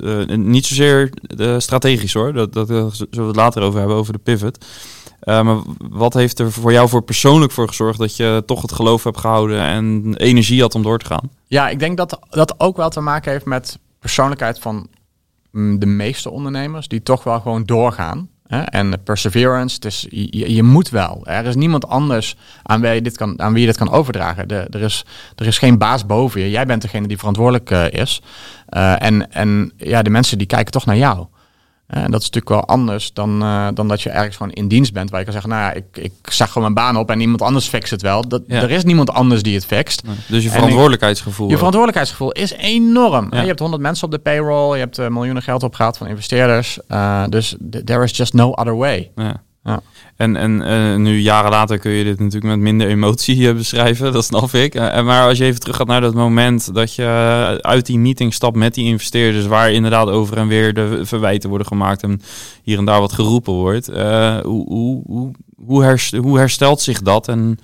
uh, 0.00 0.36
niet 0.36 0.66
zozeer 0.66 1.12
uh, 1.36 1.58
strategisch 1.58 2.12
hoor, 2.12 2.32
dat, 2.32 2.52
dat 2.52 2.68
zullen 2.68 3.08
we 3.10 3.22
het 3.22 3.36
later 3.36 3.62
over 3.62 3.78
hebben, 3.78 3.96
over 3.96 4.12
de 4.12 4.18
pivot. 4.18 4.66
Maar 5.24 5.56
wat 5.78 6.14
heeft 6.14 6.38
er 6.38 6.52
voor 6.52 6.72
jou 6.72 6.88
voor 6.88 7.02
persoonlijk 7.02 7.52
voor 7.52 7.68
gezorgd 7.68 7.98
dat 7.98 8.16
je 8.16 8.42
toch 8.46 8.62
het 8.62 8.72
geloof 8.72 9.04
hebt 9.04 9.20
gehouden 9.20 9.60
en 9.60 10.14
energie 10.16 10.60
had 10.60 10.74
om 10.74 10.82
door 10.82 10.98
te 10.98 11.06
gaan? 11.06 11.30
Ja, 11.46 11.68
ik 11.68 11.78
denk 11.78 11.96
dat 11.96 12.18
dat 12.30 12.60
ook 12.60 12.76
wel 12.76 12.90
te 12.90 13.00
maken 13.00 13.32
heeft 13.32 13.44
met 13.44 13.78
persoonlijkheid 13.98 14.58
van 14.58 14.88
mm, 15.50 15.78
de 15.78 15.86
meeste 15.86 16.30
ondernemers, 16.30 16.88
die 16.88 17.02
toch 17.02 17.24
wel 17.24 17.40
gewoon 17.40 17.64
doorgaan. 17.64 18.28
En 18.48 19.02
perseverance, 19.04 19.80
dus 19.80 20.06
je, 20.10 20.54
je, 20.54 20.62
moet 20.62 20.88
wel. 20.88 21.20
Er 21.24 21.46
is 21.46 21.54
niemand 21.54 21.88
anders 21.88 22.36
aan 22.62 22.80
wie 22.80 22.90
je 22.90 23.02
dit 23.02 23.16
kan, 23.16 23.40
aan 23.40 23.52
wie 23.52 23.60
je 23.60 23.66
dit 23.66 23.76
kan 23.76 23.90
overdragen. 23.90 24.48
De, 24.48 24.66
er, 24.70 24.82
is, 24.82 25.04
er 25.36 25.46
is 25.46 25.58
geen 25.58 25.78
baas 25.78 26.06
boven 26.06 26.40
je. 26.40 26.50
Jij 26.50 26.66
bent 26.66 26.82
degene 26.82 27.08
die 27.08 27.18
verantwoordelijk 27.18 27.70
uh, 27.70 27.90
is. 27.90 28.22
Uh, 28.70 29.02
en, 29.02 29.32
en 29.32 29.72
ja, 29.76 30.02
de 30.02 30.10
mensen 30.10 30.38
die 30.38 30.46
kijken 30.46 30.72
toch 30.72 30.86
naar 30.86 30.96
jou. 30.96 31.26
En 31.86 32.10
dat 32.10 32.20
is 32.20 32.30
natuurlijk 32.30 32.48
wel 32.48 32.76
anders 32.76 33.12
dan, 33.12 33.42
uh, 33.42 33.68
dan 33.74 33.88
dat 33.88 34.02
je 34.02 34.10
ergens 34.10 34.36
gewoon 34.36 34.52
in 34.52 34.68
dienst 34.68 34.92
bent. 34.92 35.10
Waar 35.10 35.18
je 35.18 35.24
kan 35.24 35.34
zeggen, 35.34 35.52
nou 35.52 35.62
ja, 35.62 35.72
ik, 35.72 35.84
ik 35.92 36.12
zag 36.22 36.52
gewoon 36.52 36.72
mijn 36.72 36.86
baan 36.86 37.02
op 37.02 37.10
en 37.10 37.20
iemand 37.20 37.42
anders 37.42 37.68
fixt 37.68 37.90
het 37.90 38.02
wel. 38.02 38.28
Dat, 38.28 38.42
Er 38.46 38.70
is 38.70 38.84
niemand 38.84 39.10
anders 39.10 39.42
die 39.42 39.54
het 39.54 39.66
fixt. 39.66 40.02
Nee. 40.04 40.16
Dus 40.28 40.42
je 40.42 40.50
verantwoordelijkheidsgevoel. 40.50 41.48
je 41.48 41.54
verantwoordelijkheidsgevoel 41.56 42.32
is 42.32 42.52
enorm. 42.52 43.26
Ja. 43.30 43.40
Je 43.40 43.46
hebt 43.46 43.58
honderd 43.58 43.82
mensen 43.82 44.04
op 44.04 44.10
de 44.10 44.18
payroll. 44.18 44.72
Je 44.72 44.80
hebt 44.80 44.98
uh, 44.98 45.08
miljoenen 45.08 45.42
geld 45.42 45.62
opgehaald 45.62 45.96
van 45.96 46.06
investeerders. 46.06 46.78
Uh, 46.88 47.24
dus 47.28 47.56
there 47.84 48.04
is 48.04 48.16
just 48.16 48.32
no 48.32 48.50
other 48.50 48.76
way. 48.76 49.10
Ja. 49.14 49.42
Ja. 49.66 49.82
En, 50.16 50.36
en 50.36 50.62
uh, 50.62 50.96
nu 50.96 51.18
jaren 51.18 51.50
later 51.50 51.78
kun 51.78 51.90
je 51.90 52.04
dit 52.04 52.18
natuurlijk 52.18 52.44
met 52.44 52.58
minder 52.58 52.88
emotie 52.88 53.54
beschrijven, 53.54 54.12
dat 54.12 54.24
snap 54.24 54.52
ik. 54.52 54.74
Uh, 54.74 55.04
maar 55.04 55.28
als 55.28 55.38
je 55.38 55.44
even 55.44 55.60
terug 55.60 55.76
gaat 55.76 55.86
naar 55.86 56.00
dat 56.00 56.14
moment 56.14 56.74
dat 56.74 56.94
je 56.94 57.58
uit 57.60 57.86
die 57.86 57.98
meeting 57.98 58.34
stapt 58.34 58.56
met 58.56 58.74
die 58.74 58.84
investeerders, 58.84 59.46
waar 59.46 59.72
inderdaad 59.72 60.08
over 60.08 60.36
en 60.36 60.48
weer 60.48 60.74
de 60.74 61.00
verwijten 61.02 61.48
worden 61.48 61.66
gemaakt 61.66 62.02
en 62.02 62.20
hier 62.62 62.78
en 62.78 62.84
daar 62.84 63.00
wat 63.00 63.12
geroepen 63.12 63.52
wordt. 63.52 63.86
Hoe, 63.86 64.64
hoe, 64.66 65.02
hoe, 65.06 65.30
hoe 66.20 66.38
herstelt 66.38 66.80
zich 66.80 67.02
dat 67.02 67.28
en 67.28 67.58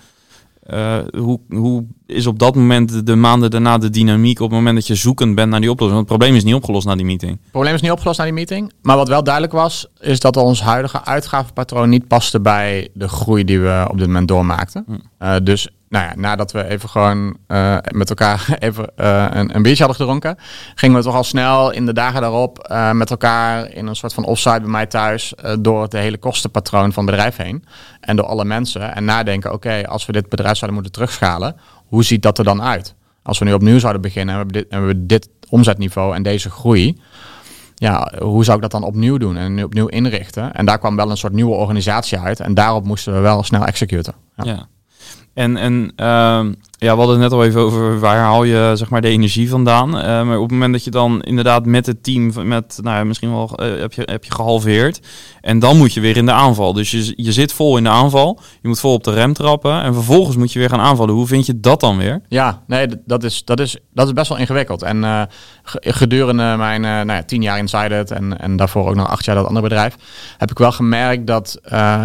uh, 0.71 0.99
hoe, 1.17 1.41
hoe 1.49 1.85
is 2.07 2.27
op 2.27 2.39
dat 2.39 2.55
moment 2.55 3.07
de 3.07 3.15
maanden 3.15 3.51
daarna 3.51 3.79
de 3.79 3.91
dynamiek 3.91 4.41
op 4.41 4.49
het 4.49 4.59
moment 4.59 4.77
dat 4.77 4.87
je 4.87 4.95
zoekend 4.95 5.35
bent 5.35 5.51
naar 5.51 5.61
die 5.61 5.71
oplossing? 5.71 5.99
Want 5.99 6.09
het 6.09 6.19
probleem 6.19 6.39
is 6.39 6.45
niet 6.45 6.55
opgelost 6.55 6.87
na 6.87 6.95
die 6.95 7.05
meeting. 7.05 7.33
Het 7.33 7.51
probleem 7.51 7.75
is 7.75 7.81
niet 7.81 7.91
opgelost 7.91 8.19
na 8.19 8.25
die 8.25 8.33
meeting. 8.33 8.73
Maar 8.83 8.97
wat 8.97 9.09
wel 9.09 9.25
duidelijk 9.25 9.53
was, 9.53 9.87
is 10.01 10.21
dat 10.21 10.37
ons 10.37 10.63
huidige 10.63 11.05
uitgavenpatroon 11.05 11.89
niet 11.89 12.07
paste 12.07 12.41
bij 12.41 12.89
de 12.95 13.09
groei 13.09 13.45
die 13.45 13.61
we 13.61 13.87
op 13.91 13.99
dit 13.99 14.07
moment 14.07 14.29
doormaakten. 14.29 14.85
Hm. 14.87 14.93
Uh, 15.27 15.37
dus 15.43 15.69
nou 15.93 16.05
ja, 16.05 16.13
nadat 16.17 16.53
we 16.53 16.65
even 16.65 16.89
gewoon 16.89 17.37
uh, 17.49 17.77
met 17.91 18.09
elkaar 18.09 18.47
even 18.59 18.91
uh, 18.97 19.27
een, 19.31 19.55
een, 19.55 19.63
biertje 19.63 19.85
hadden 19.85 20.01
gedronken, 20.01 20.37
gingen 20.75 20.97
we 20.97 21.03
toch 21.03 21.15
al 21.15 21.25
snel 21.25 21.71
in 21.71 21.87
de 21.87 21.93
dagen 21.93 22.21
daarop 22.21 22.69
uh, 22.71 22.91
met 22.93 23.11
elkaar 23.11 23.71
in 23.71 23.87
een 23.87 23.97
soort 23.97 24.15
van 24.15 24.25
offside 24.25 24.61
bij 24.61 24.71
mij 24.71 24.87
thuis 24.87 25.35
door 25.59 25.83
het 25.83 25.93
hele 25.93 26.19
kostenpatroon 26.19 26.93
van 26.93 27.07
het 27.07 27.15
bedrijf 27.15 27.37
heen 27.37 27.65
en 28.01 28.17
door 28.17 28.27
alle 28.27 28.45
mensen 28.45 28.95
en 28.95 29.05
nadenken, 29.05 29.53
oké, 29.53 29.89
als 29.89 30.07
we 30.07 30.13
dit 30.13 30.29
bedrijf 30.29 30.57
zouden 30.57 30.75
moeten 30.75 30.93
terugschalen, 30.93 31.57
hoe 31.87 32.05
ziet 32.05 32.23
dat 32.23 32.39
er 32.39 32.45
dan 32.45 32.63
uit? 32.63 32.95
Als 33.23 33.39
we 33.39 33.45
nu 33.45 33.53
opnieuw 33.53 33.79
zouden 33.79 34.03
beginnen 34.03 34.35
en 34.35 34.47
we 34.47 34.59
hebben 34.59 34.69
dit, 34.71 34.87
we 34.87 35.07
dit 35.07 35.29
omzetniveau 35.49 36.15
en 36.15 36.23
deze 36.23 36.51
groei, 36.51 37.01
ja, 37.75 38.13
hoe 38.19 38.45
zou 38.45 38.57
ik 38.57 38.63
dat 38.63 38.71
dan 38.71 38.85
opnieuw 38.85 39.17
doen 39.17 39.37
en 39.37 39.65
opnieuw 39.65 39.87
inrichten? 39.87 40.55
En 40.55 40.67
daar 40.67 40.79
kwam 40.79 40.97
wel 40.97 41.11
een 41.11 41.17
soort 41.17 41.33
nieuwe 41.33 41.55
organisatie 41.55 42.19
uit 42.19 42.41
en 42.41 42.55
daarop 42.55 42.85
moesten 42.85 43.13
we 43.13 43.21
wel 43.21 43.43
snel 43.43 43.65
executen. 43.67 44.15
Ja. 44.37 44.69
En, 45.35 45.57
en 45.57 45.93
uh, 45.97 46.53
ja, 46.83 46.93
we 46.93 46.99
hadden 46.99 47.21
het 47.21 47.31
net 47.31 47.33
al 47.33 47.45
even 47.45 47.61
over 47.61 48.01
waar 48.01 48.19
haal 48.19 48.45
je 48.45 48.73
zeg 48.75 48.91
maar, 48.91 49.01
de 49.01 49.09
energie 49.09 49.49
vandaan. 49.49 49.97
Uh, 49.97 50.05
maar 50.05 50.37
op 50.37 50.43
het 50.43 50.51
moment 50.51 50.73
dat 50.73 50.85
je 50.85 50.91
dan 50.91 51.23
inderdaad 51.23 51.67
met 51.67 51.87
het 51.87 52.03
team, 52.03 52.33
met, 52.49 52.79
nou 52.83 52.97
ja, 52.97 53.05
misschien 53.05 53.31
wel 53.31 53.59
uh, 53.63 53.81
heb, 53.81 53.93
je, 53.93 54.03
heb 54.05 54.25
je 54.25 54.33
gehalveerd. 54.33 55.01
En 55.41 55.59
dan 55.59 55.77
moet 55.77 55.95
je 55.95 56.01
weer 56.01 56.17
in 56.17 56.27
de 56.27 56.33
aanval. 56.33 56.73
Dus 56.73 56.91
je, 56.91 57.13
je 57.17 57.33
zit 57.33 57.53
vol 57.53 57.77
in 57.77 57.83
de 57.83 57.89
aanval. 57.89 58.41
Je 58.61 58.69
moet 58.69 58.81
vol 58.81 58.93
op 58.93 59.05
de 59.05 59.13
rem 59.13 59.33
trappen. 59.33 59.83
En 59.83 59.95
vervolgens 59.95 60.37
moet 60.37 60.53
je 60.53 60.59
weer 60.59 60.69
gaan 60.69 60.81
aanvallen. 60.81 61.15
Hoe 61.15 61.27
vind 61.27 61.47
je 61.47 61.61
dat 61.61 61.81
dan 61.81 61.97
weer? 61.97 62.21
Ja, 62.29 62.63
nee, 62.67 62.87
dat 63.07 63.25
is, 63.25 63.45
dat 63.45 63.61
is, 63.61 63.77
dat 63.93 64.07
is 64.07 64.13
best 64.13 64.29
wel 64.29 64.39
ingewikkeld. 64.39 64.83
En 64.83 64.97
uh, 64.97 65.23
gedurende 65.73 66.55
mijn 66.57 66.81
nou 66.81 67.13
ja, 67.13 67.23
tien 67.23 67.43
jaar 67.43 67.59
inside 67.59 68.05
en, 68.09 68.41
en 68.41 68.57
daarvoor 68.57 68.89
ook 68.89 68.95
nog 68.95 69.09
acht 69.09 69.25
jaar 69.25 69.35
dat 69.35 69.47
andere 69.47 69.69
bedrijf, 69.69 69.97
heb 70.39 70.51
ik 70.51 70.59
wel 70.59 70.73
gemerkt 70.73 71.27
dat 71.27 71.59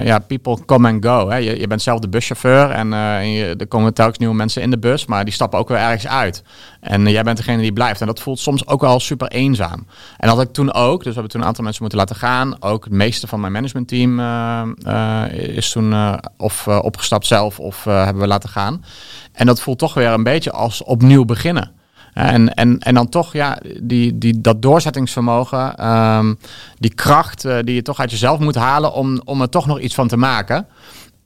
ja, 0.04 0.20
people 0.28 0.66
come 0.66 0.90
and 0.90 1.06
go. 1.06 1.30
Hè. 1.30 1.36
Je, 1.36 1.60
je 1.60 1.68
bent 1.68 1.82
zelf 1.82 2.00
de 2.00 2.10
buschauffeur 2.10 2.70
en, 2.70 2.94
en 2.94 3.32
je, 3.32 3.56
er 3.58 3.68
komen 3.68 3.94
telkens 3.94 4.18
nieuwe 4.18 4.36
mensen 4.36 4.62
in 4.62 4.67
de 4.70 4.80
bus, 4.80 5.06
maar 5.06 5.26
die 5.26 5.34
stappen 5.34 5.60
ook 5.60 5.68
weer 5.68 5.78
ergens 5.78 6.08
uit. 6.08 6.44
En 6.80 7.08
jij 7.08 7.24
bent 7.24 7.38
degene 7.38 7.62
die 7.62 7.74
blijft. 7.74 8.02
En 8.02 8.08
dat 8.08 8.20
voelt 8.20 8.40
soms 8.40 8.68
ook 8.68 8.82
wel 8.82 9.00
super 9.00 9.28
eenzaam. 9.28 9.88
En 10.18 10.28
dat 10.28 10.38
had 10.38 10.48
ik 10.48 10.54
toen 10.54 10.74
ook. 10.74 10.98
Dus 10.98 11.08
we 11.08 11.14
hebben 11.14 11.32
toen 11.32 11.42
een 11.42 11.48
aantal 11.48 11.64
mensen 11.64 11.82
moeten 11.82 12.00
laten 12.00 12.16
gaan. 12.16 12.62
Ook 12.62 12.84
het 12.84 12.94
meeste 12.94 13.28
van 13.28 13.40
mijn 13.40 13.52
managementteam 13.52 14.20
uh, 14.20 15.24
is 15.32 15.72
toen 15.72 16.20
of 16.38 16.68
opgestapt 16.68 17.26
zelf 17.26 17.60
of 17.60 17.84
hebben 17.84 18.22
we 18.22 18.28
laten 18.28 18.50
gaan. 18.50 18.84
En 19.32 19.46
dat 19.46 19.62
voelt 19.62 19.80
toch 19.80 19.94
weer 19.94 20.10
een 20.10 20.24
beetje 20.24 20.52
als 20.52 20.84
opnieuw 20.84 21.26
beginnen. 21.26 21.72
En, 22.14 22.54
en, 22.54 22.80
en 22.80 22.94
dan 22.94 23.10
toch, 23.10 23.34
ja, 23.34 23.60
die, 23.82 24.18
die, 24.18 24.42
dat 24.42 24.62
doorzettingsvermogen, 24.62 25.88
um, 25.88 26.38
die 26.80 26.94
kracht 26.94 27.42
die 27.42 27.74
je 27.74 27.82
toch 27.82 28.00
uit 28.00 28.12
jezelf 28.12 28.40
moet 28.40 28.56
halen 28.56 28.94
om, 28.94 29.22
om 29.24 29.42
er 29.42 29.50
toch 29.50 29.66
nog 29.66 29.80
iets 29.80 29.96
van 29.96 30.08
te 30.08 30.18
maken. 30.18 30.68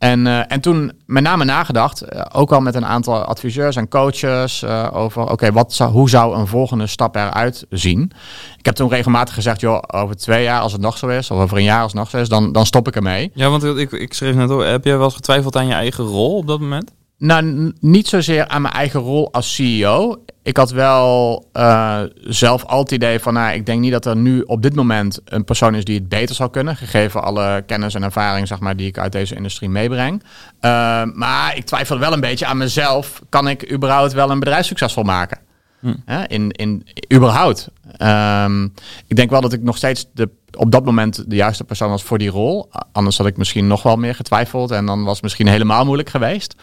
En, 0.01 0.25
uh, 0.25 0.51
en 0.51 0.61
toen 0.61 0.91
met 1.05 1.23
name 1.23 1.43
nagedacht, 1.43 2.13
uh, 2.13 2.21
ook 2.31 2.51
al 2.51 2.59
met 2.59 2.75
een 2.75 2.85
aantal 2.85 3.23
adviseurs 3.23 3.75
en 3.75 3.87
coaches, 3.87 4.63
uh, 4.63 4.87
over 4.93 5.29
oké, 5.29 5.51
wat 5.51 5.73
zou, 5.73 5.91
hoe 5.91 6.09
zou 6.09 6.35
een 6.35 6.47
volgende 6.47 6.87
stap 6.87 7.15
eruit 7.15 7.65
zien? 7.69 8.11
Ik 8.57 8.65
heb 8.65 8.75
toen 8.75 8.89
regelmatig 8.89 9.33
gezegd, 9.33 9.59
joh, 9.59 9.83
over 9.87 10.17
twee 10.17 10.43
jaar 10.43 10.61
als 10.61 10.71
het 10.71 10.81
nog 10.81 10.97
zo 10.97 11.07
is, 11.07 11.31
of 11.31 11.39
over 11.39 11.57
een 11.57 11.63
jaar 11.63 11.81
als 11.81 11.91
het 11.91 12.01
nog 12.01 12.09
zo 12.09 12.17
is, 12.17 12.29
dan, 12.29 12.51
dan 12.51 12.65
stop 12.65 12.87
ik 12.87 12.95
ermee. 12.95 13.31
Ja, 13.33 13.49
want 13.49 13.63
ik, 13.63 13.91
ik 13.91 14.13
schreef 14.13 14.35
net 14.35 14.49
al, 14.49 14.59
heb 14.59 14.83
jij 14.83 14.95
wel 14.95 15.05
eens 15.05 15.15
getwijfeld 15.15 15.55
aan 15.55 15.67
je 15.67 15.73
eigen 15.73 16.03
rol 16.03 16.37
op 16.37 16.47
dat 16.47 16.59
moment? 16.59 16.91
Nou, 17.21 17.73
niet 17.79 18.07
zozeer 18.07 18.47
aan 18.47 18.61
mijn 18.61 18.73
eigen 18.73 18.99
rol 18.99 19.33
als 19.33 19.55
CEO. 19.55 20.23
Ik 20.43 20.57
had 20.57 20.71
wel 20.71 21.45
uh, 21.53 22.01
zelf 22.15 22.63
altijd 22.65 22.89
het 22.89 22.91
idee 22.91 23.19
van, 23.19 23.33
nou, 23.33 23.53
ik 23.53 23.65
denk 23.65 23.79
niet 23.79 23.91
dat 23.91 24.05
er 24.05 24.15
nu 24.15 24.41
op 24.41 24.61
dit 24.61 24.75
moment 24.75 25.19
een 25.25 25.43
persoon 25.43 25.75
is 25.75 25.83
die 25.83 25.95
het 25.95 26.09
beter 26.09 26.35
zou 26.35 26.49
kunnen, 26.49 26.75
gegeven 26.75 27.23
alle 27.23 27.63
kennis 27.65 27.95
en 27.95 28.03
ervaring, 28.03 28.47
zeg 28.47 28.59
maar, 28.59 28.75
die 28.75 28.87
ik 28.87 28.97
uit 28.97 29.11
deze 29.11 29.35
industrie 29.35 29.69
meebreng. 29.69 30.23
Uh, 30.61 31.03
maar 31.03 31.57
ik 31.57 31.65
twijfel 31.65 31.99
wel 31.99 32.13
een 32.13 32.19
beetje 32.19 32.45
aan 32.45 32.57
mezelf. 32.57 33.21
Kan 33.29 33.47
ik 33.47 33.71
überhaupt 33.71 34.13
wel 34.13 34.29
een 34.29 34.39
bedrijf 34.39 34.65
succesvol 34.65 35.03
maken? 35.03 35.37
Hm. 35.81 35.93
Hè? 36.05 36.27
In, 36.27 36.51
in, 36.51 36.87
überhaupt. 37.13 37.69
Ehm, 37.97 38.63
ik 39.07 39.15
denk 39.15 39.29
wel 39.29 39.41
dat 39.41 39.53
ik 39.53 39.61
nog 39.63 39.77
steeds 39.77 40.05
de, 40.13 40.29
op 40.57 40.71
dat 40.71 40.85
moment 40.85 41.23
de 41.27 41.35
juiste 41.35 41.63
persoon 41.63 41.89
was 41.89 42.03
voor 42.03 42.17
die 42.17 42.29
rol. 42.29 42.69
Anders 42.91 43.17
had 43.17 43.27
ik 43.27 43.37
misschien 43.37 43.67
nog 43.67 43.83
wel 43.83 43.95
meer 43.95 44.15
getwijfeld. 44.15 44.71
En 44.71 44.85
dan 44.85 45.03
was 45.03 45.13
het 45.13 45.23
misschien 45.23 45.47
helemaal 45.47 45.85
moeilijk 45.85 46.09
geweest. 46.09 46.55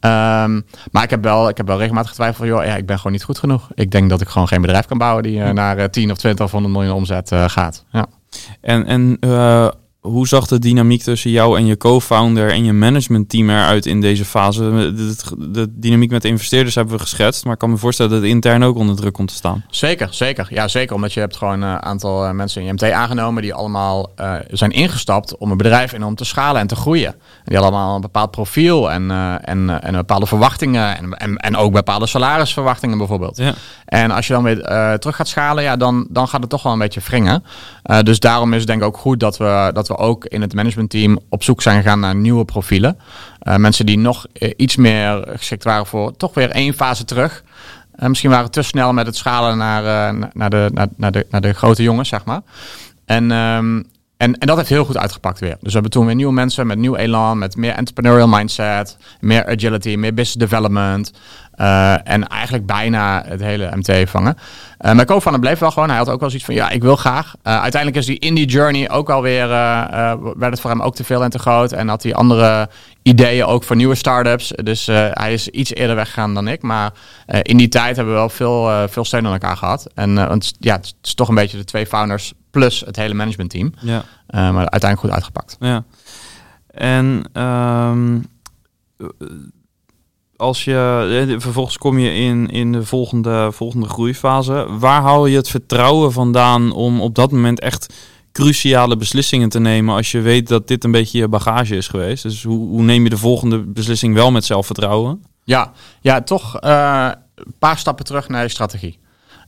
Ehm, 0.00 0.60
maar 0.90 1.02
ik 1.02 1.10
heb, 1.10 1.22
wel, 1.22 1.48
ik 1.48 1.56
heb 1.56 1.66
wel 1.66 1.78
regelmatig 1.78 2.10
getwijfeld. 2.10 2.48
Joh, 2.48 2.64
ja, 2.64 2.76
ik 2.76 2.86
ben 2.86 2.96
gewoon 2.96 3.12
niet 3.12 3.24
goed 3.24 3.38
genoeg. 3.38 3.68
Ik 3.74 3.90
denk 3.90 4.10
dat 4.10 4.20
ik 4.20 4.28
gewoon 4.28 4.48
geen 4.48 4.60
bedrijf 4.60 4.86
kan 4.86 4.98
bouwen 4.98 5.22
die 5.22 5.40
eh, 5.40 5.48
Hm. 5.48 5.54
naar 5.54 5.78
eh, 5.78 5.84
10 5.84 6.10
of 6.10 6.16
20 6.18 6.44
of 6.44 6.50
100 6.52 6.74
miljoen 6.74 6.94
omzet 6.94 7.32
eh, 7.32 7.44
gaat. 7.48 7.84
Ja. 7.90 8.06
En, 8.60 8.86
en 8.86 9.16
eh, 9.20 9.68
hoe 10.08 10.28
zag 10.28 10.46
de 10.46 10.58
dynamiek 10.58 11.02
tussen 11.02 11.30
jou 11.30 11.58
en 11.58 11.66
je 11.66 11.76
co-founder 11.76 12.50
en 12.50 12.64
je 12.64 12.72
managementteam 12.72 13.50
eruit 13.50 13.86
in 13.86 14.00
deze 14.00 14.24
fase? 14.24 14.60
De, 14.60 14.92
de, 14.94 15.50
de 15.50 15.66
dynamiek 15.70 16.10
met 16.10 16.22
de 16.22 16.28
investeerders 16.28 16.74
hebben 16.74 16.94
we 16.94 17.00
geschetst, 17.00 17.44
maar 17.44 17.52
ik 17.52 17.58
kan 17.58 17.70
me 17.70 17.76
voorstellen 17.76 18.12
dat 18.12 18.20
het 18.20 18.30
intern 18.30 18.64
ook 18.64 18.76
onder 18.76 18.96
druk 18.96 19.12
komt 19.12 19.28
te 19.28 19.34
staan. 19.34 19.64
Zeker, 19.70 20.08
zeker. 20.10 20.46
Ja, 20.50 20.68
zeker. 20.68 20.94
Omdat 20.94 21.12
je 21.12 21.20
hebt 21.20 21.36
gewoon 21.36 21.62
een 21.62 21.82
aantal 21.82 22.24
eh, 22.24 22.30
mensen 22.30 22.60
in 22.60 22.66
je 22.66 22.72
MT 22.72 22.82
aangenomen 22.82 23.42
die 23.42 23.54
allemaal 23.54 24.12
eh, 24.16 24.34
zijn 24.50 24.70
ingestapt 24.70 25.36
om 25.36 25.50
een 25.50 25.56
bedrijf 25.56 25.92
in 25.92 26.04
om 26.04 26.14
te 26.14 26.24
schalen 26.24 26.60
en 26.60 26.66
te 26.66 26.76
groeien. 26.76 27.12
En 27.12 27.18
die 27.44 27.58
allemaal 27.58 27.94
een 27.94 28.00
bepaald 28.00 28.30
profiel 28.30 28.90
en, 28.90 29.10
eh, 29.10 29.34
en, 29.40 29.70
eh, 29.70 29.88
en 29.88 29.92
bepaalde 29.92 30.26
verwachtingen 30.26 30.96
en, 30.96 31.12
en, 31.12 31.36
en 31.36 31.56
ook 31.56 31.72
bepaalde 31.72 32.06
salarisverwachtingen 32.06 32.98
bijvoorbeeld. 32.98 33.36
Ja. 33.36 33.54
En 33.84 34.10
als 34.10 34.26
je 34.26 34.32
dan 34.32 34.42
weer 34.42 34.60
eh, 34.60 34.92
terug 34.92 35.16
gaat 35.16 35.28
schalen, 35.28 35.62
ja, 35.62 35.76
dan, 35.76 36.06
dan 36.10 36.28
gaat 36.28 36.40
het 36.40 36.50
toch 36.50 36.62
wel 36.62 36.72
een 36.72 36.78
beetje 36.78 37.00
wringen. 37.00 37.44
Eh, 37.82 38.00
dus 38.00 38.18
daarom 38.20 38.52
is 38.52 38.58
het 38.58 38.66
denk 38.66 38.80
ik 38.80 38.86
ook 38.86 38.96
goed 38.96 39.20
dat 39.20 39.36
we, 39.36 39.70
dat 39.74 39.88
we 39.88 39.93
ook 39.98 40.24
in 40.24 40.40
het 40.40 40.54
managementteam 40.54 41.18
op 41.28 41.42
zoek 41.42 41.62
zijn 41.62 41.82
gegaan 41.82 42.00
naar 42.00 42.14
nieuwe 42.14 42.44
profielen. 42.44 42.98
Eh, 43.38 43.56
mensen 43.56 43.86
die 43.86 43.98
nog 43.98 44.26
eh, 44.32 44.52
iets 44.56 44.76
meer 44.76 45.24
geschikt 45.36 45.64
waren 45.64 45.86
voor 45.86 46.16
toch 46.16 46.34
weer 46.34 46.50
één 46.50 46.74
fase 46.74 47.04
terug. 47.04 47.44
Eh, 47.94 48.08
misschien 48.08 48.30
waren 48.30 48.44
we 48.44 48.50
te 48.50 48.62
snel 48.62 48.92
met 48.92 49.06
het 49.06 49.16
schalen 49.16 49.58
naar, 49.58 50.14
na- 50.14 50.30
naar, 50.32 50.50
de, 50.50 50.70
naar, 50.72 50.88
naar, 50.96 51.12
de, 51.12 51.26
naar 51.30 51.40
de 51.40 51.52
grote 51.52 51.82
jongens, 51.82 52.08
zeg 52.08 52.24
maar. 52.24 52.40
En, 53.04 53.30
ehm, 53.30 53.82
en, 54.16 54.38
en 54.38 54.46
dat 54.46 54.56
heeft 54.56 54.68
heel 54.68 54.84
goed 54.84 54.96
uitgepakt 54.96 55.40
weer. 55.40 55.50
Dus 55.60 55.66
we 55.66 55.72
hebben 55.72 55.90
toen 55.90 56.06
weer 56.06 56.14
nieuwe 56.14 56.32
mensen 56.32 56.66
met 56.66 56.78
nieuw 56.78 56.96
elan, 56.96 57.38
met 57.38 57.56
meer 57.56 57.72
entrepreneurial 57.74 58.28
mindset, 58.28 58.96
meer 59.20 59.46
agility, 59.46 59.96
meer 59.96 60.14
business 60.14 60.50
development. 60.50 61.12
Eh, 61.56 62.08
en 62.08 62.28
eigenlijk 62.28 62.66
bijna 62.66 63.22
het 63.26 63.40
hele 63.40 63.70
MT 63.76 64.10
vangen. 64.10 64.36
Eh 64.78 64.94
mijn 64.94 65.06
co-founder 65.06 65.42
bleef 65.42 65.58
wel 65.58 65.70
gewoon. 65.70 65.88
Hij 65.88 65.98
had 65.98 66.08
ook 66.08 66.20
wel 66.20 66.28
zoiets 66.28 66.46
van, 66.46 66.54
ja, 66.54 66.70
ik 66.70 66.82
wil 66.82 66.96
graag. 66.96 67.34
Eh, 67.42 67.60
uiteindelijk 67.60 68.00
is 68.00 68.06
die 68.06 68.18
in 68.18 68.34
die 68.34 68.46
journey 68.46 68.90
ook 68.90 69.10
alweer, 69.10 69.48
werd 69.48 70.50
het 70.50 70.60
voor 70.60 70.70
hem 70.70 70.82
ook 70.82 70.94
te 70.94 71.04
veel 71.04 71.22
en 71.22 71.30
te 71.30 71.38
groot. 71.38 71.72
En 71.72 71.88
had 71.88 72.02
hij 72.02 72.14
andere 72.14 72.68
ideeën 73.02 73.44
ook 73.44 73.64
voor 73.64 73.76
nieuwe 73.76 73.94
start-ups. 73.94 74.52
Dus 74.62 74.86
hij 74.86 75.32
is 75.32 75.48
iets 75.48 75.74
eerder 75.74 75.96
weggegaan 75.96 76.34
dan 76.34 76.48
ik. 76.48 76.62
Maar 76.62 76.92
in 77.42 77.56
die 77.56 77.68
tijd 77.68 77.96
hebben 77.96 78.14
we 78.14 78.20
wel 78.20 78.28
veel, 78.28 78.88
veel 78.88 79.04
steun 79.04 79.26
aan 79.26 79.32
elkaar 79.32 79.56
gehad. 79.56 79.86
En 79.94 80.14
want, 80.14 80.54
ja, 80.58 80.76
het 80.76 80.94
is 81.02 81.14
toch 81.14 81.28
een 81.28 81.34
beetje 81.34 81.56
de 81.56 81.64
twee 81.64 81.86
founders 81.86 82.32
plus 82.50 82.80
het 82.86 82.96
hele 82.96 83.14
managementteam. 83.14 83.72
Ja. 83.80 84.04
Maar 84.26 84.68
uiteindelijk 84.70 85.00
goed 85.00 85.10
uitgepakt. 85.10 85.56
Ja. 85.60 85.84
En 86.74 87.24
ehm, 87.32 88.18
als 90.36 90.64
je 90.64 91.26
eh, 91.28 91.40
vervolgens 91.40 91.78
kom 91.78 91.98
je 91.98 92.14
in, 92.14 92.50
in 92.50 92.72
de 92.72 92.84
volgende, 92.84 93.48
volgende 93.52 93.88
groeifase. 93.88 94.66
Waar 94.78 95.02
haal 95.02 95.26
je 95.26 95.36
het 95.36 95.48
vertrouwen 95.48 96.12
vandaan 96.12 96.72
om 96.72 97.00
op 97.00 97.14
dat 97.14 97.32
moment 97.32 97.60
echt 97.60 97.94
cruciale 98.32 98.96
beslissingen 98.96 99.48
te 99.48 99.60
nemen 99.60 99.94
als 99.94 100.10
je 100.10 100.20
weet 100.20 100.48
dat 100.48 100.68
dit 100.68 100.84
een 100.84 100.90
beetje 100.90 101.18
je 101.18 101.28
bagage 101.28 101.76
is 101.76 101.88
geweest? 101.88 102.22
Dus 102.22 102.42
hoe, 102.42 102.68
hoe 102.68 102.82
neem 102.82 103.04
je 103.04 103.10
de 103.10 103.18
volgende 103.18 103.58
beslissing 103.58 104.14
wel 104.14 104.30
met 104.30 104.44
zelfvertrouwen? 104.44 105.24
Ja, 105.44 105.72
ja 106.00 106.22
toch 106.22 106.60
eh, 106.60 107.10
een 107.34 107.54
paar 107.58 107.78
stappen 107.78 108.04
terug 108.04 108.28
naar 108.28 108.42
je 108.42 108.48
strategie. 108.48 108.98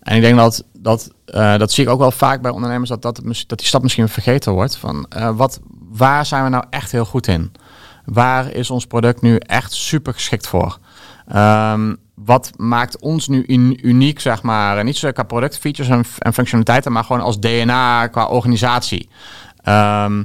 En 0.00 0.16
ik 0.16 0.22
denk 0.22 0.36
dat, 0.36 0.64
dat, 0.78 1.10
eh, 1.24 1.58
dat 1.58 1.72
zie 1.72 1.84
ik 1.84 1.90
ook 1.90 1.98
wel 1.98 2.10
vaak 2.10 2.42
bij 2.42 2.50
ondernemers, 2.50 2.90
dat, 2.90 3.02
dat, 3.02 3.20
dat 3.46 3.58
die 3.58 3.66
stap 3.66 3.82
misschien 3.82 4.08
vergeten 4.08 4.52
wordt. 4.52 4.76
Van, 4.76 5.06
wat, 5.34 5.60
waar 5.90 6.26
zijn 6.26 6.44
we 6.44 6.48
nou 6.48 6.64
echt 6.70 6.92
heel 6.92 7.04
goed 7.04 7.26
in? 7.26 7.52
Waar 8.06 8.52
is 8.52 8.70
ons 8.70 8.86
product 8.86 9.22
nu 9.22 9.36
echt 9.36 9.72
super 9.72 10.12
geschikt 10.12 10.46
voor? 10.46 10.78
Ehm, 11.28 11.94
wat 12.14 12.50
maakt 12.56 13.00
ons 13.00 13.28
nu 13.28 13.44
un- 13.46 13.88
uniek, 13.88 14.20
zeg 14.20 14.42
maar? 14.42 14.78
En 14.78 14.84
niet 14.84 14.94
zozeer 14.94 15.12
qua 15.12 15.22
productfeatures 15.22 15.88
en, 15.90 16.04
en 16.18 16.32
functionaliteiten, 16.34 16.92
maar 16.92 17.04
gewoon 17.04 17.22
als 17.22 17.40
DNA 17.40 18.06
qua 18.06 18.26
organisatie. 18.26 19.08
Ehm, 19.62 20.22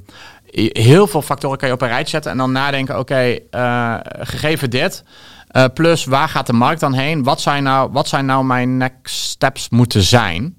heel 0.71 1.07
veel 1.07 1.21
factoren 1.21 1.57
kan 1.57 1.67
je 1.67 1.73
op 1.73 1.81
een 1.81 1.87
rijtje 1.87 2.09
zetten 2.09 2.31
en 2.31 2.37
dan 2.37 2.51
nadenken: 2.51 2.99
oké, 2.99 3.37
eh, 3.49 3.95
gegeven 4.19 4.69
dit, 4.69 5.03
eh, 5.47 5.65
plus 5.73 6.05
waar 6.05 6.29
gaat 6.29 6.47
de 6.47 6.53
markt 6.53 6.79
dan 6.79 6.93
heen? 6.93 7.23
Wat 7.23 7.41
zijn 7.41 7.63
nou, 7.63 7.91
wat 7.91 8.07
zijn 8.07 8.25
nou 8.25 8.43
mijn 8.45 8.77
next 8.77 9.15
steps 9.15 9.69
moeten 9.69 10.01
zijn? 10.01 10.55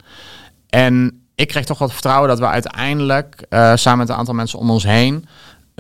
En 0.68 1.22
ik 1.35 1.48
kreeg 1.48 1.64
toch 1.64 1.78
wat 1.78 1.92
vertrouwen 1.92 2.28
dat 2.28 2.38
we 2.38 2.46
uiteindelijk 2.46 3.44
eh, 3.48 3.72
samen 3.74 3.98
met 3.98 4.08
een 4.08 4.14
aantal 4.14 4.35
mensen 4.35 4.58
om 4.58 4.70
ons 4.70 4.85
heen 4.85 5.26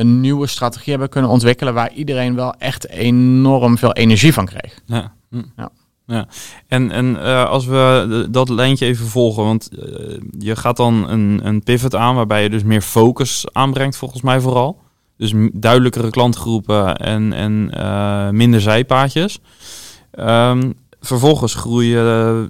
een 0.02 0.20
nieuwe 0.20 0.46
strategie 0.46 0.90
hebben 0.90 1.08
kunnen 1.08 1.30
ontwikkelen 1.30 1.74
waar 1.74 1.92
iedereen 1.92 2.34
wel 2.34 2.54
echt 2.58 2.88
enorm 2.88 3.78
veel 3.78 3.92
energie 3.92 4.32
van 4.32 4.46
kreeg. 4.46 4.80
Ja. 4.86 5.12
Hm. 5.30 5.42
Ja. 5.56 5.70
ja. 6.06 6.26
En, 6.68 6.90
en 6.90 7.22
eh, 7.22 7.44
als 7.44 7.66
we 7.66 8.26
dat 8.30 8.48
lijntje 8.48 8.86
even 8.86 9.06
volgen, 9.06 9.44
want 9.44 9.68
eh, 9.78 10.18
je 10.38 10.56
gaat 10.56 10.76
dan 10.76 11.08
een, 11.08 11.40
een 11.42 11.62
pivot 11.62 11.94
aan 11.94 12.14
waarbij 12.14 12.42
je 12.42 12.50
dus 12.50 12.62
meer 12.62 12.82
focus 12.82 13.44
aanbrengt, 13.52 13.96
volgens 13.96 14.22
mij 14.22 14.40
vooral. 14.40 14.80
Dus 15.16 15.32
duidelijkere 15.52 16.10
klantgroepen 16.10 16.96
en, 16.96 17.32
en 17.32 17.70
eh, 17.72 18.28
minder 18.28 18.60
zijpaadjes. 18.60 19.38
Ehm, 20.10 20.70
vervolgens 21.04 21.54
groei 21.54 21.88
je 21.88 21.98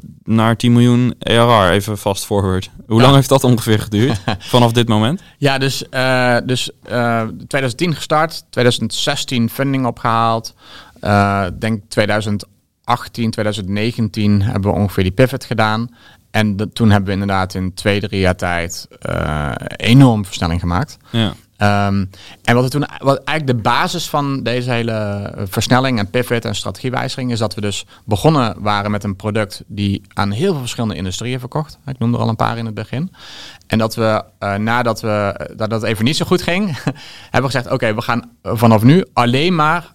eh, 0.03 0.09
naar 0.35 0.57
10 0.57 0.73
miljoen 0.73 1.15
ARR, 1.19 1.71
even 1.71 1.99
fast 1.99 2.25
forward. 2.27 2.71
Hoe 2.87 2.97
Ja. 2.97 3.03
lang 3.03 3.15
heeft 3.15 3.29
dat 3.29 3.45
ongeveer 3.45 3.79
geduurd 3.79 4.21
vanaf 4.39 4.73
dit 4.73 4.89
moment? 4.89 5.23
Ja, 5.39 5.59
dus, 5.59 5.89
eh, 5.89 6.37
dus 6.45 6.71
eh 6.83 7.23
2010 7.47 7.95
gestart, 7.95 8.45
2016 8.51 9.51
funding 9.51 9.87
opgehaald. 9.87 10.55
Eh, 11.01 11.45
Ik 11.49 11.61
denk 11.61 11.83
2018, 11.89 13.31
2019 13.31 14.43
hebben 14.43 14.71
we 14.73 14.77
ongeveer 14.79 15.03
die 15.03 15.13
pivot 15.13 15.45
gedaan. 15.45 15.89
En 16.31 16.71
toen 16.73 16.91
hebben 16.91 17.07
we 17.07 17.13
inderdaad 17.21 17.55
in 17.55 17.75
twee, 17.75 18.01
drie 18.01 18.21
jaar 18.21 18.37
tijd 18.37 18.87
eh 19.01 19.53
enorm 19.77 20.25
versnelling 20.25 20.61
gemaakt. 20.61 20.97
Ja. 21.11 21.33
Ehm, 21.63 22.05
en 22.45 22.55
wat, 22.55 22.65
er 22.65 22.71
toen, 22.71 22.87
wat 22.99 23.25
eigenlijk 23.25 23.59
de 23.59 23.69
basis 23.69 24.09
van 24.09 24.43
deze 24.43 24.71
hele 24.71 24.93
eh, 24.93 25.43
versnelling 25.47 25.99
en 25.99 26.11
pivot 26.11 26.45
en 26.45 26.55
strategiewijziging 26.55 27.33
is 27.33 27.39
dat 27.39 27.55
we 27.55 27.61
dus 27.61 27.87
begonnen 28.05 28.55
waren 28.59 28.91
met 28.91 29.05
een 29.05 29.17
product 29.17 29.63
die 29.67 30.03
aan 30.15 30.31
heel 30.31 30.51
veel 30.51 30.61
verschillende 30.61 30.95
industrieën 30.95 31.39
verkocht. 31.39 31.79
Ik 31.87 31.99
noemde 31.99 32.17
er 32.17 32.23
al 32.23 32.29
een 32.29 32.37
paar 32.37 32.59
in 32.59 32.67
het 32.67 32.75
begin. 32.75 33.13
En 33.67 33.79
dat 33.79 33.95
we 33.95 34.25
eh, 34.39 34.55
nadat 34.55 35.01
we 35.01 35.51
dat 35.57 35.71
het 35.71 35.83
even 35.83 36.05
niet 36.05 36.17
zo 36.17 36.25
goed 36.25 36.43
ging, 36.43 36.67
hebben 37.31 37.51
we 37.51 37.57
gezegd: 37.57 37.71
oké, 37.71 37.95
we 37.95 38.03
gaan 38.03 38.31
vanaf 38.43 38.83
nu 38.83 39.05
alleen 39.13 39.55
maar 39.55 39.92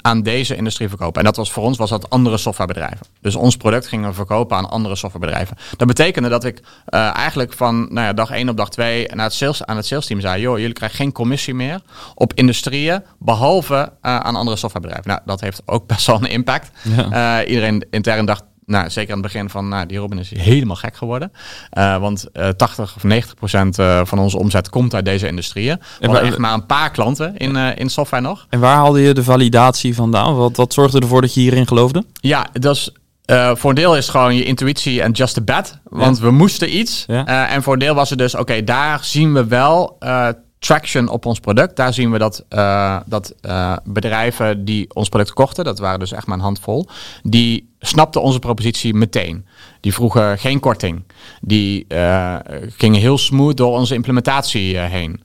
aan 0.00 0.22
deze 0.22 0.56
industrie 0.56 0.88
verkopen. 0.88 1.18
En 1.18 1.24
dat 1.24 1.36
was 1.36 1.52
voor 1.52 1.62
ons 1.62 1.78
was 1.78 1.90
dat 1.90 2.10
andere 2.10 2.36
softwarebedrijven. 2.36 3.06
Dus 3.20 3.34
ons 3.34 3.56
product 3.56 3.86
gingen 3.86 4.08
we 4.08 4.14
verkopen 4.14 4.56
aan 4.56 4.70
andere 4.70 4.96
softwarebedrijven. 4.96 5.56
Dat 5.76 5.86
betekende 5.86 6.28
dat 6.28 6.44
ik 6.44 6.60
eh, 6.86 7.16
eigenlijk 7.16 7.52
van 7.52 7.78
nou 7.80 8.06
ja, 8.06 8.12
dag 8.12 8.30
1 8.30 8.48
op 8.48 8.56
dag 8.56 8.70
2 8.70 9.08
naar 9.14 9.24
het 9.24 9.34
sales, 9.34 9.64
aan 9.64 9.76
het 9.76 9.86
salesteam 9.86 10.20
zei: 10.20 10.40
joh, 10.40 10.58
jullie 10.58 10.72
krijgen 10.72 10.98
geen 10.98 11.12
commissie 11.12 11.54
meer 11.54 11.80
op 12.14 12.32
industrieën, 12.34 13.02
behalve 13.18 13.92
eh, 14.00 14.16
aan 14.16 14.36
andere 14.36 14.56
softwarebedrijven. 14.56 15.10
Nou, 15.10 15.22
dat 15.24 15.40
heeft 15.40 15.62
ook 15.64 15.86
best 15.86 16.06
wel 16.06 16.16
een 16.16 16.30
impact. 16.30 16.70
Ja. 16.82 17.40
Eh, 17.40 17.48
iedereen 17.48 17.86
intern 17.90 18.26
dacht, 18.26 18.42
nou, 18.70 18.90
zeker 18.90 19.14
aan 19.14 19.22
het 19.22 19.32
begin 19.32 19.50
van, 19.50 19.68
nou, 19.68 19.86
die 19.86 19.98
Robin 19.98 20.18
is 20.18 20.32
helemaal 20.38 20.76
gek 20.76 20.96
geworden. 20.96 21.32
Eh, 21.70 21.96
want 21.96 22.28
eh 22.32 22.48
80 22.48 22.96
of 22.96 23.02
90 23.02 23.34
procent 23.34 23.78
eh, 23.78 24.00
van 24.04 24.18
onze 24.18 24.38
omzet 24.38 24.68
komt 24.68 24.94
uit 24.94 25.04
deze 25.04 25.26
industrieën. 25.26 25.80
We 26.00 26.06
hadden 26.06 26.24
echt 26.24 26.38
maar 26.38 26.54
een 26.54 26.66
paar 26.66 26.90
klanten 26.90 27.36
in, 27.36 27.56
eh, 27.56 27.68
in 27.74 27.90
software 27.90 28.22
nog. 28.22 28.46
En 28.48 28.60
waar 28.60 28.76
haalde 28.76 29.00
je 29.00 29.14
de 29.14 29.24
validatie 29.24 29.94
vandaan? 29.94 30.36
Wat, 30.36 30.56
wat 30.56 30.72
zorgde 30.72 31.00
ervoor 31.00 31.20
dat 31.20 31.34
je 31.34 31.40
hierin 31.40 31.66
geloofde? 31.66 32.04
Ja, 32.20 32.46
dat 32.52 32.76
is, 32.76 32.92
eh, 33.30 33.50
voor 33.54 33.70
een 33.70 33.76
deel 33.76 33.96
is 33.96 34.06
het 34.06 34.16
gewoon 34.16 34.34
je 34.34 34.44
intuïtie 34.44 35.02
en 35.02 35.12
just 35.12 35.38
a 35.38 35.40
bet. 35.40 35.78
Want 35.84 36.18
we 36.18 36.30
moesten 36.30 36.76
iets. 36.76 37.04
Ja. 37.06 37.26
Eh, 37.26 37.54
en 37.54 37.62
voor 37.62 37.72
een 37.72 37.78
deel 37.78 37.94
was 37.94 38.10
het 38.10 38.18
dus, 38.18 38.34
oké, 38.34 38.64
daar 38.64 39.04
zien 39.04 39.32
we 39.32 39.46
wel 39.46 39.96
eh, 39.98 40.28
traction 40.60 41.08
op 41.08 41.26
ons 41.26 41.40
product. 41.40 41.76
Daar 41.76 41.92
zien 41.92 42.10
we 42.10 42.18
dat, 42.18 42.44
eh, 42.48 42.96
dat 43.06 43.34
eh, 43.40 43.76
bedrijven 43.84 44.64
die 44.64 44.94
ons 44.94 45.08
product 45.08 45.32
kochten, 45.32 45.64
dat 45.64 45.78
waren 45.78 45.98
dus 45.98 46.12
echt 46.12 46.26
maar 46.26 46.36
een 46.36 46.42
handvol, 46.42 46.88
die 47.22 47.68
snapten 47.78 48.22
onze 48.22 48.38
propositie 48.38 48.94
meteen. 48.94 49.46
Die 49.80 49.94
vroegen 49.94 50.38
geen 50.38 50.60
korting. 50.60 51.02
Die 51.40 51.84
eh, 51.88 52.36
gingen 52.76 53.00
heel 53.00 53.18
smooth 53.18 53.56
door 53.56 53.76
onze 53.76 53.94
implementatie 53.94 54.78
heen. 54.78 55.22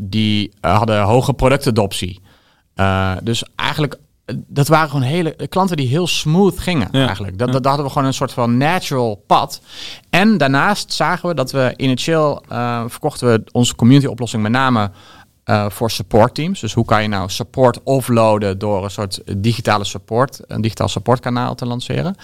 Die 0.00 0.52
hadden 0.60 1.02
hoge 1.02 1.32
productadoptie. 1.32 2.20
Dus 3.22 3.44
eigenlijk, 3.56 3.96
dat 4.36 4.68
waren 4.68 4.88
gewoon 4.88 5.02
hele 5.02 5.36
klanten 5.48 5.76
die 5.76 5.88
heel 5.88 6.06
smooth 6.06 6.58
gingen. 6.58 6.88
Ja. 6.92 7.06
Eigenlijk. 7.06 7.38
Dat, 7.38 7.52
dat, 7.52 7.64
hadden 7.64 7.84
we 7.84 7.92
gewoon 7.92 8.06
een 8.06 8.14
soort 8.14 8.32
van 8.32 8.56
natural 8.56 9.22
pad. 9.26 9.60
En 10.10 10.38
daarnaast 10.38 10.92
zagen 10.92 11.28
we 11.28 11.34
dat 11.34 11.50
we 11.50 11.74
initieel 11.76 12.42
eh, 12.48 12.84
verkochten 12.86 13.28
we 13.28 13.42
onze 13.52 13.74
community 13.74 14.06
oplossing 14.06 14.42
met 14.42 14.52
name 14.52 14.80
uh, 14.80 14.88
voor 15.68 15.90
support 15.90 16.34
teams. 16.34 16.60
Dus 16.60 16.72
hoe 16.72 16.84
kan 16.84 17.02
je 17.02 17.08
nou 17.08 17.30
support 17.30 17.82
offloaden 17.82 18.58
door 18.58 18.84
een 18.84 18.90
soort 18.90 19.20
digitale 19.36 19.84
support, 19.84 20.40
een 20.46 20.60
digitaal 20.60 20.88
supportkanaal 20.88 21.54
te 21.54 21.66
lanceren. 21.66 22.16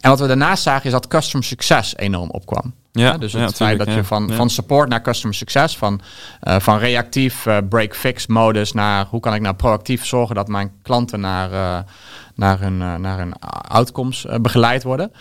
En 0.00 0.10
wat 0.10 0.20
we 0.20 0.26
daarnaast 0.26 0.62
zagen 0.62 0.84
is 0.84 0.92
dat 0.92 1.08
customer 1.08 1.46
success 1.46 1.96
enorm 1.96 2.30
opkwam. 2.30 2.74
Ja, 2.92 3.18
dus 3.18 3.32
het 3.32 3.56
feit 3.56 3.78
dat 3.78 3.94
je 3.94 4.04
van, 4.04 4.32
van 4.32 4.50
support 4.50 4.88
naar 4.88 5.02
customer 5.02 5.36
success, 5.36 5.76
van, 5.76 6.00
uh, 6.42 6.58
van 6.58 6.78
reactief 6.78 7.46
uh, 7.46 7.56
break-fix 7.68 8.26
modus 8.26 8.72
naar 8.72 9.06
hoe 9.06 9.20
kan 9.20 9.34
ik 9.34 9.40
nou 9.40 9.54
proactief 9.54 10.06
zorgen 10.06 10.34
dat 10.34 10.48
mijn 10.48 10.72
klanten 10.82 11.20
naar, 11.20 11.52
uh, 11.52 11.78
naar, 12.34 12.60
hun, 12.60 12.76
naar 12.76 13.18
hun 13.18 13.32
outcomes 13.68 14.26
begeleid 14.40 14.82
worden. 14.82 15.12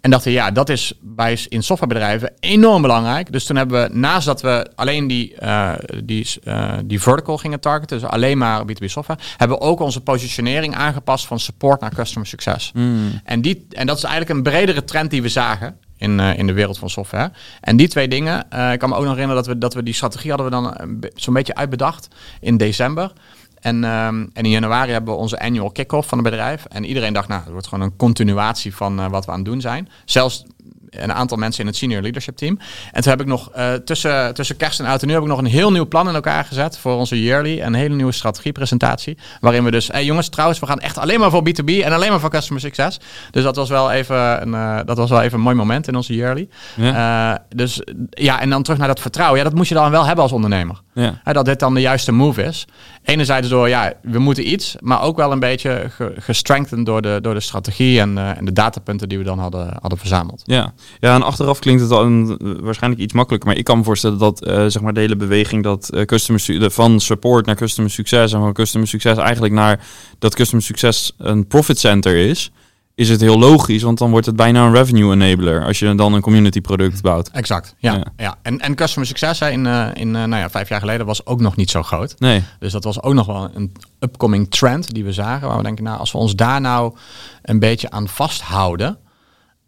En 0.00 0.10
dachten, 0.10 0.32
ja, 0.32 0.50
dat 0.50 0.68
is 0.68 0.92
bij 1.00 1.38
in 1.48 1.62
softwarebedrijven 1.62 2.32
enorm 2.40 2.82
belangrijk. 2.82 3.32
Dus 3.32 3.44
toen 3.44 3.56
hebben 3.56 3.82
we, 3.82 3.98
naast 3.98 4.26
dat 4.26 4.40
we 4.40 4.70
alleen 4.74 5.06
die, 5.06 5.34
uh, 5.42 5.72
die, 6.04 6.26
uh, 6.44 6.72
die 6.84 7.00
vertical 7.00 7.36
gingen 7.36 7.60
targeten, 7.60 7.98
dus 8.00 8.08
alleen 8.08 8.38
maar 8.38 8.62
B2B 8.62 8.84
software, 8.84 9.20
hebben 9.36 9.58
we 9.58 9.64
ook 9.64 9.80
onze 9.80 10.00
positionering 10.00 10.74
aangepast 10.74 11.26
van 11.26 11.40
support 11.40 11.80
naar 11.80 11.94
customer 11.94 12.28
success. 12.28 12.72
Mm. 12.74 13.20
En, 13.24 13.40
die, 13.40 13.66
en 13.70 13.86
dat 13.86 13.96
is 13.96 14.02
eigenlijk 14.02 14.34
een 14.34 14.42
bredere 14.42 14.84
trend 14.84 15.10
die 15.10 15.22
we 15.22 15.28
zagen 15.28 15.76
in, 15.96 16.18
uh, 16.18 16.38
in 16.38 16.46
de 16.46 16.52
wereld 16.52 16.78
van 16.78 16.90
software. 16.90 17.30
En 17.60 17.76
die 17.76 17.88
twee 17.88 18.08
dingen, 18.08 18.38
ik 18.72 18.78
kan 18.78 18.88
me 18.88 18.94
ook 18.94 19.04
nog 19.04 19.14
herinneren 19.14 19.44
dat 19.44 19.46
we, 19.46 19.58
dat 19.58 19.74
we 19.74 19.82
die 19.82 19.94
strategie 19.94 20.30
hadden 20.30 20.46
we 20.46 20.52
dan 20.52 21.00
zo'n 21.14 21.34
beetje 21.34 21.54
uitbedacht 21.54 22.08
in 22.40 22.56
december. 22.56 23.12
En, 23.60 23.84
um, 23.84 24.30
en 24.32 24.44
in 24.44 24.50
januari 24.50 24.92
hebben 24.92 25.14
we 25.14 25.20
onze 25.20 25.40
annual 25.40 25.70
kick-off 25.70 26.08
van 26.08 26.18
het 26.18 26.26
bedrijf. 26.30 26.64
En 26.64 26.84
iedereen 26.84 27.12
dacht, 27.12 27.28
nou, 27.28 27.42
het 27.42 27.52
wordt 27.52 27.66
gewoon 27.66 27.84
een 27.84 27.96
continuatie 27.96 28.74
van 28.74 29.00
uh, 29.00 29.06
wat 29.08 29.24
we 29.24 29.30
aan 29.30 29.38
het 29.38 29.46
doen 29.46 29.60
zijn. 29.60 29.88
Zelfs 30.04 30.44
een 30.90 31.12
aantal 31.12 31.36
mensen 31.36 31.60
in 31.60 31.66
het 31.66 31.76
senior 31.76 32.02
leadership 32.02 32.36
team. 32.36 32.58
En 32.92 33.02
toen 33.02 33.10
heb 33.10 33.20
ik 33.20 33.26
nog 33.26 33.50
uh, 33.56 33.72
tussen, 33.72 34.34
tussen 34.34 34.56
kerst 34.56 34.80
en 34.80 34.86
oud 34.86 35.00
en 35.00 35.06
nu 35.06 35.12
heb 35.12 35.22
ik 35.22 35.28
nog 35.28 35.38
een 35.38 35.46
heel 35.46 35.72
nieuw 35.72 35.86
plan 35.86 36.08
in 36.08 36.14
elkaar 36.14 36.44
gezet 36.44 36.78
voor 36.78 36.96
onze 36.96 37.22
yearly. 37.22 37.60
Een 37.60 37.74
hele 37.74 37.94
nieuwe 37.94 38.12
strategiepresentatie. 38.12 39.18
Waarin 39.40 39.64
we 39.64 39.70
dus, 39.70 39.88
hey 39.88 40.04
jongens, 40.04 40.28
trouwens, 40.28 40.60
we 40.60 40.66
gaan 40.66 40.80
echt 40.80 40.98
alleen 40.98 41.20
maar 41.20 41.30
voor 41.30 41.42
B2B 41.48 41.84
en 41.84 41.92
alleen 41.92 42.10
maar 42.10 42.20
voor 42.20 42.30
customer 42.30 42.60
success. 42.62 43.00
Dus 43.30 43.42
dat 43.42 43.56
was 43.56 43.68
wel 43.68 43.90
even 43.90 44.42
een, 44.42 44.52
uh, 44.52 44.78
dat 44.84 44.96
was 44.96 45.10
wel 45.10 45.22
even 45.22 45.38
een 45.38 45.44
mooi 45.44 45.56
moment 45.56 45.88
in 45.88 45.96
onze 45.96 46.14
yearly. 46.14 46.48
Ja. 46.76 47.32
Uh, 47.32 47.38
dus 47.48 47.82
ja, 48.10 48.40
en 48.40 48.50
dan 48.50 48.62
terug 48.62 48.78
naar 48.78 48.88
dat 48.88 49.00
vertrouwen. 49.00 49.38
Ja, 49.38 49.44
dat 49.44 49.54
moet 49.54 49.68
je 49.68 49.74
dan 49.74 49.90
wel 49.90 50.04
hebben 50.04 50.22
als 50.22 50.32
ondernemer. 50.32 50.80
Ja. 50.94 51.20
dat 51.32 51.44
dit 51.44 51.60
dan 51.60 51.74
de 51.74 51.80
juiste 51.80 52.12
move 52.12 52.42
is. 52.42 52.66
Enerzijds 53.08 53.48
door, 53.48 53.68
ja, 53.68 53.92
we 54.02 54.18
moeten 54.18 54.52
iets, 54.52 54.76
maar 54.80 55.02
ook 55.02 55.16
wel 55.16 55.32
een 55.32 55.40
beetje 55.40 55.90
gestrengthened 56.16 56.86
door 56.86 57.02
de, 57.02 57.18
door 57.22 57.34
de 57.34 57.40
strategie 57.40 58.00
en, 58.00 58.18
en 58.36 58.44
de 58.44 58.52
datapunten 58.52 59.08
die 59.08 59.18
we 59.18 59.24
dan 59.24 59.38
hadden, 59.38 59.76
hadden 59.80 59.98
verzameld. 59.98 60.42
Ja. 60.44 60.72
Ja, 61.00 61.14
en 61.14 61.22
achteraf 61.22 61.58
klinkt 61.58 61.82
het 61.82 61.90
een, 61.90 62.38
waarschijnlijk 62.60 63.02
iets 63.02 63.12
makkelijker. 63.12 63.48
Maar 63.48 63.58
ik 63.58 63.64
kan 63.64 63.78
me 63.78 63.84
voorstellen 63.84 64.18
dat 64.18 64.46
uh, 64.46 64.66
zeg 64.66 64.82
maar 64.82 64.92
de 64.92 65.00
hele 65.00 65.16
beweging 65.16 65.62
dat 65.62 65.90
uh, 65.94 66.02
customer 66.02 66.70
van 66.70 67.00
support 67.00 67.46
naar 67.46 67.56
customer 67.56 67.90
succes 67.90 68.32
en 68.32 68.40
van 68.40 68.52
customer 68.52 68.88
succes 68.88 69.16
eigenlijk 69.16 69.54
naar 69.54 69.80
dat 70.18 70.34
customer 70.34 70.64
succes 70.64 71.12
een 71.18 71.46
profit 71.46 71.78
center 71.78 72.16
is. 72.16 72.50
Is 72.98 73.08
het 73.08 73.20
heel 73.20 73.38
logisch, 73.38 73.82
want 73.82 73.98
dan 73.98 74.10
wordt 74.10 74.26
het 74.26 74.36
bijna 74.36 74.66
een 74.66 74.72
revenue 74.72 75.12
enabler 75.12 75.64
als 75.64 75.78
je 75.78 75.94
dan 75.94 76.12
een 76.12 76.20
community 76.20 76.60
product 76.60 77.02
bouwt. 77.02 77.28
Exact, 77.28 77.74
ja. 77.78 77.92
ja. 77.94 78.04
ja. 78.16 78.36
En, 78.42 78.60
en 78.60 78.74
customer 78.74 79.08
succes 79.08 79.40
in, 79.40 79.64
uh, 79.64 79.88
in 79.94 80.10
nou 80.10 80.36
ja, 80.36 80.50
vijf 80.50 80.68
jaar 80.68 80.80
geleden 80.80 81.06
was 81.06 81.26
ook 81.26 81.40
nog 81.40 81.56
niet 81.56 81.70
zo 81.70 81.82
groot. 81.82 82.14
Nee. 82.18 82.42
Dus 82.58 82.72
dat 82.72 82.84
was 82.84 83.02
ook 83.02 83.14
nog 83.14 83.26
wel 83.26 83.50
een 83.54 83.72
upcoming 83.98 84.50
trend 84.50 84.94
die 84.94 85.04
we 85.04 85.12
zagen. 85.12 85.48
Waar 85.48 85.56
we 85.56 85.62
denken, 85.62 85.84
nou, 85.84 85.98
als 85.98 86.12
we 86.12 86.18
ons 86.18 86.34
daar 86.34 86.60
nou 86.60 86.96
een 87.42 87.58
beetje 87.58 87.90
aan 87.90 88.08
vasthouden, 88.08 88.98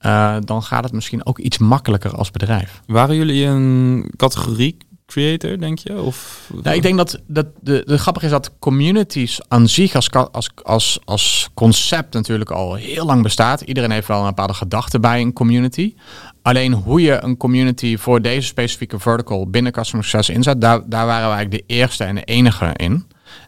uh, 0.00 0.36
dan 0.44 0.62
gaat 0.62 0.84
het 0.84 0.92
misschien 0.92 1.26
ook 1.26 1.38
iets 1.38 1.58
makkelijker 1.58 2.16
als 2.16 2.30
bedrijf. 2.30 2.80
Waren 2.86 3.16
jullie 3.16 3.44
een 3.44 4.10
categorie 4.16 4.76
creator, 5.10 5.58
denk 5.58 5.78
je? 5.78 6.00
Of... 6.00 6.48
Nou, 6.62 6.76
ik 6.76 6.82
denk 6.82 6.96
dat, 6.96 7.20
dat 7.26 7.46
de, 7.60 7.82
de 7.86 7.98
grappige 7.98 8.24
is 8.24 8.30
dat 8.30 8.52
communities 8.58 9.40
aan 9.48 9.68
zich 9.68 9.94
als, 9.94 10.10
als, 10.10 10.50
als, 10.62 10.98
als 11.04 11.50
concept 11.54 12.14
natuurlijk 12.14 12.50
al 12.50 12.74
heel 12.74 13.06
lang 13.06 13.22
bestaat. 13.22 13.60
Iedereen 13.60 13.90
heeft 13.90 14.08
wel 14.08 14.20
een 14.20 14.26
bepaalde 14.26 14.54
gedachte 14.54 15.00
bij 15.00 15.20
een 15.20 15.32
community. 15.32 15.94
Alleen 16.42 16.72
hoe 16.72 17.00
je 17.00 17.22
een 17.22 17.36
community 17.36 17.96
voor 17.96 18.22
deze 18.22 18.46
specifieke 18.46 18.98
vertical 18.98 19.50
binnen 19.50 19.72
Customer 19.72 20.04
Success 20.04 20.28
inzet, 20.28 20.60
daar, 20.60 20.88
daar 20.88 21.06
waren 21.06 21.28
we 21.28 21.34
eigenlijk 21.34 21.68
de 21.68 21.74
eerste 21.74 22.04
en 22.04 22.14
de 22.14 22.24
enige 22.24 22.70
in. 22.76 23.06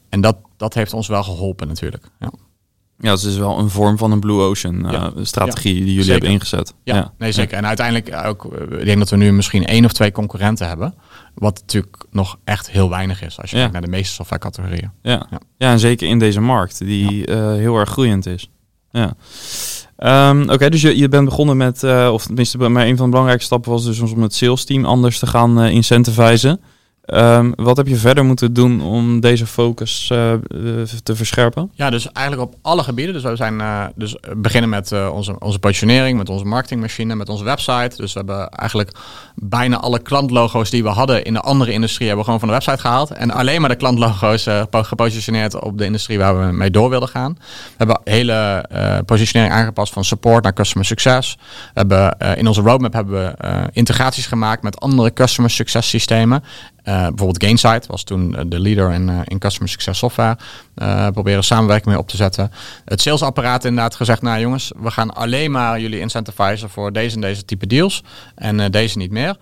En 0.09 0.20
dat, 0.20 0.37
dat 0.57 0.75
heeft 0.75 0.92
ons 0.92 1.09
wel 1.09 1.22
geholpen 1.22 1.68
natuurlijk. 1.68 2.05
Ja. 2.20 2.31
Ja, 3.03 3.11
het 3.11 3.22
is 3.22 3.37
wel 3.37 3.59
een 3.59 3.70
vorm 3.70 3.98
van 3.98 4.12
een 4.12 4.20
Blue 4.20 4.40
Ocean 4.40 4.87
uh, 4.87 4.92
ja. 4.92 5.12
strategie 5.22 5.75
ja, 5.75 5.79
die 5.79 5.88
jullie 5.88 6.03
zeker. 6.03 6.12
hebben 6.12 6.31
ingezet. 6.31 6.75
Ja, 6.85 6.94
ja, 6.94 7.12
nee 7.18 7.33
zeker. 7.33 7.57
En 7.57 7.66
uiteindelijk 7.66 8.27
ook, 8.27 8.44
ik 8.70 8.85
denk 8.85 8.98
dat 8.98 9.11
we 9.11 9.16
nu 9.16 9.33
misschien 9.33 9.66
één 9.66 9.85
of 9.85 9.92
twee 9.92 10.12
concurrenten 10.12 10.68
hebben. 10.68 10.94
Wat 11.35 11.61
natuurlijk 11.61 12.05
nog 12.11 12.38
echt 12.45 12.71
heel 12.71 12.90
weinig 12.90 13.23
is 13.23 13.40
als 13.40 13.51
je 13.51 13.57
kijkt 13.57 13.73
naar 13.73 13.81
de 13.81 13.88
meeste 13.88 14.14
software 14.14 14.42
categorieën. 14.42 14.90
Ja. 15.03 15.27
Ja. 15.57 15.71
en 15.71 15.79
zeker 15.79 16.09
in 16.09 16.18
deze 16.18 16.40
markt 16.40 16.79
die 16.79 17.29
uh, 17.29 17.37
heel 17.53 17.77
erg 17.77 17.90
groeiend 17.90 18.27
is. 18.27 18.51
Ja. 18.90 19.14
Um, 20.31 20.42
Oké, 20.42 20.53
okay, 20.53 20.71
dus 20.71 20.81
je, 20.81 20.97
je 20.97 21.09
bent 21.09 21.25
begonnen 21.25 21.57
met, 21.57 21.83
uh, 21.83 22.11
of 22.12 22.27
tenminste, 22.27 22.59
maar 22.59 22.87
een 22.87 22.97
van 22.97 23.05
de 23.05 23.11
belangrijke 23.11 23.45
stappen 23.45 23.71
was 23.71 23.85
dus 23.85 24.01
om 24.01 24.23
het 24.23 24.35
sales 24.35 24.64
team 24.64 24.85
anders 24.85 25.18
te 25.18 25.27
gaan 25.27 25.61
incentivizen. 25.61 26.61
Um, 27.07 27.53
wat 27.57 27.77
heb 27.77 27.87
je 27.87 27.97
verder 27.97 28.25
moeten 28.25 28.53
doen 28.53 28.83
om 28.83 29.21
deze 29.21 29.47
focus 29.47 30.11
uh, 30.12 30.33
te 31.03 31.17
verscherpen? 31.17 31.71
Ja, 31.75 31.91
dus 31.91 32.12
eigenlijk 32.12 32.49
op 32.49 32.59
alle 32.62 32.83
gebieden. 32.83 33.15
Dus 33.15 33.23
we 33.23 33.37
zijn 33.37 33.59
uh, 33.59 33.85
dus 33.95 34.17
beginnen 34.37 34.71
met 34.71 34.93
onze, 35.11 35.38
onze 35.38 35.59
positionering, 35.59 36.19
met 36.19 36.29
onze 36.29 36.45
marketingmachine, 36.45 37.15
met 37.15 37.29
onze 37.29 37.45
website. 37.45 37.97
Dus 37.97 38.12
we 38.12 38.19
hebben 38.19 38.49
eigenlijk 38.49 38.91
bijna 39.35 39.77
alle 39.77 39.99
klantlogo's 39.99 40.71
die 40.71 40.83
we 40.83 40.88
hadden 40.88 41.25
in 41.25 41.33
de 41.33 41.41
andere 41.41 41.73
industrie 41.73 42.07
hebben 42.07 42.25
we 42.25 42.31
gewoon 42.31 42.49
van 42.49 42.49
de 42.49 42.65
website 42.65 42.81
gehaald. 42.81 43.11
En 43.11 43.31
alleen 43.31 43.61
maar 43.61 43.71
de 43.71 43.77
klantlogo's 43.77 44.47
gepositioneerd 44.71 45.61
op 45.61 45.79
de 45.79 45.85
industrie 45.85 46.19
waar 46.19 46.47
we 46.47 46.53
mee 46.53 46.71
door 46.71 46.91
wilden 46.91 47.09
gaan. 47.09 47.37
We 47.38 47.75
hebben 47.77 48.01
hele 48.05 48.67
positionering 49.07 49.55
aangepast 49.55 49.93
van 49.93 50.05
support 50.05 50.43
naar 50.43 50.53
customer 50.53 50.87
success. 50.87 51.38
We 51.38 51.71
hebben 51.75 52.17
in 52.37 52.47
onze 52.47 52.61
roadmap 52.61 52.93
hebben 52.93 53.15
we 53.15 53.69
integraties 53.73 54.27
gemaakt 54.27 54.62
met 54.62 54.81
andere 54.81 55.12
customer 55.12 55.51
success 55.51 55.88
systemen. 55.88 56.45
Uh, 56.85 56.95
bijvoorbeeld 56.95 57.42
Gainsight 57.42 57.87
was 57.87 58.03
toen 58.05 58.37
de 58.47 58.61
leader 58.61 58.92
in, 58.92 59.09
uh, 59.09 59.21
in 59.25 59.38
customer 59.38 59.68
success 59.68 59.99
software. 59.99 60.37
Proberen 61.12 61.45
samenwerking 61.45 61.88
mee 61.88 61.99
op 61.99 62.09
te 62.09 62.16
zetten. 62.16 62.53
Het 62.85 63.01
salesapparaat 63.01 63.64
inderdaad 63.64 63.95
gezegd, 63.95 64.23
nou 64.23 64.40
jongens, 64.40 64.73
we 64.77 64.90
gaan 64.90 65.14
alleen 65.14 65.51
maar 65.51 65.81
jullie 65.81 66.01
incentivizen 66.01 66.71
voor 66.71 66.92
deze 66.92 67.14
en 67.14 67.21
deze 67.21 67.45
type 67.45 67.66
deals 67.66 68.03
en 68.35 68.71
deze 68.71 68.99
niet 68.99 69.11
meer. 69.11 69.37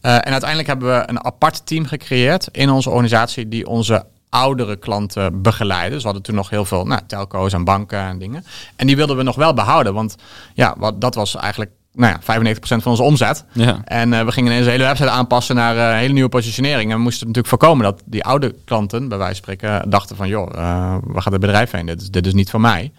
en 0.00 0.30
uiteindelijk 0.30 0.68
hebben 0.68 0.88
we 0.88 1.02
een 1.06 1.24
apart 1.24 1.66
team 1.66 1.86
gecreëerd 1.86 2.48
in 2.52 2.70
onze 2.70 2.90
organisatie 2.90 3.48
die 3.48 3.66
onze 3.66 4.04
oudere 4.28 4.76
klanten 4.76 5.42
begeleiden. 5.42 5.90
Dus 5.90 6.00
we 6.00 6.04
hadden 6.04 6.22
toen 6.22 6.34
nog 6.34 6.50
heel 6.50 6.64
veel 6.64 6.84
nou, 6.84 7.00
telco's 7.06 7.52
en 7.52 7.64
banken 7.64 7.98
en 7.98 8.18
dingen. 8.18 8.44
En 8.76 8.86
die 8.86 8.96
wilden 8.96 9.16
we 9.16 9.22
nog 9.22 9.36
wel 9.36 9.54
behouden, 9.54 9.94
want 9.94 10.16
ja, 10.54 10.74
wat, 10.78 11.00
dat 11.00 11.14
was 11.14 11.36
eigenlijk 11.36 11.70
nou 11.96 12.12
ja, 12.12 12.54
95% 12.54 12.58
van 12.60 12.80
onze 12.84 13.02
omzet. 13.02 13.44
Ja. 13.52 13.80
En 13.84 14.12
uh, 14.12 14.24
we 14.24 14.32
gingen 14.32 14.50
ineens 14.50 14.64
de 14.64 14.70
hele 14.70 14.84
website 14.84 15.10
aanpassen 15.10 15.54
naar 15.54 15.76
uh, 15.76 15.88
een 15.88 15.96
hele 15.96 16.12
nieuwe 16.12 16.28
positionering. 16.28 16.90
En 16.90 16.96
we 16.96 17.02
moesten 17.02 17.26
natuurlijk 17.26 17.48
voorkomen 17.48 17.84
dat 17.84 18.02
die 18.04 18.24
oude 18.24 18.54
klanten, 18.64 19.08
bij 19.08 19.18
wijze 19.18 19.42
van 19.42 19.54
spreken, 19.54 19.90
dachten 19.90 20.16
van... 20.16 20.28
joh, 20.28 20.48
uh, 20.54 20.96
waar 21.02 21.22
gaat 21.22 21.32
het 21.32 21.40
bedrijf 21.40 21.70
heen? 21.70 21.86
Dit 21.86 22.00
is, 22.00 22.10
dit 22.10 22.26
is 22.26 22.34
niet 22.34 22.50
voor 22.50 22.60
mij. 22.60 22.92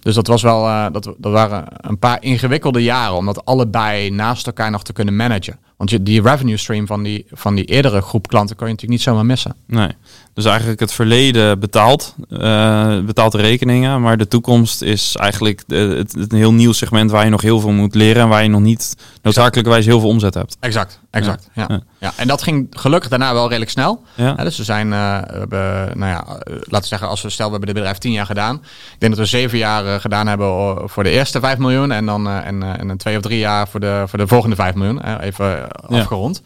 Dus 0.00 0.14
dat, 0.14 0.26
was 0.26 0.42
wel, 0.42 0.90
dat, 0.92 1.04
dat 1.04 1.32
waren 1.32 1.64
een 1.76 1.98
paar 1.98 2.22
ingewikkelde 2.22 2.82
jaren 2.82 3.16
om 3.16 3.26
dat 3.26 3.44
allebei 3.44 4.10
naast 4.10 4.46
elkaar 4.46 4.70
nog 4.70 4.82
te 4.82 4.92
kunnen 4.92 5.16
managen. 5.16 5.58
Want 5.76 5.90
je, 5.90 6.02
die 6.02 6.22
revenue 6.22 6.56
stream 6.56 6.86
van 6.86 7.02
die, 7.02 7.26
van 7.30 7.54
die 7.54 7.64
eerdere 7.64 8.00
groep 8.00 8.28
klanten 8.28 8.56
kan 8.56 8.66
je 8.66 8.72
natuurlijk 8.72 9.00
niet 9.00 9.08
zomaar 9.08 9.26
missen. 9.26 9.54
Nee. 9.66 9.90
Dus 10.34 10.44
eigenlijk 10.44 10.80
het 10.80 10.92
verleden 10.92 11.58
betaalt, 11.58 12.14
uh, 12.28 12.98
betaalt 13.00 13.32
de 13.32 13.38
rekeningen, 13.38 14.00
maar 14.00 14.16
de 14.16 14.28
toekomst 14.28 14.82
is 14.82 15.16
eigenlijk 15.16 15.62
de, 15.66 15.76
het, 15.76 16.12
het, 16.12 16.32
een 16.32 16.38
heel 16.38 16.52
nieuw 16.52 16.72
segment 16.72 17.10
waar 17.10 17.24
je 17.24 17.30
nog 17.30 17.40
heel 17.40 17.60
veel 17.60 17.70
moet 17.70 17.94
leren 17.94 18.22
en 18.22 18.28
waar 18.28 18.42
je 18.42 18.48
nog 18.48 18.60
niet 18.60 18.96
noodzakelijkerwijs 19.22 19.86
heel 19.86 20.00
veel 20.00 20.08
omzet 20.08 20.34
hebt. 20.34 20.56
Exact, 20.60 21.00
exact. 21.10 21.48
Ja. 21.54 21.66
Ja. 21.68 21.80
ja. 21.98 22.12
en 22.16 22.28
dat 22.28 22.42
ging 22.42 22.66
gelukkig 22.70 23.10
daarna 23.10 23.32
wel 23.32 23.46
redelijk 23.46 23.70
snel. 23.70 24.02
Ja. 24.14 24.34
dus 24.34 24.56
we 24.56 24.64
zijn, 24.64 24.86
uh, 24.86 25.18
we 25.18 25.38
hebben, 25.38 25.98
nou 25.98 26.10
ja, 26.10 26.24
laten 26.46 26.80
we 26.80 26.86
zeggen, 26.86 27.08
als 27.08 27.22
we 27.22 27.30
stel 27.30 27.46
we 27.46 27.50
hebben 27.50 27.68
dit 27.68 27.78
bedrijf 27.78 27.98
tien 27.98 28.12
jaar 28.12 28.26
gedaan. 28.26 28.54
Ik 28.92 28.96
denk 28.98 29.16
dat 29.16 29.20
we 29.20 29.36
zeven 29.36 29.58
jaar 29.58 30.00
gedaan 30.00 30.26
hebben 30.26 30.88
voor 30.88 31.02
de 31.02 31.10
eerste 31.10 31.40
vijf 31.40 31.58
miljoen 31.58 31.90
en 31.90 32.06
dan 32.06 32.28
en, 32.28 32.62
en 32.62 32.88
een 32.88 32.96
twee 32.96 33.16
of 33.16 33.22
drie 33.22 33.38
jaar 33.38 33.68
voor 33.68 33.80
de, 33.80 34.04
voor 34.06 34.18
de 34.18 34.26
volgende 34.26 34.56
vijf 34.56 34.74
miljoen. 34.74 35.20
even 35.20 35.72
afgerond. 35.72 36.42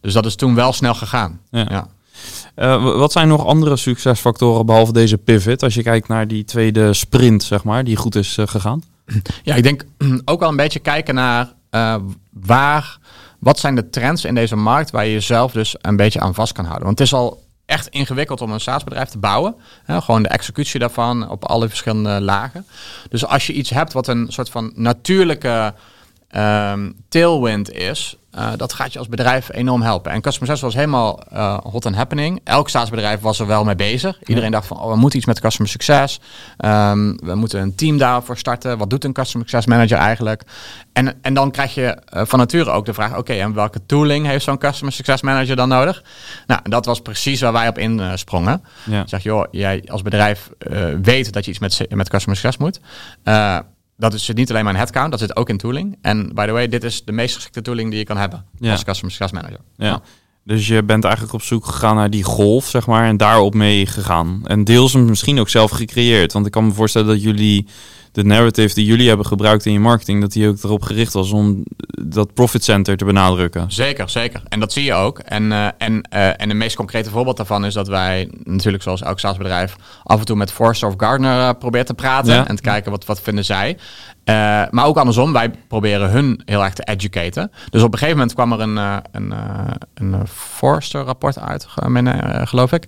Dus 0.00 0.12
dat 0.12 0.26
is 0.26 0.36
toen 0.36 0.54
wel 0.54 0.72
snel 0.72 0.94
gegaan. 0.94 1.40
ja. 1.50 1.86
Uh, 2.56 2.96
wat 2.96 3.12
zijn 3.12 3.28
nog 3.28 3.46
andere 3.46 3.76
succesfactoren 3.76 4.66
behalve 4.66 4.92
deze 4.92 5.18
pivot? 5.18 5.62
Als 5.62 5.74
je 5.74 5.82
kijkt 5.82 6.08
naar 6.08 6.28
die 6.28 6.44
tweede 6.44 6.94
sprint, 6.94 7.42
zeg 7.42 7.64
maar, 7.64 7.84
die 7.84 7.96
goed 7.96 8.14
is 8.14 8.36
uh, 8.36 8.46
gegaan. 8.46 8.82
Ja, 9.42 9.54
ik 9.54 9.62
denk 9.62 9.84
ook 10.24 10.40
wel 10.40 10.48
een 10.48 10.56
beetje 10.56 10.78
kijken 10.78 11.14
naar 11.14 11.52
uh, 11.70 11.96
waar, 12.32 12.98
wat 13.38 13.58
zijn 13.58 13.74
de 13.74 13.90
trends 13.90 14.24
in 14.24 14.34
deze 14.34 14.56
markt 14.56 14.90
waar 14.90 15.06
je 15.06 15.12
jezelf 15.12 15.52
dus 15.52 15.74
een 15.80 15.96
beetje 15.96 16.20
aan 16.20 16.34
vast 16.34 16.52
kan 16.52 16.64
houden. 16.64 16.86
Want 16.86 16.98
het 16.98 17.06
is 17.06 17.14
al 17.14 17.44
echt 17.66 17.88
ingewikkeld 17.88 18.40
om 18.40 18.52
een 18.52 18.60
SaaS-bedrijf 18.60 19.08
te 19.08 19.18
bouwen. 19.18 19.54
Hè, 19.84 20.00
gewoon 20.00 20.22
de 20.22 20.28
executie 20.28 20.80
daarvan 20.80 21.30
op 21.30 21.44
alle 21.44 21.68
verschillende 21.68 22.20
lagen. 22.20 22.66
Dus 23.08 23.26
als 23.26 23.46
je 23.46 23.52
iets 23.52 23.70
hebt 23.70 23.92
wat 23.92 24.08
een 24.08 24.26
soort 24.28 24.50
van 24.50 24.72
natuurlijke 24.74 25.74
um, 26.36 26.96
tailwind 27.08 27.70
is, 27.70 28.16
dat 28.56 28.72
gaat 28.72 28.92
je 28.92 28.98
als 28.98 29.08
bedrijf 29.08 29.48
enorm 29.52 29.82
helpen. 29.82 30.12
En 30.12 30.20
customer 30.20 30.48
success 30.48 30.62
was 30.62 30.74
helemaal 30.74 31.20
hot 31.62 31.86
and 31.86 31.94
happening. 31.94 32.40
Elk 32.44 32.68
staatsbedrijf 32.68 33.20
was 33.20 33.38
er 33.38 33.46
wel 33.46 33.64
mee 33.64 33.74
bezig. 33.74 34.18
Iedereen 34.24 34.50
dacht 34.50 34.66
van, 34.66 34.80
oh, 34.80 34.90
we 34.90 34.96
moeten 34.96 35.18
iets 35.18 35.26
met 35.26 35.40
customer 35.40 35.70
success. 35.70 36.20
Ehm, 36.56 37.16
we 37.16 37.34
moeten 37.34 37.60
een 37.60 37.74
team 37.74 37.98
daarvoor 37.98 38.36
starten. 38.36 38.78
Wat 38.78 38.90
doet 38.90 39.04
een 39.04 39.12
customer 39.12 39.48
success 39.48 39.66
manager 39.66 39.98
eigenlijk? 39.98 40.42
En, 40.92 41.22
en 41.22 41.34
dan 41.34 41.50
krijg 41.50 41.74
je 41.74 41.98
van 42.10 42.38
nature 42.38 42.70
ook 42.70 42.84
de 42.84 42.94
vraag, 42.94 43.16
oké, 43.16 43.32
en 43.32 43.54
welke 43.54 43.80
tooling 43.86 44.26
heeft 44.26 44.44
zo'n 44.44 44.58
customer 44.58 44.92
success 44.92 45.22
manager 45.22 45.56
dan 45.56 45.68
nodig? 45.68 46.02
Nou, 46.46 46.60
dat 46.62 46.86
was 46.86 47.00
precies 47.00 47.40
waar 47.40 47.52
wij 47.52 47.68
op 47.68 47.78
insprongen. 47.78 48.64
Ja. 48.84 49.06
Zeg, 49.06 49.22
joh, 49.22 49.44
jij 49.50 49.84
als 49.86 50.02
bedrijf 50.02 50.50
weet 51.02 51.32
dat 51.32 51.44
je 51.44 51.50
iets 51.50 51.60
met, 51.60 51.86
met 51.88 52.08
customer 52.08 52.38
success 52.38 52.56
moet 52.56 52.80
dat 53.96 54.14
is 54.14 54.30
niet 54.34 54.50
alleen 54.50 54.64
maar 54.64 54.72
in 54.72 54.78
headcount, 54.78 55.10
dat 55.10 55.20
zit 55.20 55.36
ook 55.36 55.48
in 55.48 55.56
tooling. 55.56 55.98
En 56.00 56.34
by 56.34 56.46
the 56.46 56.52
way, 56.52 56.68
dit 56.68 56.84
is 56.84 57.04
de 57.04 57.12
meest 57.12 57.34
geschikte 57.34 57.62
tooling 57.62 57.90
die 57.90 57.98
je 57.98 58.04
kan 58.04 58.16
hebben 58.16 58.44
als 58.60 58.84
customer 58.84 59.12
success 59.14 59.32
manager. 59.32 59.60
Ja. 59.76 60.02
Dus 60.44 60.66
je 60.66 60.82
bent 60.82 61.04
eigenlijk 61.04 61.34
op 61.34 61.42
zoek 61.42 61.66
gegaan 61.66 61.96
naar 61.96 62.10
die 62.10 62.22
golf, 62.22 62.68
zeg 62.68 62.86
maar, 62.86 63.06
en 63.06 63.16
daarop 63.16 63.54
mee 63.54 63.86
gegaan. 63.86 64.40
En 64.44 64.64
deels 64.64 64.94
misschien 64.94 65.40
ook 65.40 65.48
zelf 65.48 65.70
gecreëerd. 65.70 66.32
Want 66.32 66.46
ik 66.46 66.52
kan 66.52 66.66
me 66.66 66.72
voorstellen 66.72 67.08
dat 67.08 67.22
jullie 67.22 67.66
de 68.16 68.24
narrative 68.24 68.74
die 68.74 68.84
jullie 68.84 69.08
hebben 69.08 69.26
gebruikt 69.26 69.66
in 69.66 69.72
je 69.72 69.80
marketing, 69.80 70.20
dat 70.20 70.32
die 70.32 70.48
ook 70.48 70.62
erop 70.62 70.82
gericht 70.82 71.12
was 71.12 71.30
om 71.30 71.64
dat 72.02 72.34
profit 72.34 72.64
center 72.64 72.96
te 72.96 73.04
benadrukken. 73.04 73.72
Zeker, 73.72 74.10
zeker. 74.10 74.42
En 74.48 74.60
dat 74.60 74.72
zie 74.72 74.84
je 74.84 74.92
ook. 74.92 75.18
En, 75.18 75.42
uh, 75.42 75.66
en, 75.78 75.92
uh, 75.92 76.26
en 76.26 76.48
het 76.48 76.54
meest 76.54 76.76
concrete 76.76 77.10
voorbeeld 77.10 77.36
daarvan 77.36 77.64
is 77.64 77.74
dat 77.74 77.88
wij 77.88 78.30
natuurlijk, 78.44 78.82
zoals 78.82 79.02
elk 79.02 79.18
SaaS-bedrijf, 79.18 79.76
af 80.02 80.18
en 80.18 80.24
toe 80.24 80.36
met 80.36 80.52
Forrester 80.52 80.88
of 80.88 80.94
Gardner 80.96 81.38
uh, 81.38 81.50
proberen 81.58 81.86
te 81.86 81.94
praten 81.94 82.46
en 82.46 82.56
te 82.56 82.62
kijken 82.62 82.90
wat, 82.90 83.04
wat 83.04 83.20
vinden 83.20 83.44
zij. 83.44 83.78
maar 84.70 84.84
ook 84.86 84.96
andersom, 84.96 85.32
wij 85.32 85.50
proberen 85.68 86.10
hun 86.10 86.42
heel 86.44 86.64
erg 86.64 86.74
te 86.74 86.84
educaten. 86.84 87.50
Dus 87.70 87.82
op 87.82 87.92
een 87.92 87.98
gegeven 87.98 88.18
moment 88.18 88.34
kwam 88.34 88.52
er 88.52 88.60
een, 88.60 88.76
een, 89.12 89.34
een 89.94 90.26
Forrester-rapport 90.28 91.38
uit, 91.38 91.66
geloof 92.44 92.72
ik, 92.72 92.84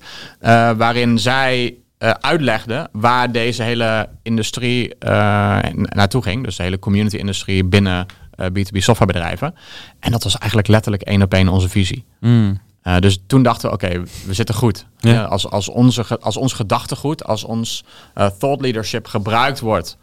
waarin 0.76 1.18
zij 1.18 1.78
uh, 1.98 2.11
uitlegde 2.11 2.88
waar 2.92 3.32
deze 3.32 3.62
hele 3.62 4.08
industrie 4.22 4.87
uh, 4.88 5.58
naartoe 5.72 6.22
ging. 6.22 6.44
Dus 6.44 6.56
de 6.56 6.62
hele 6.62 6.78
community-industrie 6.78 7.64
binnen 7.64 8.06
uh, 8.37 8.46
eh, 8.46 8.52
B2B 8.52 8.78
softwarebedrijven. 8.78 9.54
En 10.00 10.11
dat 10.11 10.22
was 10.22 10.38
eigenlijk 10.38 10.68
letterlijk 10.68 11.02
één 11.02 11.22
op 11.22 11.34
één 11.34 11.48
onze 11.48 11.68
visie. 11.68 12.04
Mm. 12.20 12.61
dus 13.00 13.18
toen 13.26 13.42
dachten 13.42 13.68
we, 13.68 13.74
oké, 13.74 14.02
we 14.26 14.34
zitten 14.34 14.54
goed. 14.54 14.87
Ja. 14.98 15.22
als, 15.22 15.50
als, 15.50 15.68
onze, 15.68 16.20
als 16.20 16.37
ons 16.37 16.52
gedachtegoed, 16.52 17.24
als 17.24 17.44
ons 17.44 17.84
thought 18.14 18.61
leadership 18.61 19.06
gebruikt 19.06 19.61
wordt 19.61 19.96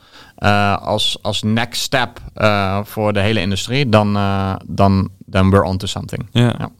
als, 0.79 1.17
als 1.21 1.43
next 1.43 1.81
step 1.81 2.19
voor 2.84 3.13
de 3.13 3.19
hele 3.19 3.41
industrie, 3.41 3.89
dan, 3.89 4.13
dan, 4.65 5.10
dan 5.25 5.49
we're 5.49 5.63
on 5.63 5.77
to 5.77 5.88
something. 5.88 6.27
Ja. 6.31 6.55
ja. 6.58 6.71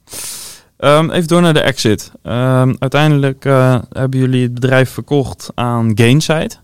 Um, 0.86 1.12
even 1.12 1.28
door 1.28 1.41
naar 1.41 1.54
de 1.54 1.60
exit. 1.60 2.12
Um, 2.24 2.76
uiteindelijk 2.80 3.45
uh, 3.45 3.78
hebben 3.91 4.19
jullie 4.19 4.43
het 4.43 4.54
bedrijf 4.54 4.89
verkocht 4.89 5.52
aan 5.54 5.91
Gainsight. 5.95 6.62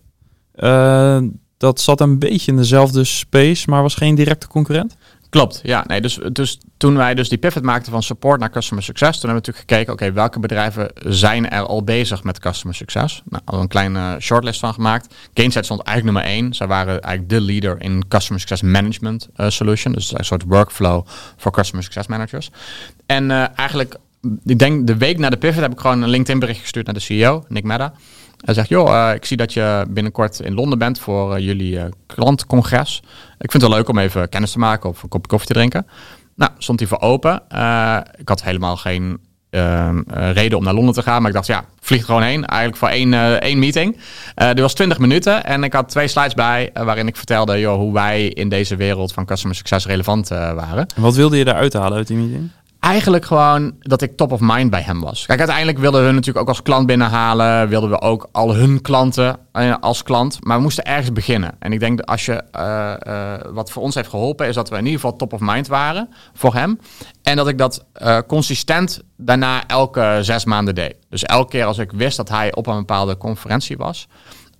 Uh, 0.55 1.21
dat 1.57 1.81
zat 1.81 2.01
een 2.01 2.19
beetje 2.19 2.51
in 2.51 2.57
dezelfde 2.57 3.03
space, 3.03 3.69
maar 3.69 3.81
was 3.81 3.95
geen 3.95 4.15
directe 4.15 4.47
concurrent? 4.47 4.95
Klopt, 5.29 5.59
ja. 5.63 5.83
Nee, 5.87 6.01
dus, 6.01 6.19
dus 6.31 6.59
toen 6.77 6.95
wij 6.97 7.13
dus 7.15 7.29
die 7.29 7.37
pivot 7.37 7.63
maakten 7.63 7.91
van 7.91 8.03
support 8.03 8.39
naar 8.39 8.49
customer 8.49 8.83
success, 8.83 9.19
toen 9.19 9.29
hebben 9.29 9.43
we 9.45 9.51
natuurlijk 9.51 9.85
gekeken, 9.85 9.93
oké, 9.93 10.13
welke 10.13 10.39
bedrijven 10.39 10.91
zijn 11.05 11.49
er 11.49 11.65
al 11.65 11.83
bezig 11.83 12.23
met 12.23 12.39
customer 12.39 12.75
success? 12.75 13.21
Nou, 13.29 13.41
hadden 13.45 13.63
een 13.63 13.69
kleine 13.69 14.15
shortlist 14.19 14.59
van 14.59 14.73
gemaakt. 14.73 15.15
Gainsight 15.33 15.65
stond 15.65 15.81
eigenlijk 15.81 16.17
nummer 16.17 16.35
één. 16.37 16.53
Zij 16.53 16.67
waren 16.67 17.01
eigenlijk 17.01 17.29
de 17.29 17.41
leader 17.41 17.81
in 17.81 18.07
customer 18.07 18.39
success 18.39 18.61
management 18.61 19.29
uh, 19.37 19.49
solution. 19.49 19.93
Dus 19.93 20.13
een 20.17 20.25
soort 20.25 20.43
workflow 20.47 21.05
voor 21.37 21.51
customer 21.51 21.83
success 21.83 22.07
managers. 22.07 22.51
En 23.05 23.29
uh, 23.29 23.45
eigenlijk, 23.55 23.95
ik 24.45 24.59
denk 24.59 24.87
de 24.87 24.97
week 24.97 25.17
na 25.17 25.29
de 25.29 25.37
pivot 25.37 25.61
heb 25.61 25.71
ik 25.71 25.79
gewoon 25.79 26.01
een 26.01 26.09
LinkedIn 26.09 26.39
bericht 26.39 26.61
gestuurd 26.61 26.85
naar 26.85 26.95
de 26.95 27.01
CEO, 27.01 27.43
Nick 27.47 27.63
Meda. 27.63 27.93
Hij 28.45 28.53
zegt, 28.53 28.69
joh, 28.69 28.89
uh, 28.89 29.13
ik 29.13 29.25
zie 29.25 29.37
dat 29.37 29.53
je 29.53 29.85
binnenkort 29.89 30.39
in 30.39 30.53
Londen 30.53 30.77
bent 30.79 30.99
voor 30.99 31.37
uh, 31.37 31.45
jullie 31.45 31.75
uh, 31.75 31.83
klantcongres. 32.05 33.01
Ik 33.39 33.51
vind 33.51 33.63
het 33.63 33.71
wel 33.71 33.71
leuk 33.71 33.89
om 33.89 33.97
even 33.97 34.29
kennis 34.29 34.51
te 34.51 34.59
maken 34.59 34.89
of 34.89 35.03
een 35.03 35.09
kopje 35.09 35.27
koffie 35.27 35.47
te 35.47 35.53
drinken. 35.53 35.87
Nou, 36.35 36.51
stond 36.57 36.79
hij 36.79 36.87
voor 36.87 36.99
open. 36.99 37.35
ik 38.15 38.29
had 38.29 38.43
helemaal 38.43 38.77
geen 38.77 39.19
ehm, 39.49 40.01
reden 40.07 40.57
om 40.57 40.63
naar 40.63 40.73
Londen 40.73 40.93
te 40.93 41.01
gaan. 41.01 41.19
Maar 41.21 41.29
ik 41.29 41.35
dacht, 41.35 41.47
ja, 41.47 41.65
vlieg 41.79 42.05
gewoon 42.05 42.21
heen. 42.21 42.45
Eigenlijk 42.45 42.79
voor 42.79 42.89
één, 42.89 43.41
één 43.41 43.59
meeting. 43.59 43.97
Uh, 44.37 44.51
was 44.53 44.73
20 44.73 44.97
minuten 44.99 45.45
en 45.45 45.63
ik 45.63 45.73
had 45.73 45.89
twee 45.89 46.07
slides 46.07 46.33
bij 46.33 46.69
waarin 46.73 47.07
ik 47.07 47.15
vertelde 47.15 47.59
joh, 47.59 47.75
hoe 47.75 47.93
wij 47.93 48.27
in 48.27 48.49
deze 48.49 48.75
wereld 48.75 49.13
van 49.13 49.25
customer 49.25 49.55
success 49.55 49.85
relevant 49.85 50.27
waren. 50.27 50.85
En 50.95 51.01
wat 51.01 51.15
wilde 51.15 51.37
je 51.37 51.47
eruit 51.47 51.73
halen 51.73 51.97
uit 51.97 52.07
die 52.07 52.17
meeting? 52.17 52.49
Eigenlijk 52.81 53.25
gewoon 53.25 53.73
dat 53.79 54.01
ik 54.01 54.17
top 54.17 54.31
of 54.31 54.39
mind 54.41 54.69
bij 54.69 54.81
hem 54.81 55.01
was. 55.01 55.25
Kijk, 55.25 55.39
uiteindelijk 55.39 55.77
wilden 55.77 56.05
we 56.05 56.11
natuurlijk 56.11 56.37
ook 56.37 56.47
als 56.47 56.61
klant 56.61 56.87
binnenhalen. 56.87 57.69
Wilden 57.69 57.89
we 57.89 58.01
ook 58.01 58.29
al 58.31 58.55
hun 58.55 58.81
klanten 58.81 59.37
uh, 59.53 59.75
als 59.79 60.03
klant. 60.03 60.43
Maar 60.43 60.57
we 60.57 60.63
moesten 60.63 60.83
ergens 60.83 61.11
beginnen. 61.11 61.55
En 61.59 61.73
ik 61.73 61.79
denk 61.79 61.97
dat 61.97 62.05
als 62.05 62.25
je, 62.25 62.43
uh, 62.55 62.93
uh, 63.07 63.53
wat 63.53 63.71
voor 63.71 63.83
ons 63.83 63.95
heeft 63.95 64.09
geholpen, 64.09 64.47
is 64.47 64.55
dat 64.55 64.69
we 64.69 64.75
in 64.75 64.85
ieder 64.85 64.99
geval 64.99 65.15
top 65.15 65.33
of 65.33 65.39
mind 65.39 65.67
waren 65.67 66.09
voor 66.33 66.53
hem. 66.53 66.79
En 67.23 67.35
dat 67.35 67.47
ik 67.47 67.57
dat 67.57 67.85
consistent 68.27 69.01
daarna 69.17 69.67
elke 69.67 70.17
zes 70.21 70.45
maanden 70.45 70.75
deed. 70.75 70.95
Dus 71.09 71.23
elke 71.23 71.49
keer 71.49 71.65
als 71.65 71.77
ik 71.77 71.91
wist 71.91 72.17
dat 72.17 72.29
hij 72.29 72.55
op 72.55 72.67
een 72.67 72.77
bepaalde 72.77 73.17
conferentie 73.17 73.77
was, 73.77 74.07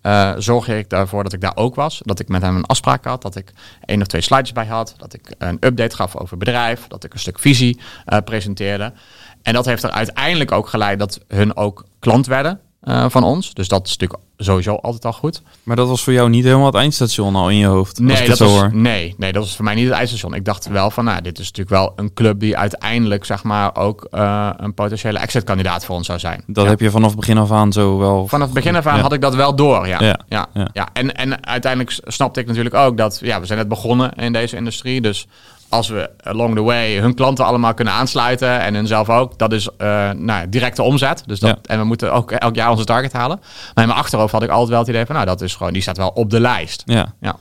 uh, 0.04 0.34
zorg 0.38 0.68
ik 0.68 0.92
ervoor 0.92 1.24
dat 1.24 1.34
ik 1.34 1.42
daar 1.42 1.56
ook 1.56 1.76
was. 1.76 2.02
Dat 2.04 2.20
ik 2.20 2.28
met 2.28 2.42
hem 2.42 2.56
een 2.56 2.66
afspraak 2.66 3.06
had. 3.06 3.22
Dat 3.22 3.36
ik 3.36 3.52
één 3.86 4.02
of 4.02 4.08
twee 4.08 4.22
slides 4.22 4.52
bij 4.52 4.66
had. 4.66 4.94
Dat 4.98 5.14
ik 5.14 5.34
een 5.38 5.58
update 5.60 5.96
gaf 5.96 6.16
over 6.16 6.38
bedrijf. 6.38 6.88
Dat 6.88 7.04
ik 7.04 7.14
een 7.14 7.20
stuk 7.20 7.40
visie 7.40 7.80
uh, 8.08 8.18
presenteerde. 8.26 8.94
En 9.42 9.54
dat 9.54 9.66
heeft 9.66 9.84
er 9.84 9.92
uiteindelijk 9.92 10.52
ook 10.52 10.68
geleid 10.68 11.00
dat 11.00 11.20
hun 11.28 11.56
ook 11.56 11.86
klant 12.00 12.28
werden 12.28 12.60
uh, 12.84 13.06
van 13.10 13.24
ons. 13.24 13.54
Dus 13.54 13.68
dat 13.68 13.86
is 13.86 13.98
natuurlijk 13.98 14.22
sowieso 14.38 14.76
altijd 14.76 15.06
al 15.06 15.14
goed. 15.14 15.42
Maar 15.64 15.76
dat 15.76 15.88
was 15.88 16.04
voor 16.04 16.14
jou 16.14 16.30
niet 16.30 16.44
helemaal 16.44 16.66
het 16.66 16.76
eindstation 16.76 17.36
al 17.36 17.50
in 17.50 17.58
je 17.58 17.66
hoofd? 17.66 18.00
Nee, 18.00 18.28
dat, 18.28 18.40
was, 18.40 18.64
nee, 18.72 19.16
nee, 19.18 19.32
dat 19.32 19.44
was 19.44 19.56
voor 19.56 19.66
mij 19.66 19.76
niet 19.76 19.86
het 19.86 19.94
eindstation. 19.94 20.34
Ik 20.34 20.46
dacht 20.46 20.68
wel 20.68 20.92
van, 20.92 21.06
nou, 21.06 21.22
dit 21.22 21.40
is 21.40 21.46
natuurlijk 21.46 21.70
wel 21.70 21.94
een 21.96 22.14
club 22.14 22.40
die 22.40 22.58
uiteindelijk, 22.58 23.26
zeg 23.26 23.44
maar, 23.44 23.76
ook 23.76 24.08
uh, 24.12 24.50
een 24.58 24.74
potentiële 24.74 25.20
exit-kandidaat 25.20 25.86
voor 25.86 25.96
ons 25.96 26.06
zou 26.06 26.20
zijn. 26.20 26.44
Dat 26.48 26.68
heb 26.68 26.80
je 26.80 26.92
vanaf 26.92 27.16
begin 27.16 27.38
af 27.38 27.52
aan 27.52 27.72
zo 27.72 27.98
wel... 27.98 28.28
Vanaf 28.28 28.46
het 28.46 28.56
begin 28.56 28.76
af 28.76 28.86
aan 28.86 29.00
had 29.00 29.14
ik 29.14 29.22
dat 29.22 29.36
wel 29.36 29.56
door, 29.56 29.88
ja. 29.88 30.04
Ja, 30.04 30.20
ja, 30.30 30.48
ja. 30.74 30.88
En, 30.94 31.16
en 31.16 31.46
uiteindelijk 31.46 32.00
snapte 32.04 32.40
ik 32.40 32.48
natuurlijk 32.48 32.76
ook 32.76 32.98
dat, 32.98 33.20
ja, 33.22 33.40
we 33.40 33.46
zijn 33.46 33.60
net 33.60 33.68
begonnen 33.68 34.14
in 34.14 34.34
deze 34.34 34.56
industrie, 34.56 35.02
dus 35.02 35.28
als 35.72 35.90
we 35.90 36.10
along 36.24 36.56
the 36.56 36.62
way 36.62 37.00
hun 37.00 37.14
klanten 37.14 37.46
allemaal 37.46 37.74
kunnen 37.74 37.94
aansluiten 37.94 38.60
en 38.60 38.74
hun 38.74 38.88
zelf 38.88 39.10
ook, 39.10 39.38
dat 39.38 39.54
is 39.54 39.70
uh, 39.78 40.10
nou, 40.12 40.50
directe 40.50 40.82
omzet. 40.82 41.24
Dus 41.26 41.40
dat, 41.40 41.60
En 41.68 41.80
we 41.80 41.86
moeten 41.86 42.14
ook 42.14 42.32
elk 42.32 42.56
jaar 42.56 42.70
onze 42.70 42.84
target 42.84 43.14
halen. 43.14 43.38
Maar 43.40 43.84
in 43.84 43.90
mijn 43.90 44.00
achterhoofd 44.00 44.32
had 44.32 44.44
ik 44.44 44.50
altijd 44.50 44.70
wel 44.70 44.80
het 44.80 44.88
idee 44.88 45.06
van, 45.06 45.16
nou, 45.16 45.28
dat 45.28 45.42
is 45.42 45.56
gewoon, 45.56 45.74
die 45.74 45.82
staat 45.82 45.98
wel 45.98 46.10
op 46.10 46.30
de 46.30 46.40
lijst. 46.40 46.84
Ja. 46.86 47.14
ja. 47.20 47.36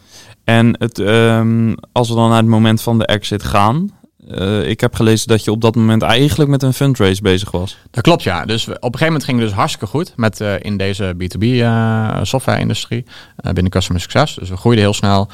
En 0.45 0.77
het, 0.79 0.99
um, 0.99 1.75
als 1.93 2.09
we 2.09 2.15
dan 2.15 2.29
naar 2.29 2.39
het 2.39 2.47
moment 2.47 2.83
van 2.83 2.99
de 2.99 3.07
exit 3.07 3.43
gaan, 3.43 3.91
uh, 4.29 4.69
ik 4.69 4.81
heb 4.81 4.95
gelezen 4.95 5.29
dat 5.29 5.45
je 5.45 5.51
op 5.51 5.61
dat 5.61 5.75
moment 5.75 6.03
eigenlijk 6.03 6.51
met 6.51 6.63
een 6.63 6.73
fundraise 6.73 7.23
bezig 7.23 7.51
was. 7.51 7.77
Dat 7.91 8.03
klopt, 8.03 8.23
ja. 8.23 8.45
Dus 8.45 8.63
op 8.63 8.75
een 8.75 8.81
gegeven 8.83 9.07
moment 9.07 9.25
ging 9.25 9.39
het 9.39 9.47
dus 9.47 9.57
hartstikke 9.57 9.87
goed 9.87 10.13
met 10.17 10.41
uh, 10.41 10.53
in 10.61 10.77
deze 10.77 11.15
B2B 11.15 11.43
uh, 11.43 12.19
software-industrie 12.23 13.05
binnen 13.37 13.71
Customer 13.71 14.03
Success. 14.03 14.35
Dus 14.35 14.49
we 14.49 14.57
groeiden 14.57 14.85
heel 14.85 14.95
snel. 14.95 15.29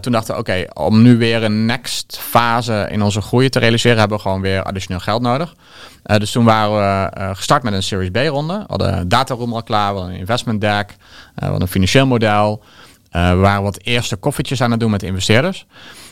toen 0.00 0.12
dachten 0.12 0.34
we, 0.34 0.40
oké, 0.40 0.64
om 0.72 1.02
nu 1.02 1.16
weer 1.16 1.42
een 1.42 1.66
next 1.66 2.18
fase 2.20 2.88
in 2.90 3.02
onze 3.02 3.20
groei 3.20 3.48
te 3.48 3.58
realiseren, 3.58 3.98
hebben 3.98 4.16
we 4.16 4.22
gewoon 4.22 4.40
weer 4.40 4.62
additioneel 4.62 5.00
geld 5.00 5.22
nodig. 5.22 5.54
dus 6.02 6.30
toen 6.30 6.44
waren 6.44 6.72
we 6.72 7.34
gestart 7.34 7.62
met 7.62 7.72
een 7.72 7.82
Series 7.82 8.10
B-ronde. 8.10 8.58
We 8.58 8.64
hadden 8.66 8.98
een 8.98 9.08
dataroom 9.08 9.54
al 9.54 9.62
klaar, 9.62 9.92
we 9.92 9.98
hadden 9.98 10.14
een 10.14 10.20
investment 10.20 10.60
deck, 10.60 10.94
we 11.34 11.40
hadden 11.44 11.60
een 11.60 11.68
financieel 11.68 12.06
model. 12.06 12.62
we 13.10 13.34
waren 13.34 13.62
wat 13.62 13.78
eerste 13.82 14.16
koffietjes 14.16 14.62
aan 14.62 14.70
het 14.70 14.80
doen 14.80 14.90
met 14.90 15.02
investeerders. 15.02 15.66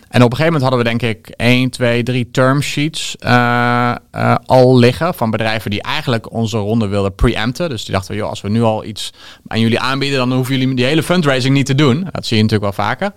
En 0.08 0.22
op 0.22 0.30
een 0.30 0.36
gegeven 0.36 0.52
moment 0.52 0.62
hadden 0.62 0.78
we 0.78 0.98
denk 0.98 1.16
ik 1.16 1.34
1, 1.36 1.70
2, 1.70 2.02
3 2.02 2.30
term 2.30 2.62
sheets 2.62 3.16
uh, 3.20 3.94
uh, 4.14 4.34
al 4.46 4.78
liggen 4.78 5.14
van 5.14 5.30
bedrijven 5.30 5.70
die 5.70 5.82
eigenlijk 5.82 6.32
onze 6.32 6.58
ronde 6.58 6.86
wilden 6.86 7.14
preempten. 7.14 7.68
Dus 7.68 7.84
die 7.84 7.94
dachten, 7.94 8.14
joh, 8.14 8.28
als 8.28 8.40
we 8.40 8.48
nu 8.48 8.62
al 8.62 8.84
iets 8.84 9.12
aan 9.46 9.60
jullie 9.60 9.80
aanbieden, 9.80 10.18
dan 10.18 10.32
hoeven 10.32 10.58
jullie 10.58 10.74
die 10.74 10.84
hele 10.84 11.02
fundraising 11.02 11.54
niet 11.54 11.66
te 11.66 11.74
doen. 11.74 12.08
Dat 12.12 12.26
zie 12.26 12.36
je 12.36 12.42
natuurlijk 12.42 12.76
wel 12.76 12.86
vaker. 12.86 13.12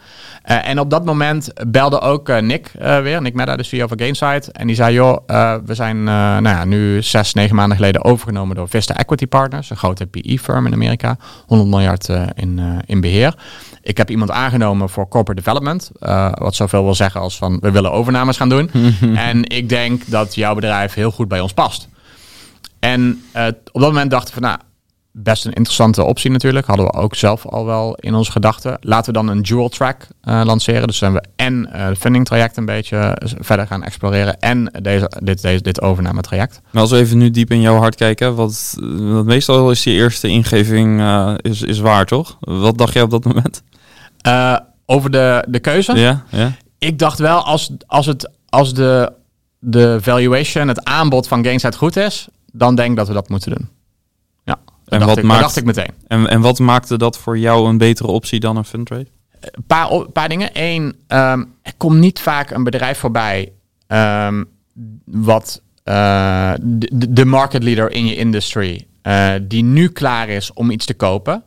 Uh, 0.50 0.68
en 0.68 0.80
op 0.80 0.90
dat 0.90 1.06
moment 1.06 1.54
belde 1.68 2.00
ook 2.02 2.42
Nick 2.42 2.72
weer, 2.80 3.22
Nick 3.22 3.34
Medda, 3.34 3.56
de 3.56 3.64
CEO 3.64 3.88
van 3.88 4.00
Gainsight. 4.00 4.52
En 4.52 4.68
die 4.68 4.76
zei, 4.76 4.94
joh, 4.94 5.18
we 5.66 5.74
zijn 5.74 6.04
nou 6.04 6.50
ja, 6.50 6.66
nu 6.66 7.04
zes, 7.04 7.34
negen 7.34 7.56
maanden 7.56 7.78
geleden 7.78 8.04
overgenomen 8.04 8.56
door 8.56 8.70
Vista 8.70 8.98
Equity 8.98 9.28
Partners, 9.28 9.70
een 9.70 9.78
grote 9.78 10.06
PE-firm 10.06 10.66
in 10.66 10.74
Amerika. 10.74 11.18
100 11.46 11.70
miljard 11.70 12.10
in, 12.36 12.82
in 12.86 13.02
beheer. 13.02 13.36
Ik 13.82 13.98
heb 13.98 14.10
iemand 14.10 14.32
aangenomen 14.32 14.90
voor 14.90 15.08
corporate 15.08 15.42
development. 15.42 15.92
Wat 16.34 16.56
zoveel 16.56 16.81
wil 16.84 16.96
zeggen 16.96 17.22
als 17.22 17.38
van 17.38 17.58
we 17.60 17.72
willen 17.72 17.92
overnames 17.92 18.38
gaan 18.38 18.50
doen. 18.50 18.72
en 19.16 19.50
ik 19.50 19.70
denk 19.70 20.02
dat 20.06 20.36
jouw 20.36 20.56
bedrijf 20.56 20.94
heel 20.94 21.12
goed 21.12 21.28
bij 21.28 21.40
ons 21.40 21.54
past. 21.54 21.88
En 22.80 23.24
uh, 23.36 23.48
op 23.72 23.82
dat 23.82 23.92
moment 23.92 24.12
dachten 24.12 24.34
we 24.34 24.40
van 24.40 24.50
nou, 24.50 24.62
best 25.12 25.46
een 25.46 25.54
interessante 25.54 26.04
optie 26.04 26.32
natuurlijk. 26.32 26.68
Hadden 26.68 26.86
we 26.86 26.94
ook 26.94 27.16
zelf 27.16 27.46
al 27.46 27.66
wel 27.66 27.96
in 27.96 28.14
onze 28.14 28.32
gedachten. 28.32 28.78
Laten 28.82 29.14
we 29.14 29.20
dan 29.20 29.28
een 29.28 29.42
dual 29.42 29.70
track 29.70 30.08
uh, 30.24 30.42
lanceren. 30.46 30.88
Dus 30.88 30.98
zijn 30.98 31.14
we 31.14 31.24
en 31.36 31.70
uh, 31.74 31.86
het 31.86 31.98
funding 31.98 32.26
traject 32.26 32.58
een 32.58 32.66
beetje 32.66 33.18
verder 33.40 33.68
gaan 33.68 33.84
exploreren. 33.84 34.40
En 34.40 34.72
deze, 34.82 35.12
dit, 35.24 35.42
deze, 35.42 35.62
dit 35.62 35.82
overname 35.82 36.22
traject. 36.22 36.62
Maar 36.72 36.82
als 36.82 36.92
we 36.92 36.98
even 36.98 37.18
nu 37.18 37.32
diep 37.32 37.52
in 37.52 37.62
jouw 37.62 37.78
hart 37.78 37.96
kijken. 37.96 38.36
Wat, 38.36 38.78
wat 38.98 39.26
meestal 39.26 39.72
is 39.72 39.84
die 39.84 39.96
eerste 39.96 40.28
ingeving 40.28 41.00
uh, 41.00 41.34
is, 41.38 41.62
is 41.62 41.80
waar, 41.80 42.06
toch? 42.06 42.38
Wat 42.40 42.78
dacht 42.78 42.94
jij 42.94 43.04
op 43.04 43.12
dat 43.12 43.24
moment? 43.24 43.64
over 44.86 45.12
de, 45.12 45.46
de 45.48 45.60
keuze? 45.60 45.94
Ja, 45.94 46.24
ja. 46.30 46.52
Ik 46.86 47.00
dacht 47.00 47.20
wel, 47.20 47.44
als, 47.44 47.72
als, 47.88 48.06
het, 48.06 48.30
als 48.50 48.74
de, 48.74 49.14
de 49.60 49.98
valuation, 50.02 50.68
het 50.68 50.84
aanbod 50.84 51.28
van 51.28 51.44
Gainside 51.44 51.78
goed 51.78 51.96
is... 51.96 52.28
dan 52.52 52.76
denk 52.76 52.90
ik 52.90 52.96
dat 52.96 53.08
we 53.08 53.14
dat 53.14 53.30
moeten 53.30 53.52
doen. 53.52 53.70
Ja. 54.44 54.60
En 54.86 55.00
dacht 55.00 55.06
wat 55.06 55.18
ik, 55.18 55.24
maakt, 55.24 55.42
dacht 55.42 55.56
ik 55.56 55.66
meteen. 55.66 55.92
En, 56.08 56.28
en 56.28 56.42
wat 56.42 56.60
maakte 56.60 56.98
dat 56.98 57.18
voor 57.18 57.38
jou 57.38 57.70
een 57.70 57.78
betere 57.78 58.08
optie 58.08 58.40
dan 58.40 58.58
een 58.58 58.66
fundraise? 58.66 59.08
Een 59.40 59.64
paar, 59.68 60.06
paar 60.14 60.30
dingen. 60.30 60.50
Eén, 60.54 60.84
um, 60.84 61.54
er 61.62 61.74
komt 61.78 62.00
niet 62.00 62.20
vaak 62.20 62.52
een 62.52 62.64
bedrijf 62.64 62.98
voorbij 62.98 63.52
um, 63.88 64.50
wat 65.06 65.62
uh, 65.86 66.54
de, 66.62 67.14
de, 67.14 67.26
market 67.26 67.64
leader 67.64 67.92
in 67.92 68.06
je 68.06 68.16
industry, 68.16 68.88
uh, 69.04 69.34
die 69.42 69.64
nu 69.64 69.90
klaar 69.90 70.30
is 70.30 70.54
om 70.54 70.72
iets 70.72 70.86
te 70.86 70.94
kopen. 70.94 71.44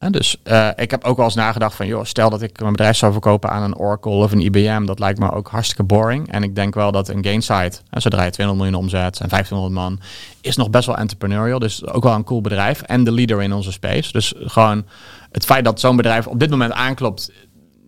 En 0.00 0.12
dus 0.12 0.36
uh, 0.44 0.68
ik 0.76 0.90
heb 0.90 1.04
ook 1.04 1.16
wel 1.16 1.24
eens 1.24 1.34
nagedacht 1.34 1.74
van, 1.74 1.86
joh, 1.86 2.04
stel 2.04 2.30
dat 2.30 2.42
ik 2.42 2.60
mijn 2.60 2.72
bedrijf 2.72 2.96
zou 2.96 3.12
verkopen 3.12 3.50
aan 3.50 3.62
een 3.62 3.76
Oracle 3.76 4.10
of 4.10 4.32
een 4.32 4.40
IBM, 4.40 4.84
dat 4.84 4.98
lijkt 4.98 5.18
me 5.18 5.32
ook 5.32 5.48
hartstikke 5.48 5.82
boring. 5.82 6.32
En 6.32 6.42
ik 6.42 6.54
denk 6.54 6.74
wel 6.74 6.92
dat 6.92 7.08
een 7.08 7.24
Gainsight, 7.24 7.82
zodra 7.90 8.22
je 8.22 8.30
200 8.30 8.70
miljoen 8.70 8.84
omzet 8.84 9.20
en 9.20 9.28
1500 9.28 9.74
man, 9.74 10.00
is 10.40 10.56
nog 10.56 10.70
best 10.70 10.86
wel 10.86 10.96
entrepreneurial. 10.96 11.58
Dus 11.58 11.86
ook 11.86 12.02
wel 12.02 12.14
een 12.14 12.24
cool 12.24 12.40
bedrijf 12.40 12.82
en 12.82 13.04
de 13.04 13.12
leader 13.12 13.42
in 13.42 13.52
onze 13.52 13.72
space. 13.72 14.12
Dus 14.12 14.34
gewoon 14.36 14.86
het 15.32 15.44
feit 15.44 15.64
dat 15.64 15.80
zo'n 15.80 15.96
bedrijf 15.96 16.26
op 16.26 16.38
dit 16.38 16.50
moment 16.50 16.72
aanklopt, 16.72 17.32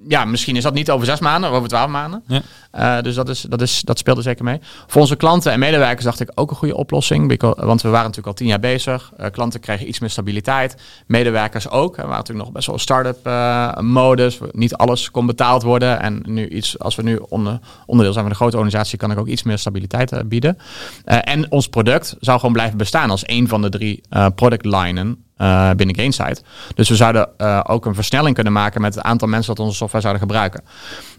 ja, 0.09 0.25
misschien 0.25 0.57
is 0.57 0.63
dat 0.63 0.75
niet 0.75 0.91
over 0.91 1.07
zes 1.07 1.21
maanden, 1.21 1.51
of 1.51 1.57
over 1.57 1.69
twaalf 1.69 1.91
maanden. 1.91 2.23
Ja. 2.27 2.43
Uh, 2.79 3.03
dus 3.03 3.15
dat, 3.15 3.29
is, 3.29 3.41
dat, 3.41 3.61
is, 3.61 3.81
dat 3.81 3.99
speelde 3.99 4.23
zeker 4.23 4.45
mee. 4.45 4.61
Voor 4.87 5.01
onze 5.01 5.17
klanten 5.17 5.53
en 5.53 5.59
medewerkers 5.59 6.05
dacht 6.05 6.21
ik 6.21 6.31
ook 6.35 6.51
een 6.51 6.57
goede 6.57 6.77
oplossing. 6.77 7.29
Because, 7.29 7.65
want 7.65 7.83
we 7.83 7.89
waren 7.89 8.07
natuurlijk 8.07 8.27
al 8.27 8.35
tien 8.35 8.47
jaar 8.47 8.61
bezig. 8.61 9.13
Uh, 9.21 9.27
klanten 9.27 9.61
kregen 9.61 9.89
iets 9.89 9.99
meer 9.99 10.11
stabiliteit. 10.11 10.77
Medewerkers 11.07 11.69
ook. 11.69 11.97
We 11.97 12.03
waren 12.03 12.17
natuurlijk 12.17 12.45
nog 12.45 12.55
best 12.55 12.67
wel 12.67 12.79
start-up 12.79 13.27
uh, 13.27 13.79
modus. 13.79 14.39
Niet 14.53 14.75
alles 14.75 15.11
kon 15.11 15.27
betaald 15.27 15.63
worden. 15.63 16.01
En 16.01 16.23
nu 16.27 16.49
iets, 16.49 16.79
als 16.79 16.95
we 16.95 17.03
nu 17.03 17.17
onder, 17.29 17.59
onderdeel 17.87 18.13
zijn 18.13 18.25
van 18.25 18.35
een 18.35 18.41
grote 18.41 18.57
organisatie, 18.57 18.99
kan 18.99 19.11
ik 19.11 19.19
ook 19.19 19.29
iets 19.29 19.43
meer 19.43 19.59
stabiliteit 19.59 20.29
bieden. 20.29 20.59
en 21.05 21.51
ons 21.51 21.69
product 21.69 22.17
zou 22.21 22.39
gewoon 22.39 22.53
blijven 22.53 22.79
bestaan 22.79 23.11
als 23.11 23.23
een 23.27 23.49
van 23.49 23.63
de 23.63 23.69
drie 23.69 24.03
productlijnen 24.35 25.25
uh, 25.43 25.71
binnen 25.71 25.97
Gainsight. 25.97 26.43
Dus 26.75 26.89
we 26.89 26.97
zouden 26.97 27.29
uh, 27.39 27.61
ook 27.63 27.87
een 27.87 27.95
versnelling 27.95 28.35
kunnen 28.35 28.53
maken 28.53 28.81
met 28.81 28.95
het 28.95 29.05
aantal 29.05 29.29
mensen 29.29 29.55
dat 29.55 29.65
onze 29.65 29.77
software 29.77 30.03
zouden 30.03 30.23
gebruiken. 30.23 30.65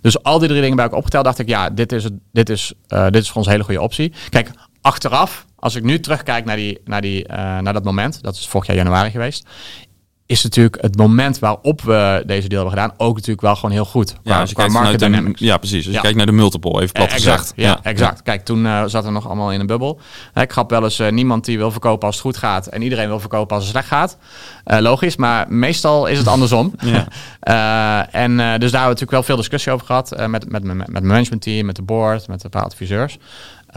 Dus 0.01 0.23
al 0.23 0.39
die 0.39 0.47
drie 0.47 0.61
dingen 0.61 0.75
bij 0.75 0.85
elkaar 0.85 0.99
opgeteld, 0.99 1.25
dacht 1.25 1.39
ik, 1.39 1.47
ja, 1.47 1.69
dit 1.69 1.91
is, 1.91 2.03
het, 2.03 2.13
dit 2.31 2.49
is, 2.49 2.73
uh, 2.87 3.05
dit 3.05 3.21
is 3.21 3.27
voor 3.27 3.37
ons 3.37 3.45
een 3.45 3.51
hele 3.51 3.63
goede 3.63 3.81
optie. 3.81 4.13
Kijk, 4.29 4.51
achteraf, 4.81 5.45
als 5.55 5.75
ik 5.75 5.83
nu 5.83 5.99
terugkijk 5.99 6.45
naar, 6.45 6.55
die, 6.55 6.81
naar, 6.85 7.01
die, 7.01 7.27
naar 7.27 7.73
dat 7.73 7.83
moment, 7.83 8.23
dat 8.23 8.35
is 8.35 8.47
vorig 8.47 8.67
jaar 8.67 8.75
januari 8.75 9.11
geweest, 9.11 9.47
is 10.25 10.43
natuurlijk 10.43 10.81
het 10.81 10.97
moment 10.97 11.39
waarop 11.39 11.81
we 11.81 12.23
deze 12.25 12.47
deal 12.47 12.61
hebben 12.61 12.79
gedaan 12.79 12.97
ook 12.97 13.15
natuurlijk 13.15 13.41
wel 13.41 13.55
gewoon 13.55 13.71
heel 13.71 13.85
goed. 13.85 14.15
Ja, 14.23 14.39
als 14.39 14.49
je 14.49 14.55
kijkt 14.55 14.73
market 14.73 14.99
de, 14.99 15.33
ja 15.35 15.57
precies. 15.57 15.85
Als 15.85 15.95
je 15.95 16.01
kijkt 16.01 16.17
naar 16.17 16.25
de 16.25 16.31
multiple, 16.31 16.81
even 16.81 16.93
plat 16.93 17.11
exact, 17.11 17.39
gezegd. 17.39 17.53
Ja, 17.55 17.79
exact. 17.83 18.21
Kijk, 18.21 18.45
toen 18.45 18.65
uh, 18.65 18.83
zaten 18.85 19.03
we 19.03 19.11
nog 19.11 19.27
allemaal 19.27 19.51
in 19.51 19.59
een 19.59 19.65
bubbel. 19.65 19.99
ik 20.33 20.51
grap 20.51 20.69
wel 20.69 20.83
eens, 20.83 20.99
uh, 20.99 21.11
niemand 21.11 21.45
die 21.45 21.57
wil 21.57 21.71
verkopen 21.71 22.07
als 22.07 22.15
het 22.15 22.25
goed 22.25 22.37
gaat 22.37 22.67
en 22.67 22.81
iedereen 22.81 23.07
wil 23.07 23.19
verkopen 23.19 23.55
als 23.55 23.63
het 23.63 23.73
slecht 23.73 23.87
gaat. 23.87 24.17
Uh, 24.65 24.79
logisch, 24.79 25.15
maar 25.15 25.45
meestal 25.51 26.05
is 26.05 26.17
het 26.17 26.27
andersom. 26.35 26.73
en 26.79 26.81
dus 26.81 27.01
daar 28.11 28.37
hebben 28.37 28.59
we 28.59 28.71
natuurlijk 28.71 29.11
wel 29.11 29.23
veel 29.23 29.35
discussie 29.35 29.71
over 29.71 29.85
gehad 29.85 30.27
met, 30.27 30.49
met, 30.49 30.63
met, 30.63 30.77
met 30.77 30.89
mijn 30.89 31.07
managementteam, 31.07 31.65
met 31.65 31.75
de 31.75 31.81
board, 31.81 32.27
met 32.27 32.43
een 32.43 32.49
paar 32.49 32.63
adviseurs. 32.63 33.17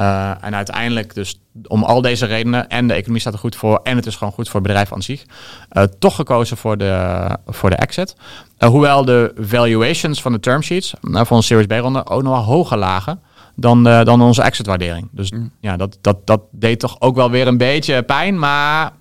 Uh, 0.01 0.31
en 0.41 0.55
uiteindelijk 0.55 1.15
dus 1.15 1.41
om 1.67 1.85
al 1.85 2.01
deze 2.01 2.27
redenen, 2.27 2.69
en 2.69 2.87
de 2.87 2.95
economie 2.95 3.21
staat 3.21 3.33
er 3.33 3.39
goed 3.39 3.57
voor, 3.57 3.81
en 3.83 3.97
het 3.97 4.07
is 4.07 4.17
gewoon 4.17 4.33
goed 4.33 4.49
voor 4.49 4.61
het 4.61 4.69
bedrijf 4.69 4.93
aan 4.93 5.03
zich, 5.03 5.25
uh, 5.73 5.83
toch 5.83 6.15
gekozen 6.15 6.57
voor 6.57 6.79
de, 6.79 7.29
voor 7.47 7.71
de 7.71 7.77
exit. 7.77 8.17
Uh, 8.59 8.69
hoewel 8.69 9.05
de 9.05 9.33
valuations 9.39 10.23
van 10.23 10.33
de 10.33 10.41
term 10.41 10.63
sheets 10.63 10.95
voor 11.01 11.37
een 11.37 11.43
Series 11.43 11.67
B-ronde 11.67 12.07
ook 12.07 12.23
nog 12.23 12.33
wel 12.33 12.45
hoger 12.45 12.79
lagen 12.79 13.21
dan, 13.55 13.83
dan 13.83 14.23
onze 14.23 14.43
exit-waardering. 14.43 15.09
Dus 15.11 15.31
mm. 15.31 15.51
ja, 15.61 15.77
dat, 15.77 15.99
dat, 16.01 16.27
dat 16.27 16.41
deed 16.51 16.81
toch 16.81 17.01
ook 17.01 17.17
wel 17.17 17.31
weer 17.31 17.47
een 17.47 17.59
beetje 17.59 18.03
pijn, 18.03 18.39
maar 18.39 18.93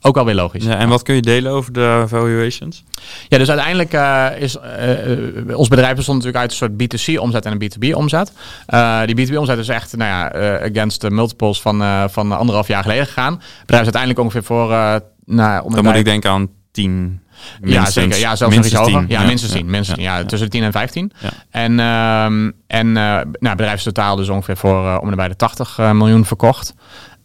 ook 0.00 0.14
wel 0.14 0.24
weer 0.24 0.34
logisch. 0.34 0.64
Ja, 0.64 0.76
en 0.76 0.88
wat 0.88 1.02
kun 1.02 1.14
je 1.14 1.22
delen 1.22 1.52
over 1.52 1.72
de 1.72 2.04
valuations? 2.06 2.84
Ja, 3.28 3.38
dus 3.38 3.48
uiteindelijk 3.48 3.94
uh, 3.94 4.26
is 4.38 4.56
uh, 4.56 5.56
ons 5.56 5.68
bedrijf 5.68 5.96
bestond 5.96 6.18
natuurlijk 6.18 6.42
uit 6.42 6.50
een 6.50 6.56
soort 6.56 6.72
B2C-omzet 6.72 7.44
en 7.44 7.52
een 7.52 7.70
B2B-omzet. 7.70 8.32
Uh, 8.74 9.00
die 9.06 9.26
B2B-omzet 9.26 9.58
is 9.58 9.68
echt, 9.68 9.96
nou 9.96 10.10
ja, 10.10 10.32
against 10.62 11.00
de 11.00 11.10
multiples 11.10 11.60
van, 11.60 12.10
van 12.10 12.32
anderhalf 12.32 12.68
jaar 12.68 12.82
geleden 12.82 13.06
gegaan. 13.06 13.32
Het 13.32 13.60
bedrijf 13.60 13.86
is 13.86 13.94
uiteindelijk 13.94 14.20
ongeveer 14.20 14.42
voor, 14.42 14.68
nou, 15.24 15.64
om 15.64 15.74
Dan 15.74 15.84
moet 15.84 15.94
ik 15.94 16.04
denken 16.04 16.30
aan 16.30 16.48
10. 16.70 17.20
ja, 17.62 17.90
zeker. 17.90 18.18
Ja, 18.18 18.36
zelfs 18.36 18.56
nog 18.56 18.64
iets 18.64 18.74
hoger. 18.74 19.04
Ja, 19.08 19.20
ja, 19.20 19.26
minstens 19.26 19.52
10. 19.52 19.70
Minstens, 19.70 20.00
ja, 20.00 20.18
ja, 20.18 20.24
tussen 20.24 20.50
de 20.50 20.56
10 20.56 20.62
en 20.62 20.72
15. 20.72 21.12
En, 21.50 21.78
um, 21.78 22.52
en 22.66 22.92
nou, 22.92 23.26
het 23.40 23.56
bedrijf 23.56 23.74
is 23.74 23.82
totaal 23.82 24.16
dus 24.16 24.28
ongeveer 24.28 24.56
voor 24.56 24.98
om 24.98 25.08
en 25.08 25.16
bij 25.16 25.28
de 25.28 25.36
80 25.36 25.78
miljoen 25.78 26.24
verkocht. 26.24 26.74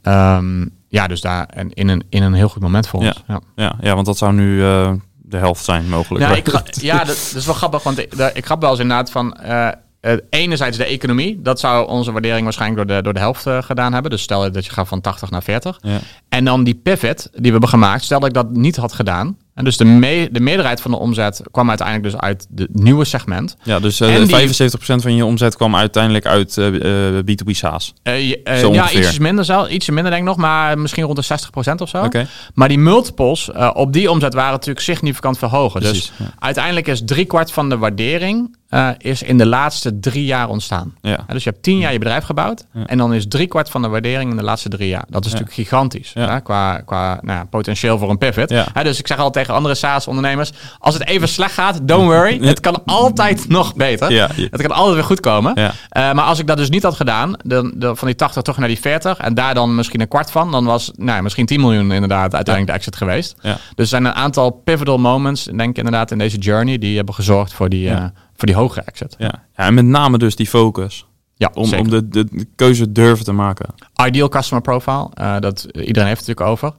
Um, 0.03 0.80
ja, 0.91 1.07
dus 1.07 1.21
daar 1.21 1.45
en 1.45 1.73
in 1.73 1.87
een, 1.87 2.03
in 2.09 2.23
een 2.23 2.33
heel 2.33 2.49
goed 2.49 2.61
moment 2.61 2.87
voor 2.87 2.99
ons. 2.99 3.23
Ja, 3.27 3.41
ja. 3.55 3.75
ja, 3.81 3.93
want 3.93 4.05
dat 4.05 4.17
zou 4.17 4.33
nu 4.33 4.57
uh, 4.57 4.91
de 5.17 5.37
helft 5.37 5.63
zijn 5.63 5.89
mogelijk. 5.89 6.25
Ja, 6.25 6.35
ik, 6.35 6.75
ja 6.81 6.97
dat, 6.97 7.07
dat, 7.07 7.35
is 7.35 7.45
wel 7.45 7.55
grappig, 7.55 7.83
want 7.83 7.97
ik, 7.97 8.13
ik 8.33 8.45
grap 8.45 8.61
wel 8.61 8.69
eens 8.69 8.79
inderdaad 8.79 9.11
van... 9.11 9.37
Uh, 9.43 9.67
uh, 10.01 10.13
enerzijds 10.29 10.77
de 10.77 10.85
economie, 10.85 11.41
dat 11.41 11.59
zou 11.59 11.87
onze 11.87 12.11
waardering 12.11 12.43
waarschijnlijk 12.43 12.87
door 12.87 12.97
de, 12.97 13.03
door 13.03 13.13
de 13.13 13.19
helft 13.19 13.47
uh, 13.47 13.61
gedaan 13.61 13.93
hebben. 13.93 14.11
Dus 14.11 14.21
stel 14.21 14.51
dat 14.51 14.65
je 14.65 14.71
gaat 14.71 14.87
van 14.87 15.01
80 15.01 15.29
naar 15.29 15.43
40. 15.43 15.79
Ja. 15.81 15.99
En 16.29 16.45
dan 16.45 16.63
die 16.63 16.75
pivot 16.75 17.29
die 17.31 17.41
we 17.41 17.49
hebben 17.51 17.69
gemaakt, 17.69 18.03
stel 18.03 18.19
dat 18.19 18.27
ik 18.27 18.35
dat 18.35 18.51
niet 18.51 18.75
had 18.75 18.93
gedaan, 18.93 19.37
en 19.61 19.67
dus 19.67 19.77
de, 19.77 19.85
me 19.85 20.29
de 20.31 20.39
meerderheid 20.39 20.81
van 20.81 20.91
de 20.91 20.97
omzet 20.97 21.41
kwam 21.51 21.69
uiteindelijk 21.69 22.11
dus 22.11 22.21
uit 22.21 22.47
het 22.55 22.83
nieuwe 22.83 23.05
segment. 23.05 23.55
Ja, 23.63 23.79
dus 23.79 24.01
uh, 24.01 24.25
die, 24.25 24.69
75% 24.69 24.71
van 24.75 25.15
je 25.15 25.25
omzet 25.25 25.55
kwam 25.55 25.75
uiteindelijk 25.75 26.25
uit 26.25 26.57
uh, 26.57 27.19
B2B 27.19 27.51
SaaS. 27.51 27.93
Uh, 28.03 28.29
ja, 28.73 28.91
iets 28.91 29.19
minder, 29.19 29.45
zelf, 29.45 29.69
ietsje 29.69 29.91
minder 29.91 30.11
denk 30.11 30.23
ik 30.23 30.29
nog, 30.29 30.37
maar 30.37 30.79
misschien 30.79 31.03
rond 31.03 31.27
de 31.27 31.37
60% 31.71 31.75
of 31.77 31.89
zo. 31.89 32.03
Okay. 32.03 32.27
Maar 32.53 32.67
die 32.67 32.79
multiples 32.79 33.49
op 33.73 33.93
die 33.93 34.11
omzet 34.11 34.33
waren 34.33 34.51
natuurlijk 34.51 34.85
significant 34.85 35.37
verhogen. 35.37 35.81
dus 35.81 36.11
ja. 36.17 36.25
uiteindelijk 36.39 36.87
is 36.87 37.01
driekwart 37.05 37.51
van 37.51 37.69
de 37.69 37.77
waardering 37.77 38.59
is 38.97 39.23
in 39.23 39.37
de 39.37 39.45
laatste 39.45 39.99
drie 39.99 40.25
jaar 40.25 40.49
ontstaan. 40.49 40.93
Ja. 41.01 41.25
dus 41.27 41.43
je 41.43 41.49
hebt 41.49 41.63
tien 41.63 41.77
jaar 41.77 41.91
je 41.91 41.99
bedrijf 41.99 42.23
gebouwd 42.23 42.65
en 42.85 42.97
dan 42.97 43.13
is 43.13 43.27
driekwart 43.27 43.69
van 43.69 43.81
de 43.81 43.87
waardering 43.87 44.31
in 44.31 44.37
de 44.37 44.43
laatste 44.43 44.69
drie 44.69 44.89
jaar. 44.89 45.05
Dat 45.09 45.25
is 45.25 45.31
natuurlijk 45.31 45.57
gigantisch 45.57 46.13
qua, 46.43 46.77
qua 46.85 47.19
nou, 47.21 47.45
potentieel 47.45 47.97
voor 47.97 48.09
een 48.09 48.17
pivot. 48.17 48.49
dus 48.83 48.99
ik 48.99 49.07
zeg 49.07 49.17
altijd 49.17 49.33
tegen 49.33 49.53
andere 49.53 49.75
SaaS-ondernemers. 49.75 50.51
Als 50.79 50.93
het 50.93 51.07
even 51.07 51.27
slecht 51.27 51.53
gaat, 51.53 51.79
don't 51.83 52.05
worry. 52.05 52.39
Het 52.41 52.59
kan 52.59 52.85
altijd 52.85 53.47
nog 53.57 53.75
beter. 53.75 54.29
Het 54.35 54.61
kan 54.61 54.71
altijd 54.71 54.95
weer 54.95 55.03
goed 55.03 55.19
komen. 55.19 55.57
Uh, 55.57 55.71
maar 55.91 56.21
als 56.21 56.39
ik 56.39 56.47
dat 56.47 56.57
dus 56.57 56.69
niet 56.69 56.83
had 56.83 56.95
gedaan, 56.95 57.35
dan, 57.43 57.73
dan, 57.75 57.97
van 57.97 58.07
die 58.07 58.15
80 58.15 58.41
toch 58.41 58.57
naar 58.57 58.67
die 58.67 58.79
40 58.79 59.17
en 59.17 59.33
daar 59.33 59.53
dan 59.53 59.75
misschien 59.75 60.01
een 60.01 60.07
kwart 60.07 60.31
van, 60.31 60.51
dan 60.51 60.65
was 60.65 60.91
nou, 60.95 61.21
misschien 61.21 61.45
10 61.45 61.59
miljoen 61.59 61.91
inderdaad 61.91 62.35
uiteindelijk 62.35 62.67
de 62.67 62.79
exit 62.79 62.95
geweest. 62.95 63.35
Dus 63.41 63.55
er 63.75 63.85
zijn 63.85 64.05
een 64.05 64.13
aantal 64.13 64.49
pivotal 64.49 64.97
moments, 64.97 65.43
denk 65.43 65.69
ik 65.69 65.77
inderdaad, 65.77 66.11
in 66.11 66.17
deze 66.17 66.37
journey, 66.37 66.77
die 66.77 66.95
hebben 66.95 67.15
gezorgd 67.15 67.53
voor 67.53 67.69
die, 67.69 67.89
uh, 67.89 68.03
voor 68.41 68.49
die 68.49 68.59
hogere 68.59 68.85
exit. 68.85 69.15
Ja. 69.17 69.43
ja, 69.55 69.65
en 69.65 69.73
met 69.73 69.85
name 69.85 70.17
dus 70.17 70.35
die 70.35 70.47
focus. 70.47 71.05
Ja, 71.35 71.51
om, 71.53 71.73
om 71.73 71.89
de, 71.89 72.07
de, 72.07 72.25
de, 72.25 72.47
keuze 72.55 72.91
durven 72.91 73.25
te 73.25 73.31
maken. 73.31 73.73
Ideal 74.05 74.29
customer 74.29 74.63
profile, 74.63 75.09
uh, 75.21 75.39
dat 75.39 75.67
iedereen 75.71 76.07
heeft 76.07 76.27
het 76.27 76.27
natuurlijk 76.27 76.49
over. 76.49 76.73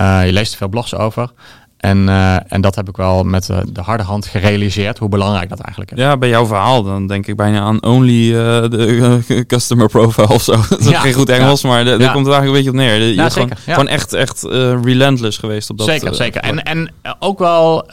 Uh, 0.00 0.26
je 0.26 0.32
leest 0.32 0.52
er 0.52 0.58
veel 0.58 0.68
blogs 0.68 0.94
over. 0.94 1.32
En, 1.82 2.08
uh, 2.08 2.52
en 2.52 2.60
dat 2.60 2.74
heb 2.74 2.88
ik 2.88 2.96
wel 2.96 3.24
met 3.24 3.46
de, 3.46 3.64
de, 3.72 3.80
harde 3.80 4.02
hand 4.02 4.26
gerealiseerd, 4.26 4.98
hoe 4.98 5.08
belangrijk 5.08 5.48
dat 5.48 5.60
eigenlijk 5.60 5.90
is. 5.90 5.98
Ja, 5.98 6.16
bij 6.16 6.28
jouw 6.28 6.46
verhaal 6.46 6.82
dan 6.82 7.06
denk 7.06 7.26
ik 7.26 7.36
bijna 7.36 7.60
aan 7.60 7.82
only 7.84 8.32
uh, 8.32 8.36
de 8.70 9.44
customer 9.46 9.88
profile 9.88 10.28
of 10.28 10.42
zo. 10.42 10.52
dat 10.68 10.78
is 10.78 10.88
ja, 10.88 11.00
geen 11.00 11.12
goed 11.12 11.28
Engels, 11.28 11.60
ja. 11.60 11.68
maar 11.68 11.84
daar 11.84 12.00
ja. 12.00 12.12
komt 12.12 12.26
het 12.26 12.34
eigenlijk 12.34 12.46
een 12.46 12.52
beetje 12.52 12.70
op 12.70 12.76
neer. 12.76 13.08
Je 13.08 13.14
ja, 13.14 13.30
zeker, 13.30 13.56
gewoon, 13.56 13.74
gewoon, 13.74 13.88
echt, 13.88 14.12
echt 14.12 14.42
relentless 14.82 15.38
geweest 15.38 15.70
op 15.70 15.78
dat. 15.78 15.86
Zeker, 15.86 16.14
zeker. 16.14 16.40
En, 16.40 16.62
en 16.62 16.92
ook 17.18 17.38
wel 17.38 17.90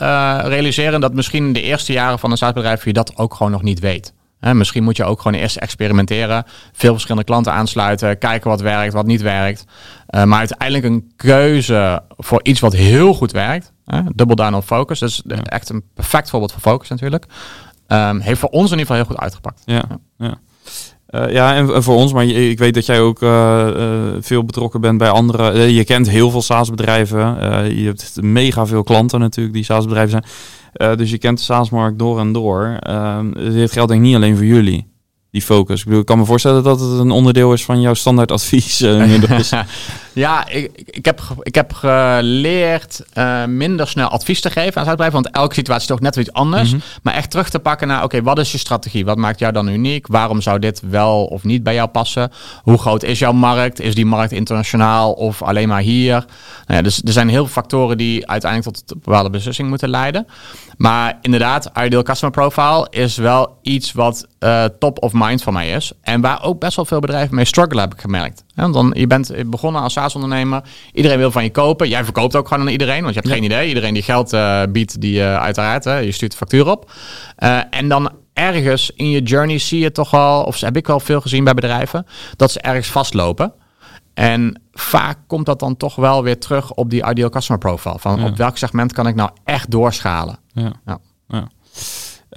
realiseren 0.48 1.02
dat 1.02 1.14
misschien 1.14 1.54
de 1.54 1.62
eerste 1.62 1.94
jaren 1.94 2.20
van 2.20 2.32
een 2.32 2.38
SaaS-bedrijf 2.38 2.86
je 2.86 2.94
dat 2.94 3.12
ook 3.16 3.34
gewoon 3.34 3.52
nog 3.52 3.62
niet 3.62 3.80
weet. 3.80 4.14
Misschien 4.40 4.84
moet 4.84 4.98
je 4.98 5.04
ook 5.04 5.22
gewoon 5.22 5.40
eerst 5.40 5.56
experimenteren. 5.56 6.44
Veel 6.72 6.92
verschillende 6.92 7.28
klanten 7.28 7.54
aansluiten. 7.54 8.18
Kijken 8.18 8.50
wat 8.50 8.62
werkt, 8.62 8.94
wat 8.94 9.06
niet 9.06 9.22
werkt. 9.22 9.66
Uh, 10.10 10.24
maar 10.24 10.40
uiteindelijk 10.40 10.84
een 10.84 11.12
keuze 11.16 12.04
voor 12.18 12.40
iets 12.44 12.60
wat 12.60 12.74
heel 12.74 13.14
goed 13.14 13.32
werkt. 13.32 13.74
Hè, 13.86 14.02
double 14.16 14.36
down 14.36 14.54
on 14.54 14.64
focus. 14.64 15.00
Dus 15.00 15.22
ja. 15.26 15.44
echt 15.44 15.70
een 15.70 15.84
perfect 15.94 16.30
voorbeeld 16.30 16.52
van 16.52 16.62
focus 16.62 16.90
natuurlijk. 16.90 17.26
Um, 17.88 18.20
heeft 18.20 18.40
voor 18.40 18.50
ons 18.50 18.72
in 18.72 18.78
ieder 18.78 18.80
geval 18.80 18.96
heel 18.96 19.06
goed 19.06 19.18
uitgepakt. 19.18 19.62
Ja, 19.66 19.84
ja. 20.18 20.40
Uh, 21.10 21.32
ja, 21.32 21.56
en 21.56 21.84
voor 21.84 21.96
ons, 21.96 22.14
maar 22.14 22.26
ik 22.26 22.58
weet 22.58 22.74
dat 22.74 22.86
jij 22.86 23.00
ook 23.00 23.22
uh, 23.22 23.68
uh, 23.76 23.86
veel 24.20 24.44
betrokken 24.44 24.82
bent 24.82 24.98
bij 24.98 25.10
andere. 25.10 25.74
je 25.74 25.84
kent 25.84 26.10
heel 26.10 26.32
veel 26.32 26.42
SaaS-bedrijven. 26.42 27.20
je 27.76 27.86
hebt 27.86 28.22
mega 28.22 28.66
veel 28.66 28.84
klanten 28.84 29.20
natuurlijk 29.20 29.56
die 29.56 29.64
SaaS-bedrijven 29.64 30.12
zijn. 30.12 30.24
Dus 30.74 31.12
je 31.12 31.18
kent 31.18 31.38
de 31.38 31.44
SaaS-markt 31.44 32.00
door 32.00 32.20
en 32.20 32.32
door. 32.32 32.78
Ehm, 32.80 33.32
dit 33.34 33.72
geldt 33.72 33.90
denk 33.90 34.02
ik 34.02 34.08
niet 34.08 34.16
alleen 34.16 34.36
voor 34.36 34.46
jullie 34.46 34.89
die 35.32 35.42
focus. 35.42 35.80
Ik, 35.80 35.86
bedoel, 35.86 36.00
ik 36.00 36.06
kan 36.06 36.18
me 36.18 36.26
voorstellen 36.26 36.64
dat 36.64 36.80
het 36.80 37.00
een 37.00 37.12
onderdeel 37.12 37.54
is 37.54 37.66
van 37.66 37.82
jouw 37.82 37.94
standaard 37.94 38.32
advies. 38.32 38.78
ja, 40.14 40.48
ik, 40.48 40.72
ik, 40.86 41.06
heb, 41.06 41.22
ik 41.42 41.56
heb 41.56 41.74
geleerd 41.74 43.04
uh, 43.14 43.46
minder 43.46 43.88
snel 43.88 44.08
advies 44.08 44.42
te 44.42 44.50
geven 44.50 44.82
aan 44.82 44.88
bedrijven, 44.88 45.22
want 45.22 45.36
elke 45.36 45.54
situatie 45.54 45.82
is 45.82 45.88
toch 45.88 46.00
net 46.00 46.16
iets 46.16 46.34
anders. 46.34 46.72
Mhm. 46.72 46.82
Maar 47.04 47.14
echt 47.14 47.32
terug 47.32 47.50
te 47.50 47.60
pakken 47.60 47.88
naar, 47.88 48.04
oké, 48.04 48.22
wat 48.22 48.40
is 48.40 48.52
je 48.52 48.58
strategie? 48.58 49.06
Wat 49.06 49.18
maakt 49.18 49.40
jou 49.40 49.54
dan 49.54 49.68
uniek? 49.68 50.08
Waarom 50.08 50.42
zou 50.42 50.60
dit 50.60 50.82
wel 50.90 51.26
of 51.26 51.44
niet 51.44 51.64
bij 51.64 51.74
jou 51.74 51.88
passen? 51.88 52.32
Hoe 52.64 52.78
groot 52.78 53.04
is 53.04 53.20
jouw 53.20 53.32
markt? 53.32 53.80
Is 53.80 53.96
die 53.96 54.06
markt 54.06 54.32
internationaal 54.32 55.12
of 55.14 55.42
alleen 55.42 55.68
maar 55.68 55.82
hier? 55.82 56.14
Nou 56.14 56.26
ja, 56.66 56.82
dus 56.82 57.02
er 57.04 57.12
zijn 57.12 57.30
heel 57.30 57.44
veel 57.44 57.54
factoren 57.54 57.98
die 57.98 58.28
uiteindelijk 58.28 58.76
tot 58.76 58.92
een 58.92 59.02
bepaalde 59.04 59.30
beslissing 59.30 59.70
moeten 59.70 59.90
leiden. 59.90 60.28
Maar 60.78 61.18
inderdaad, 61.22 61.72
Ideal 61.84 62.04
Customer 62.04 62.36
Profile 62.36 62.88
is 62.90 63.18
wel 63.18 63.58
iets 63.62 63.92
wat 63.92 64.28
uh, 64.40 64.66
top 64.80 65.04
of 65.04 65.12
mind 65.14 65.44
van 65.44 65.54
mij 65.54 65.70
is. 65.70 65.92
En 66.02 66.22
waar 66.22 66.44
ook 66.44 66.60
best 66.60 66.76
wel 66.76 66.86
veel 66.86 67.00
bedrijven 67.00 67.36
mee 67.36 67.46
struggelen, 67.46 67.84
heb 67.84 67.94
ik 67.94 68.02
gemerkt. 68.02 68.44
Ja, 68.48 68.70
dan, 68.70 68.92
je 68.98 69.08
bent 69.08 69.50
begonnen 69.50 69.82
als 69.82 69.94
SaaS-ondernemer. 69.94 70.62
Iedereen 70.94 71.18
wil 71.18 71.32
van 71.32 71.44
je 71.44 71.52
kopen. 71.52 71.90
Jij 71.90 72.04
verkoopt 72.04 72.36
ook 72.36 72.48
gewoon 72.48 72.64
aan 72.64 72.72
iedereen, 72.72 73.02
want 73.02 73.14
je 73.14 73.20
hebt 73.20 73.34
geen 73.34 73.44
idee. 73.44 73.68
Iedereen 73.68 73.94
die 73.94 74.04
geld 74.04 74.34
uh, 74.34 74.62
biedt, 74.70 75.02
die 75.02 75.20
uh, 75.20 75.36
uiteraard, 75.36 75.84
hè, 75.84 75.98
je 75.98 76.12
stuurt 76.12 76.32
de 76.32 76.38
factuur 76.38 76.72
op. 76.72 76.92
en 77.70 77.88
dan 77.88 78.12
ergens 78.34 78.92
in 78.96 79.10
je 79.10 79.22
journey 79.22 79.58
zie 79.58 79.80
je 79.80 79.92
toch 79.92 80.12
wel, 80.12 80.44
of 80.44 80.60
heb 80.60 80.78
ik 80.78 80.88
wel 80.88 81.00
veel 81.00 81.22
gezien 81.22 81.44
bij 81.44 81.54
bedrijven, 81.54 82.06
dat 82.36 82.52
ze 82.52 82.62
ergens 82.62 82.88
vastlopen. 82.88 83.54
En 84.14 84.62
vaak 84.72 85.18
komt 85.28 85.46
dat 85.46 85.60
dan 85.60 85.78
toch 85.78 85.96
wel 85.96 86.24
weer 86.24 86.40
terug 86.40 86.74
op 86.74 86.90
die 86.90 87.10
ideal 87.10 87.30
customer 87.30 87.62
profile. 87.62 88.00
Van 88.00 88.24
op 88.24 88.38
welk 88.38 88.58
segment 88.58 88.94
kan 88.94 89.08
ik 89.08 89.16
nou 89.16 89.30
echt 89.44 89.72
doorschalen? 89.72 90.40
Ja. 90.54 91.00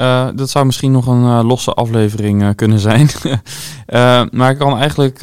Uh, 0.03 0.28
dat 0.34 0.50
zou 0.50 0.66
misschien 0.66 0.92
nog 0.92 1.07
een 1.07 1.22
uh, 1.22 1.40
losse 1.44 1.72
aflevering 1.72 2.42
uh, 2.42 2.48
kunnen 2.55 2.78
zijn. 2.78 3.09
maar 4.38 4.50
ik 4.50 4.59
kan 4.59 4.78
eigenlijk 4.78 5.18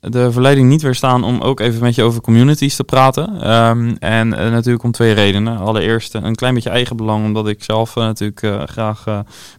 de 0.00 0.32
verleiding 0.32 0.68
niet 0.68 0.82
weerstaan 0.82 1.24
om 1.24 1.40
ook 1.40 1.60
even 1.60 1.80
met 1.80 1.94
je 1.94 2.02
over 2.02 2.20
communities 2.20 2.76
te 2.76 2.84
praten. 2.84 3.52
Um, 3.52 3.96
en 3.98 4.28
natuurlijk 4.28 4.84
om 4.84 4.92
twee 4.92 5.12
redenen. 5.12 5.58
Allereerst 5.58 6.14
een 6.14 6.34
klein 6.34 6.54
beetje 6.54 6.70
eigen 6.70 6.96
belang, 6.96 7.24
omdat 7.24 7.48
ik 7.48 7.64
zelf 7.64 7.94
natuurlijk 7.94 8.70
graag 8.70 9.04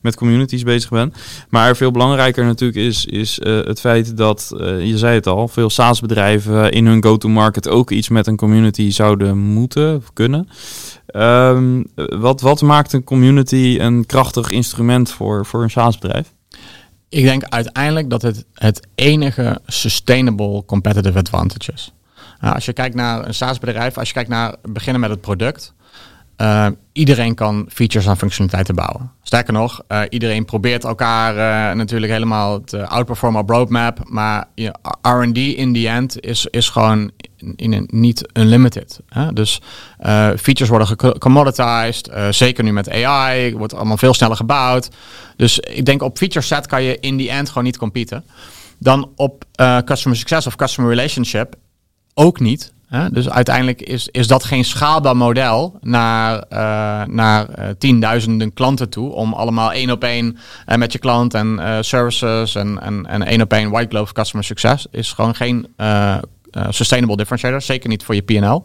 met 0.02 0.16
communities 0.16 0.64
bezig 0.64 0.90
ben. 0.90 1.14
Maar 1.50 1.76
veel 1.76 1.92
belangrijker 1.92 2.46
natuurlijk 2.46 2.80
is, 2.80 3.06
is 3.06 3.40
het 3.44 3.80
feit 3.80 4.18
dat, 4.18 4.54
je 4.80 4.98
zei 4.98 5.16
het 5.16 5.28
al, 5.28 5.48
veel 5.48 5.70
SaaS-bedrijven 5.70 6.72
in 6.72 6.86
hun 6.86 7.04
go-to-market 7.04 7.70
ook 7.70 7.92
iets 7.92 8.10
met 8.10 8.28
een 8.28 8.38
community 8.38 8.92
zouden 8.92 9.38
moeten 9.38 9.96
of 9.96 10.14
kunnen. 10.14 10.48
Um, 11.14 11.86
wat, 11.96 12.42
wat 12.42 12.62
maakt 12.62 12.94
een 12.94 13.04
community 13.04 13.78
een 13.80 14.06
krachtig 14.06 14.50
instrument 14.50 15.12
voor, 15.12 15.46
voor 15.46 15.64
een 15.64 15.70
SaaS-bedrijf? 15.70 16.34
Ik 17.10 17.24
denk 17.24 17.44
uiteindelijk 17.44 18.10
dat 18.10 18.22
het 18.22 18.46
het 18.54 18.88
enige 18.96 19.62
sustainable 19.66 20.66
competitive 20.66 21.18
advantage 21.18 21.72
is. 21.72 21.94
Nou, 22.40 22.54
als 22.56 22.66
je 22.66 22.74
kijkt 22.74 22.96
naar 22.96 23.28
een 23.28 23.34
SaaS-bedrijf, 23.34 23.98
als 23.98 24.08
je 24.08 24.14
kijkt 24.14 24.30
naar 24.30 24.56
beginnen 24.62 25.02
met 25.02 25.10
het 25.10 25.22
product, 25.22 25.74
uh, 26.38 26.68
iedereen 26.92 27.36
kan 27.36 27.66
features 27.70 28.06
en 28.06 28.18
functionaliteiten 28.18 28.76
bouwen. 28.76 29.12
Sterker 29.24 29.54
nog, 29.54 29.82
uh, 29.88 30.02
iedereen 30.10 30.46
probeert 30.46 30.84
elkaar 30.84 31.34
uh, 31.34 31.78
natuurlijk 31.78 32.12
helemaal 32.12 32.64
te 32.64 32.88
outperformen 32.88 33.42
op 33.42 33.50
roadmap. 33.50 34.00
Maar 34.04 34.48
R&D 35.02 35.38
in 35.38 35.74
the 35.74 35.90
end 35.90 36.20
is, 36.20 36.48
is 36.50 36.70
gewoon 36.70 37.12
in 37.56 37.74
een, 37.74 37.88
niet 37.92 38.30
unlimited. 38.34 39.00
Hè? 39.10 39.34
Dus 39.34 39.62
features 40.38 40.70
worden 40.70 40.88
gecommoditized. 40.88 42.12
zeker 42.30 42.64
nu 42.64 42.72
met 42.72 42.90
AI. 42.90 43.56
Wordt 43.56 43.74
allemaal 43.74 43.98
veel 43.98 44.14
sneller 44.14 44.36
gebouwd. 44.36 44.90
Dus 45.36 45.60
ik 45.60 45.86
denk 45.86 46.02
op 46.02 46.18
feature 46.18 46.46
set 46.46 46.68
kan 46.68 46.84
je 46.84 47.00
in 47.00 47.18
the 47.18 47.30
end 47.30 47.48
gewoon 47.48 47.64
niet 47.64 47.78
competen. 47.78 48.24
Dan 48.78 49.10
op 49.16 49.46
customer 49.86 50.18
success 50.18 50.48
of 50.48 50.56
customer 50.56 50.90
relationship 50.90 51.56
ook 52.14 52.40
niet. 52.40 52.74
Dus 53.12 53.30
uiteindelijk 53.30 53.82
is, 53.82 54.08
is 54.12 54.28
dat 54.28 54.44
geen 54.44 54.66
schaalbaar 54.66 55.18
model 55.18 55.78
naar, 55.82 56.36
uh, 56.36 57.14
naar 57.14 57.48
uh, 57.60 57.66
tienduizenden 57.78 58.54
klanten 58.54 58.90
toe. 58.90 59.12
Om 59.12 59.34
allemaal 59.34 59.72
één 59.72 59.92
op 59.92 60.04
één 60.04 60.38
uh, 60.68 60.76
met 60.76 60.92
je 60.92 61.00
klant 61.00 61.34
en 61.34 61.60
services 61.82 62.56
en, 62.56 62.82
en, 62.82 63.06
en 63.06 63.24
één 63.24 63.42
op 63.42 63.54
één 63.54 63.70
white 63.70 63.90
glove 63.90 64.14
customer 64.14 64.46
success. 64.46 64.88
Is 64.92 65.12
gewoon 65.12 65.36
geen 65.36 65.68
sustainable 66.70 67.18
differentiator. 67.18 67.62
Zeker 67.62 67.90
niet 67.90 68.04
voor 68.04 68.16
je 68.16 68.22
PL. 68.22 68.62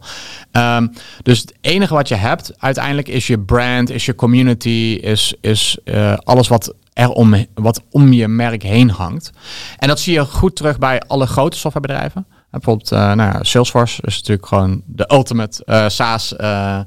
Ehm, 0.51 0.87
dus 1.23 1.39
het 1.39 1.53
enige 1.61 1.93
wat 1.93 2.07
je 2.07 2.15
hebt 2.15 2.53
uiteindelijk 2.57 3.07
is 3.07 3.27
je 3.27 3.39
brand, 3.39 3.89
is 3.89 4.05
je 4.05 4.15
community, 4.15 4.99
is, 5.01 5.33
is 5.41 5.77
alles 6.23 6.47
wat 6.47 6.73
er 6.93 7.09
om, 7.09 7.45
wat 7.53 7.81
om 7.91 8.13
je 8.13 8.27
merk 8.27 8.63
heen 8.63 8.89
hangt. 8.89 9.31
En 9.77 9.87
dat 9.87 9.99
zie 9.99 10.13
je 10.13 10.25
goed 10.25 10.55
terug 10.55 10.77
bij 10.77 11.01
alle 11.07 11.27
grote 11.27 11.57
softwarebedrijven. 11.57 12.25
Bijvoorbeeld, 12.51 12.91
uh, 12.91 12.99
nou 12.99 13.33
ja, 13.33 13.43
Salesforce 13.43 14.01
is 14.01 14.15
natuurlijk 14.15 14.47
gewoon 14.47 14.81
de 14.85 15.09
ultimate 15.11 15.63
uh, 15.65 15.87
SaaS 15.87 16.33
uh, 16.39 16.79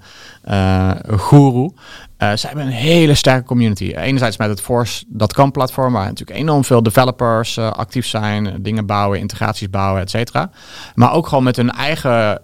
guru. 1.06 1.70
zij 2.18 2.36
hebben 2.38 2.66
een 2.66 2.72
hele 2.72 3.14
sterke 3.14 3.46
community. 3.46 3.92
Enerzijds 3.94 4.36
met 4.36 4.48
het 4.48 4.60
Force.com 4.60 5.50
platform, 5.50 5.92
waar 5.92 6.06
natuurlijk 6.06 6.38
enorm 6.38 6.64
veel 6.64 6.82
developers 6.82 7.58
actief 7.58 8.06
zijn, 8.06 8.62
dingen 8.62 8.86
bouwen, 8.86 9.18
integraties 9.18 9.70
bouwen, 9.70 10.00
et 10.00 10.10
cetera. 10.10 10.50
Maar 10.94 11.12
ook 11.12 11.26
gewoon 11.26 11.44
met 11.44 11.56
hun 11.56 11.70
eigen 11.70 12.40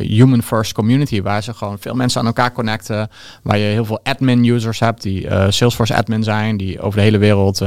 human 0.00 0.42
first 0.42 0.72
community, 0.72 1.22
waar 1.22 1.42
ze 1.42 1.54
gewoon 1.54 1.78
veel 1.78 1.94
mensen 1.94 2.20
aan 2.20 2.26
elkaar 2.26 2.52
connecten, 2.52 3.10
waar 3.42 3.58
je 3.58 3.64
heel 3.64 3.84
veel 3.84 4.00
admin 4.02 4.44
users 4.44 4.80
hebt 4.80 5.02
die 5.02 5.26
Salesforce 5.48 5.96
admin 5.96 6.22
zijn, 6.22 6.56
die 6.56 6.80
over 6.80 6.98
de 6.98 7.04
hele 7.04 7.18
wereld 7.18 7.58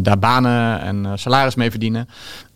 daar 0.00 0.18
banen 0.18 0.80
en 0.80 1.18
salaris 1.18 1.54
mee 1.54 1.70
verdienen. 1.70 2.08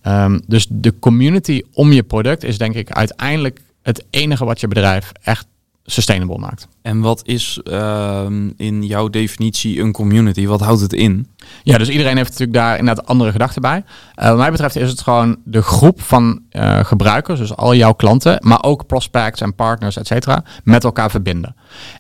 Um, 0.07 0.41
dus 0.47 0.67
de 0.71 0.99
community 0.99 1.63
om 1.73 1.93
je 1.93 2.03
product 2.03 2.45
is 2.45 2.59
denk 2.59 2.75
ik 2.75 2.91
uiteindelijk 2.91 3.61
het 3.83 4.05
enige 4.11 4.45
wat 4.45 4.61
je 4.61 4.69
bedrijf 4.69 5.13
echt 5.23 5.47
sustainable 5.85 6.39
maakt. 6.39 6.69
En 6.83 7.01
wat 7.01 7.21
is 7.25 7.61
uh, 7.65 8.27
in 8.57 8.83
jouw 8.83 9.09
definitie 9.09 9.81
een 9.81 9.93
community? 9.93 10.47
Wat 10.47 10.61
houdt 10.61 10.81
het 10.81 10.93
in? 10.93 11.27
Ja, 11.63 11.79
dus 11.79 11.89
iedereen 11.89 12.17
heeft 12.17 12.31
natuurlijk 12.31 12.59
daar 12.59 12.79
inderdaad 12.79 13.07
andere 13.07 13.31
gedachten 13.31 13.63
bij. 13.63 13.85
Uh, 14.17 14.29
wat 14.29 14.37
mij 14.37 14.51
betreft 14.51 14.77
is 14.77 14.91
het 14.91 15.01
gewoon 15.01 15.37
de 15.45 15.63
groep 15.63 16.03
van 16.03 16.41
uh, 16.51 16.85
gebruikers, 16.85 17.39
dus 17.39 17.57
al 17.57 17.75
jouw 17.75 17.93
klanten, 17.93 18.39
maar 18.41 18.63
ook 18.63 18.87
prospects 18.87 19.41
en 19.41 19.55
partners, 19.55 19.97
et 19.97 20.07
cetera, 20.07 20.45
met 20.65 20.85
elkaar 20.85 21.11
verbinden. 21.11 21.55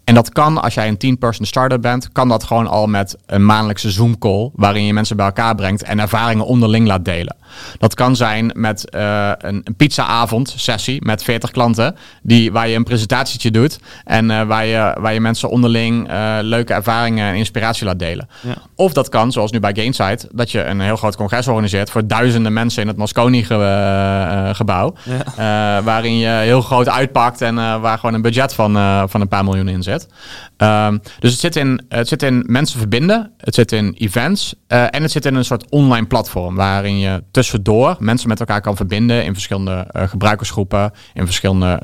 En 0.04 0.14
dat 0.14 0.32
kan, 0.32 0.62
als 0.62 0.74
jij 0.74 0.88
een 0.88 1.16
10-person 1.16 1.46
startup 1.46 1.82
bent, 1.82 2.12
kan 2.12 2.28
dat 2.28 2.44
gewoon 2.44 2.66
al 2.66 2.86
met 2.86 3.16
een 3.26 3.46
maandelijkse 3.46 3.90
Zoom-call, 3.90 4.50
waarin 4.54 4.84
je 4.84 4.92
mensen 4.92 5.16
bij 5.16 5.26
elkaar 5.26 5.54
brengt 5.54 5.82
en 5.82 6.00
ervaringen 6.00 6.46
onderling 6.46 6.86
laat 6.86 7.04
delen. 7.04 7.36
Dat 7.78 7.94
kan 7.94 8.16
zijn 8.16 8.50
met 8.54 8.88
uh, 8.94 9.30
een, 9.38 9.60
een 9.64 9.74
pizzaavond 9.74 10.54
sessie 10.56 11.04
met 11.04 11.22
40 11.22 11.50
klanten, 11.50 11.96
die, 12.22 12.52
waar 12.52 12.68
je 12.68 12.76
een 12.76 12.84
presentatietje 12.84 13.50
doet 13.50 13.78
en 14.04 14.46
waar, 14.46 14.66
je, 14.66 14.96
waar 15.00 15.12
je 15.12 15.20
mensen 15.20 15.48
onderling 15.48 16.08
leuke 16.40 16.74
ervaringen 16.74 17.28
en 17.28 17.34
inspiratie 17.34 17.86
laat 17.86 17.98
delen. 17.98 18.28
Ja. 18.40 18.54
Of 18.74 18.92
dat 18.92 19.08
kan, 19.08 19.32
zoals 19.32 19.50
nu 19.50 19.60
bij 19.60 19.74
Gainsight, 19.74 20.26
dat 20.32 20.50
je 20.50 20.64
een 20.64 20.80
heel 20.80 20.96
groot 20.96 21.16
congres 21.16 21.48
organiseert 21.48 21.90
voor 21.90 22.06
duizenden 22.06 22.52
mensen 22.52 22.82
in 22.82 22.88
het 22.88 22.96
Mosconi-gebouw. 22.96 24.94
Eh, 25.36 25.84
waarin 25.84 26.18
je 26.18 26.28
heel 26.28 26.60
groot 26.60 26.88
uitpakt 26.88 27.40
en 27.40 27.58
eh, 27.58 27.80
waar 27.80 27.98
gewoon 27.98 28.14
een 28.14 28.22
budget 28.22 28.54
van, 28.54 28.76
eh, 28.76 29.02
van 29.06 29.20
een 29.20 29.28
paar 29.28 29.44
miljoen 29.44 29.65
in 29.68 29.82
zit. 29.82 30.08
Ehm, 30.56 30.98
dus 31.18 31.30
het 31.30 31.40
zit, 31.40 31.56
in, 31.56 31.84
het 31.88 32.08
zit 32.08 32.22
in 32.22 32.44
mensen 32.46 32.78
verbinden, 32.78 33.32
het 33.38 33.54
zit 33.54 33.72
in 33.72 33.94
events 33.98 34.54
en 34.66 35.02
het 35.02 35.10
zit 35.10 35.26
in 35.26 35.34
een 35.34 35.44
soort 35.44 35.70
online 35.70 36.06
platform 36.06 36.54
waarin 36.54 36.98
je 36.98 37.22
tussendoor 37.30 37.96
mensen 37.98 38.28
met 38.28 38.40
elkaar 38.40 38.60
kan 38.60 38.76
verbinden 38.76 39.24
in 39.24 39.32
verschillende 39.32 39.86
gebruikersgroepen, 39.92 40.92
in 41.14 41.24
verschillende 41.24 41.80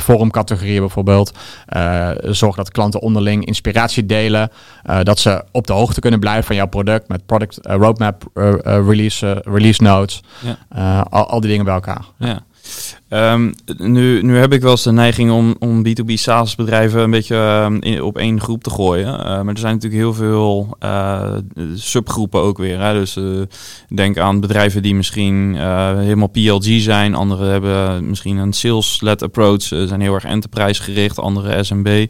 forumcategorieën 0.00 0.80
bijvoorbeeld. 0.80 1.32
zorg 2.22 2.56
dat 2.56 2.70
klanten 2.70 3.00
onderling 3.00 3.44
inspiratie 3.44 4.06
delen, 4.06 4.50
dat 5.02 5.18
ze 5.18 5.44
op 5.52 5.66
de 5.66 5.72
hoogte 5.72 6.00
kunnen 6.00 6.20
blijven 6.20 6.44
van 6.44 6.56
jouw 6.56 6.66
product 6.66 7.08
met 7.08 7.26
product 7.26 7.58
roadmap, 7.62 8.24
release, 8.64 9.42
release 9.44 9.82
notes, 9.82 10.22
ja. 10.40 11.00
al, 11.00 11.26
al 11.26 11.40
die 11.40 11.50
dingen 11.50 11.64
bij 11.64 11.74
elkaar. 11.74 12.04
Ja. 12.18 12.42
Um, 13.08 13.54
nu, 13.76 14.22
nu 14.22 14.36
heb 14.36 14.52
ik 14.52 14.60
wel 14.60 14.70
eens 14.70 14.82
de 14.82 14.92
neiging 14.92 15.30
om, 15.30 15.56
om 15.58 15.86
B2B 15.86 16.12
SaaS 16.12 16.54
bedrijven 16.54 17.00
een 17.00 17.10
beetje 17.10 17.68
in, 17.80 18.02
op 18.02 18.18
één 18.18 18.40
groep 18.40 18.62
te 18.62 18.70
gooien. 18.70 19.06
Uh, 19.06 19.24
maar 19.24 19.54
er 19.54 19.58
zijn 19.58 19.74
natuurlijk 19.74 20.02
heel 20.02 20.14
veel 20.14 20.76
uh, 20.84 21.32
subgroepen 21.74 22.40
ook 22.40 22.58
weer. 22.58 22.80
Hè? 22.80 22.92
Dus 22.92 23.16
uh, 23.16 23.42
denk 23.88 24.18
aan 24.18 24.40
bedrijven 24.40 24.82
die 24.82 24.94
misschien 24.94 25.54
helemaal 25.98 26.28
PLG 26.28 26.80
zijn. 26.80 27.14
Anderen 27.14 27.50
hebben 27.50 28.08
misschien 28.08 28.36
een 28.36 28.52
sales-led 28.52 29.22
approach. 29.22 29.62
zijn 29.62 30.00
heel 30.00 30.14
erg 30.14 30.24
enterprise 30.24 30.82
gericht. 30.82 31.18
Andere 31.18 31.64
SMB. 31.64 32.06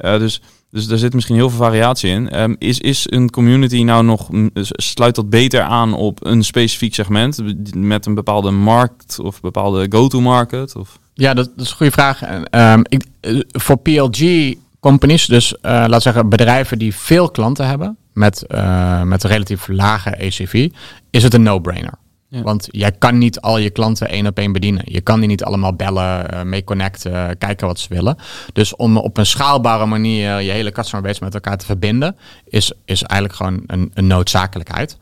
dus 0.00 0.40
Dus 0.72 0.86
daar 0.86 0.98
zit 0.98 1.14
misschien 1.14 1.36
heel 1.36 1.50
veel 1.50 1.64
variatie 1.64 2.10
in. 2.10 2.28
Ehm, 2.28 2.54
is, 2.58 2.78
is 2.78 3.06
een 3.10 3.30
community 3.30 3.82
nou 3.82 4.04
nog, 4.04 4.28
sluit 4.62 5.14
dat 5.14 5.30
beter 5.30 5.60
aan 5.60 5.94
op 5.94 6.26
een 6.26 6.44
specifiek 6.44 6.94
segment 6.94 7.38
met 7.74 8.06
een 8.06 8.14
bepaalde 8.14 8.50
markt 8.50 9.18
of 9.18 9.40
bepaalde 9.40 9.86
go-to-market? 9.88 10.76
Of? 10.76 10.98
Ja, 11.14 11.34
dat, 11.34 11.50
is 11.56 11.70
een 11.70 11.76
goede 11.76 11.92
vraag. 11.92 12.22
Um, 12.50 12.82
ik, 12.88 13.04
eh, 13.20 13.40
voor 13.48 13.76
PLG 13.76 14.54
companies, 14.80 15.26
dus 15.26 15.52
uh, 15.52 15.84
laat 15.88 16.02
zeggen 16.02 16.28
bedrijven 16.28 16.78
die 16.78 16.94
veel 16.94 17.30
klanten 17.30 17.66
hebben 17.66 17.96
met, 18.12 18.44
uh, 18.48 19.02
met 19.02 19.24
relatief 19.24 19.68
lage 19.68 20.10
ECV, 20.10 20.68
is 21.10 21.22
het 21.22 21.34
een 21.34 21.42
no-brainer. 21.42 21.94
Want 22.40 22.68
jij 22.70 22.92
kan 22.92 23.18
niet 23.18 23.40
al 23.40 23.58
je 23.58 23.70
klanten 23.70 24.08
één 24.08 24.26
op 24.26 24.38
één 24.38 24.52
bedienen. 24.52 24.82
Je 24.84 25.00
kan 25.00 25.18
die 25.18 25.28
niet 25.28 25.44
allemaal 25.44 25.74
bellen, 25.74 26.34
uh, 26.34 26.42
mee 26.42 26.64
connecten, 26.64 27.38
kijken 27.38 27.66
wat 27.66 27.78
ze 27.78 27.94
willen. 27.94 28.16
Dus 28.52 28.76
om 28.76 28.96
op 28.96 29.16
een 29.16 29.26
schaalbare 29.26 29.86
manier 29.86 30.40
je 30.40 30.50
hele 30.50 30.72
customer 30.72 31.06
base 31.06 31.24
met 31.24 31.34
elkaar 31.34 31.56
te 31.56 31.66
verbinden, 31.66 32.16
is, 32.44 32.72
is 32.84 33.02
eigenlijk 33.02 33.40
gewoon 33.40 33.62
een 33.94 34.06
noodzakelijkheid. 34.06 34.98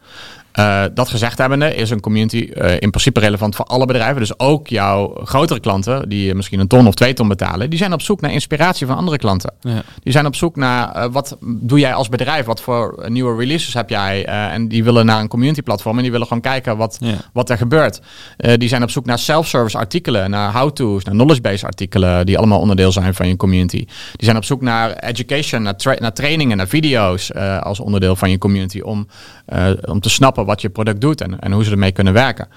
Uh, 0.61 0.85
dat 0.95 1.09
gezegd 1.09 1.39
hebbende 1.39 1.75
is 1.75 1.91
een 1.91 2.01
community 2.01 2.51
uh, 2.55 2.73
in 2.73 2.91
principe 2.91 3.21
relevant 3.21 3.57
voor 3.57 3.65
alle 3.65 3.87
bedrijven. 3.87 4.21
Dus 4.21 4.39
ook 4.39 4.69
jouw 4.69 5.21
grotere 5.25 5.61
klanten, 5.61 6.09
die 6.09 6.35
misschien 6.35 6.61
een 6.61 6.67
ton 6.67 6.87
of 6.87 6.95
twee 6.95 7.13
ton 7.13 7.29
betalen, 7.29 7.71
die 7.71 7.79
zijn 7.79 7.93
op 7.93 8.03
zoek 8.03 8.21
naar 8.21 8.33
inspiratie 8.33 8.87
van 8.87 8.97
andere 8.97 9.19
klanten. 9.19 9.53
Ja. 9.61 9.83
Die 10.03 10.13
zijn 10.13 10.27
op 10.27 10.35
zoek 10.35 10.57
naar 10.57 10.97
uh, 10.97 11.13
wat 11.13 11.37
doe 11.41 11.79
jij 11.79 11.95
als 11.95 12.09
bedrijf? 12.09 12.47
Wat 12.47 12.61
voor 12.61 13.05
nieuwe 13.09 13.37
releases 13.37 13.75
heb 13.75 13.91
jij? 13.91 14.25
en 14.25 14.69
die 14.69 14.85
willen 14.85 15.07
naar 15.07 15.21
een 15.21 15.29
community 15.29 15.63
platform 15.63 15.97
en 15.97 16.03
die 16.03 16.11
willen 16.11 16.27
gewoon 16.27 16.43
kijken 16.43 16.77
wat, 16.77 16.97
ja. 17.01 17.15
wat 17.33 17.51
er 17.51 17.57
gebeurt. 17.57 18.01
die 18.57 18.69
zijn 18.69 18.83
op 18.83 18.91
zoek 18.91 19.07
naar 19.07 19.19
self-service 19.19 19.79
artikelen, 19.79 20.31
naar 20.31 20.53
how-to's, 20.53 21.05
naar 21.05 21.15
knowledge-based 21.15 21.65
artikelen, 21.65 22.27
die 22.27 22.39
allemaal 22.39 22.61
onderdeel 22.61 22.93
zijn 22.93 23.15
van 23.15 23.29
je 23.29 23.37
community. 23.37 23.77
Die 23.87 24.25
zijn 24.25 24.37
op 24.37 24.45
zoek 24.45 24.63
naar 24.63 24.93
education, 24.93 25.63
naar, 25.63 25.77
tra 25.77 25.95
naar 25.99 26.13
trainingen, 26.13 26.57
naar 26.57 26.69
video's 26.69 27.35
als 27.61 27.81
onderdeel 27.81 28.17
van 28.17 28.31
je 28.31 28.39
community 28.39 28.81
om, 28.81 29.07
om 29.85 30.01
te 30.01 30.11
snappen 30.11 30.47
wat 30.51 30.61
je 30.61 30.71
product 30.71 31.01
doet 31.01 31.21
en, 31.21 31.39
en 31.39 31.53
hoe 31.53 31.65
ze 31.65 31.71
ermee 31.71 31.93
kunnen 31.93 32.13
werken. 32.13 32.49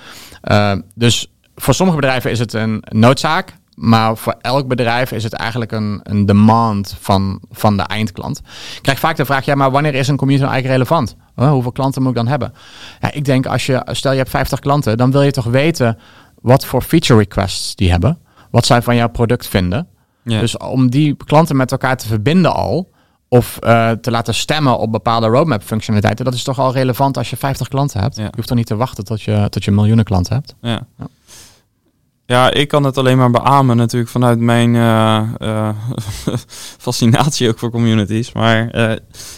Uh, 0.51 0.75
dus 0.95 1.31
voor 1.55 1.73
sommige 1.73 1.99
bedrijven 1.99 2.31
is 2.31 2.39
het 2.39 2.53
een 2.53 2.83
noodzaak. 2.89 3.53
Maar 3.75 4.17
voor 4.17 4.35
elk 4.41 4.67
bedrijf 4.67 5.11
is 5.11 5.23
het 5.23 5.33
eigenlijk 5.33 5.71
een, 5.71 5.99
een 6.03 6.25
demand 6.25 6.95
van, 6.99 7.41
van 7.51 7.77
de 7.77 7.83
eindklant. 7.83 8.37
Ik 8.75 8.81
krijg 8.81 8.99
vaak 8.99 9.15
de 9.15 9.25
vraag, 9.25 9.45
ja, 9.45 9.55
maar 9.55 9.71
wanneer 9.71 9.95
is 9.95 10.07
een 10.07 10.17
community 10.17 10.45
nou 10.45 10.53
eigenlijk 10.53 10.83
relevant? 10.83 11.15
Hoeveel 11.35 11.71
klanten 11.71 12.01
moet 12.01 12.11
ik 12.11 12.17
dan 12.17 12.27
hebben? 12.27 12.53
Ja, 12.99 13.11
ik 13.11 13.25
denk 13.25 13.45
als 13.45 13.65
je, 13.65 13.81
stel 13.91 14.11
je 14.11 14.17
hebt 14.17 14.29
50 14.29 14.59
klanten, 14.59 14.97
dan 14.97 15.11
wil 15.11 15.21
je 15.21 15.31
toch 15.31 15.45
weten 15.45 15.97
wat 16.41 16.65
voor 16.65 16.81
feature 16.81 17.19
requests 17.19 17.75
die 17.75 17.91
hebben. 17.91 18.19
Wat 18.51 18.65
zij 18.65 18.81
van 18.81 18.95
jouw 18.95 19.09
product 19.09 19.47
vinden. 19.47 19.87
Ja. 20.23 20.39
Dus 20.39 20.57
om 20.57 20.89
die 20.89 21.15
klanten 21.25 21.55
met 21.55 21.71
elkaar 21.71 21.97
te 21.97 22.07
verbinden 22.07 22.53
al, 22.53 22.92
of 23.33 23.59
uh, 23.61 23.91
te 23.91 24.11
laten 24.11 24.33
stemmen 24.33 24.77
op 24.77 24.91
bepaalde 24.91 25.27
roadmap 25.27 25.63
functionaliteiten. 25.63 26.25
Dat 26.25 26.33
is 26.33 26.43
toch 26.43 26.59
al 26.59 26.73
relevant 26.73 27.17
als 27.17 27.29
je 27.29 27.37
50 27.37 27.67
klanten 27.67 28.01
hebt. 28.01 28.15
Ja. 28.15 28.23
Je 28.23 28.29
hoeft 28.35 28.47
toch 28.47 28.57
niet 28.57 28.67
te 28.67 28.75
wachten 28.75 29.03
tot 29.03 29.21
je, 29.21 29.47
tot 29.49 29.63
je 29.63 29.71
miljoenen 29.71 30.05
klanten 30.05 30.33
hebt. 30.33 30.55
Ja. 30.61 30.85
ja. 30.97 31.07
ja 32.25 32.51
ik 32.51 32.67
kan 32.67 32.83
het 32.83 32.97
alleen 32.97 33.17
maar 33.17 33.31
beamen 33.31 33.77
natuurlijk 33.77 34.11
vanuit 34.11 34.39
mijn 34.39 34.73
uh, 34.73 35.21
uh, 35.39 35.69
fascinatie 36.85 37.49
ook 37.49 37.59
voor 37.59 37.71
communities. 37.71 38.31
Maar 38.31 38.71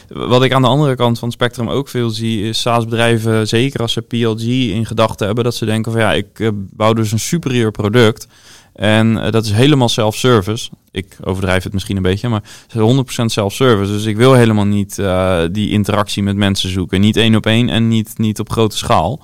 wat 0.07 0.43
ik 0.43 0.53
aan 0.53 0.61
de 0.61 0.67
andere 0.67 0.95
kant 0.95 1.19
van 1.19 1.27
het 1.27 1.37
spectrum 1.37 1.69
ook 1.69 1.87
veel 1.87 2.09
zie, 2.09 2.49
is 2.49 2.61
SaaS-bedrijven, 2.61 3.47
zeker 3.47 3.79
als 3.79 3.93
ze 3.93 4.01
PLG 4.01 4.43
in 4.71 4.85
gedachten 4.85 5.25
hebben, 5.25 5.43
dat 5.43 5.55
ze 5.55 5.65
denken 5.65 5.91
van 5.91 6.01
ja, 6.01 6.13
ik 6.13 6.51
bouw 6.53 6.93
dus 6.93 7.11
een 7.11 7.19
superieur 7.19 7.71
product. 7.71 8.27
En 8.75 9.11
uh, 9.11 9.31
dat 9.31 9.45
is 9.45 9.51
helemaal 9.51 9.89
self-service. 9.89 10.69
Ik 10.91 11.17
overdrijf 11.23 11.63
het 11.63 11.73
misschien 11.73 11.95
een 11.95 12.01
beetje, 12.01 12.29
maar 12.29 12.43
het 12.67 12.81
is 12.81 13.21
100% 13.21 13.25
self-service. 13.25 13.91
Dus 13.91 14.05
ik 14.05 14.17
wil 14.17 14.33
helemaal 14.33 14.65
niet 14.65 14.97
uh, 14.97 15.41
die 15.51 15.69
interactie 15.69 16.23
met 16.23 16.35
mensen 16.35 16.69
zoeken. 16.69 17.01
Niet 17.01 17.17
één 17.17 17.35
op 17.35 17.45
één 17.45 17.69
en 17.69 17.87
niet, 17.87 18.17
niet 18.17 18.39
op 18.39 18.51
grote 18.51 18.77
schaal. 18.77 19.21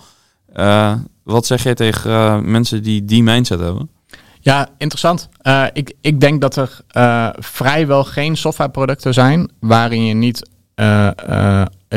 Uh, 0.56 0.94
wat 1.24 1.46
zeg 1.46 1.64
jij 1.64 1.74
tegen 1.76 2.52
mensen 2.52 2.84
die 2.84 3.06
die 3.06 3.24
mindset 3.24 3.60
hebben? 3.60 3.90
Ja, 4.40 4.70
interessant. 4.78 5.30
ik, 5.74 5.94
ik 6.02 6.20
denk 6.20 6.42
dat 6.42 6.56
er 6.56 6.80
vrijwel 7.40 8.04
geen 8.04 8.38
softwareproducten 8.38 9.14
zijn 9.14 9.52
waarin 9.60 10.06
je 10.06 10.14
niet 10.14 10.50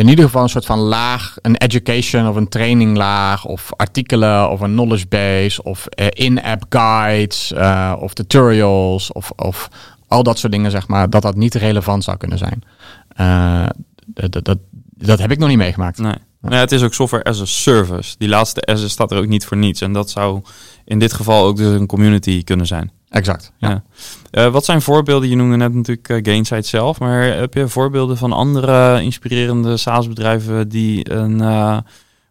in 0.00 0.08
ieder 0.08 0.24
geval 0.24 0.42
een 0.42 0.48
soort 0.48 0.66
van 0.66 0.78
laag, 0.78 1.36
een 1.42 1.56
education 1.56 2.28
of 2.28 2.36
een 2.36 2.48
traininglaag 2.48 3.44
of 3.44 3.72
artikelen 3.76 4.50
of 4.50 4.60
een 4.60 4.72
knowledge 4.72 5.06
base 5.06 5.62
of 5.62 5.86
uh, 6.00 6.06
in-app 6.10 6.64
guides 6.68 7.52
uh, 7.56 7.96
of 7.98 8.14
tutorials 8.14 9.12
of, 9.12 9.30
of 9.36 9.68
al 10.08 10.22
dat 10.22 10.38
soort 10.38 10.52
dingen, 10.52 10.70
zeg 10.70 10.88
maar, 10.88 11.10
dat 11.10 11.22
dat 11.22 11.36
niet 11.36 11.54
relevant 11.54 12.04
zou 12.04 12.16
kunnen 12.16 12.38
zijn. 12.38 12.62
Uh, 13.20 13.66
dat, 14.06 14.44
dat, 14.44 14.58
dat 14.96 15.18
heb 15.18 15.30
ik 15.30 15.38
nog 15.38 15.48
niet 15.48 15.58
meegemaakt. 15.58 15.98
Nee. 15.98 16.14
Nee, 16.40 16.58
het 16.58 16.72
is 16.72 16.82
ook 16.82 16.94
software 16.94 17.24
as 17.24 17.40
a 17.40 17.44
service. 17.44 18.14
Die 18.18 18.28
laatste 18.28 18.70
S 18.74 18.90
staat 18.90 19.10
er 19.10 19.18
ook 19.18 19.26
niet 19.26 19.44
voor 19.44 19.56
niets. 19.56 19.80
En 19.80 19.92
dat 19.92 20.10
zou 20.10 20.42
in 20.84 20.98
dit 20.98 21.12
geval 21.12 21.46
ook 21.46 21.56
dus 21.56 21.80
een 21.80 21.86
community 21.86 22.44
kunnen 22.44 22.66
zijn. 22.66 22.90
Exact. 23.14 23.52
Ja. 23.58 23.82
Uh, 24.32 24.46
wat 24.46 24.64
zijn 24.64 24.82
voorbeelden? 24.82 25.28
Je 25.28 25.36
noemde 25.36 25.56
net 25.56 25.74
natuurlijk 25.74 26.08
uh, 26.08 26.18
Gainsight 26.22 26.66
zelf, 26.66 26.98
maar 26.98 27.22
heb 27.22 27.54
je 27.54 27.68
voorbeelden 27.68 28.16
van 28.16 28.32
andere 28.32 29.02
inspirerende 29.02 29.76
SaaS-bedrijven 29.76 30.68
die 30.68 31.12
een 31.12 31.38
uh, 31.40 31.78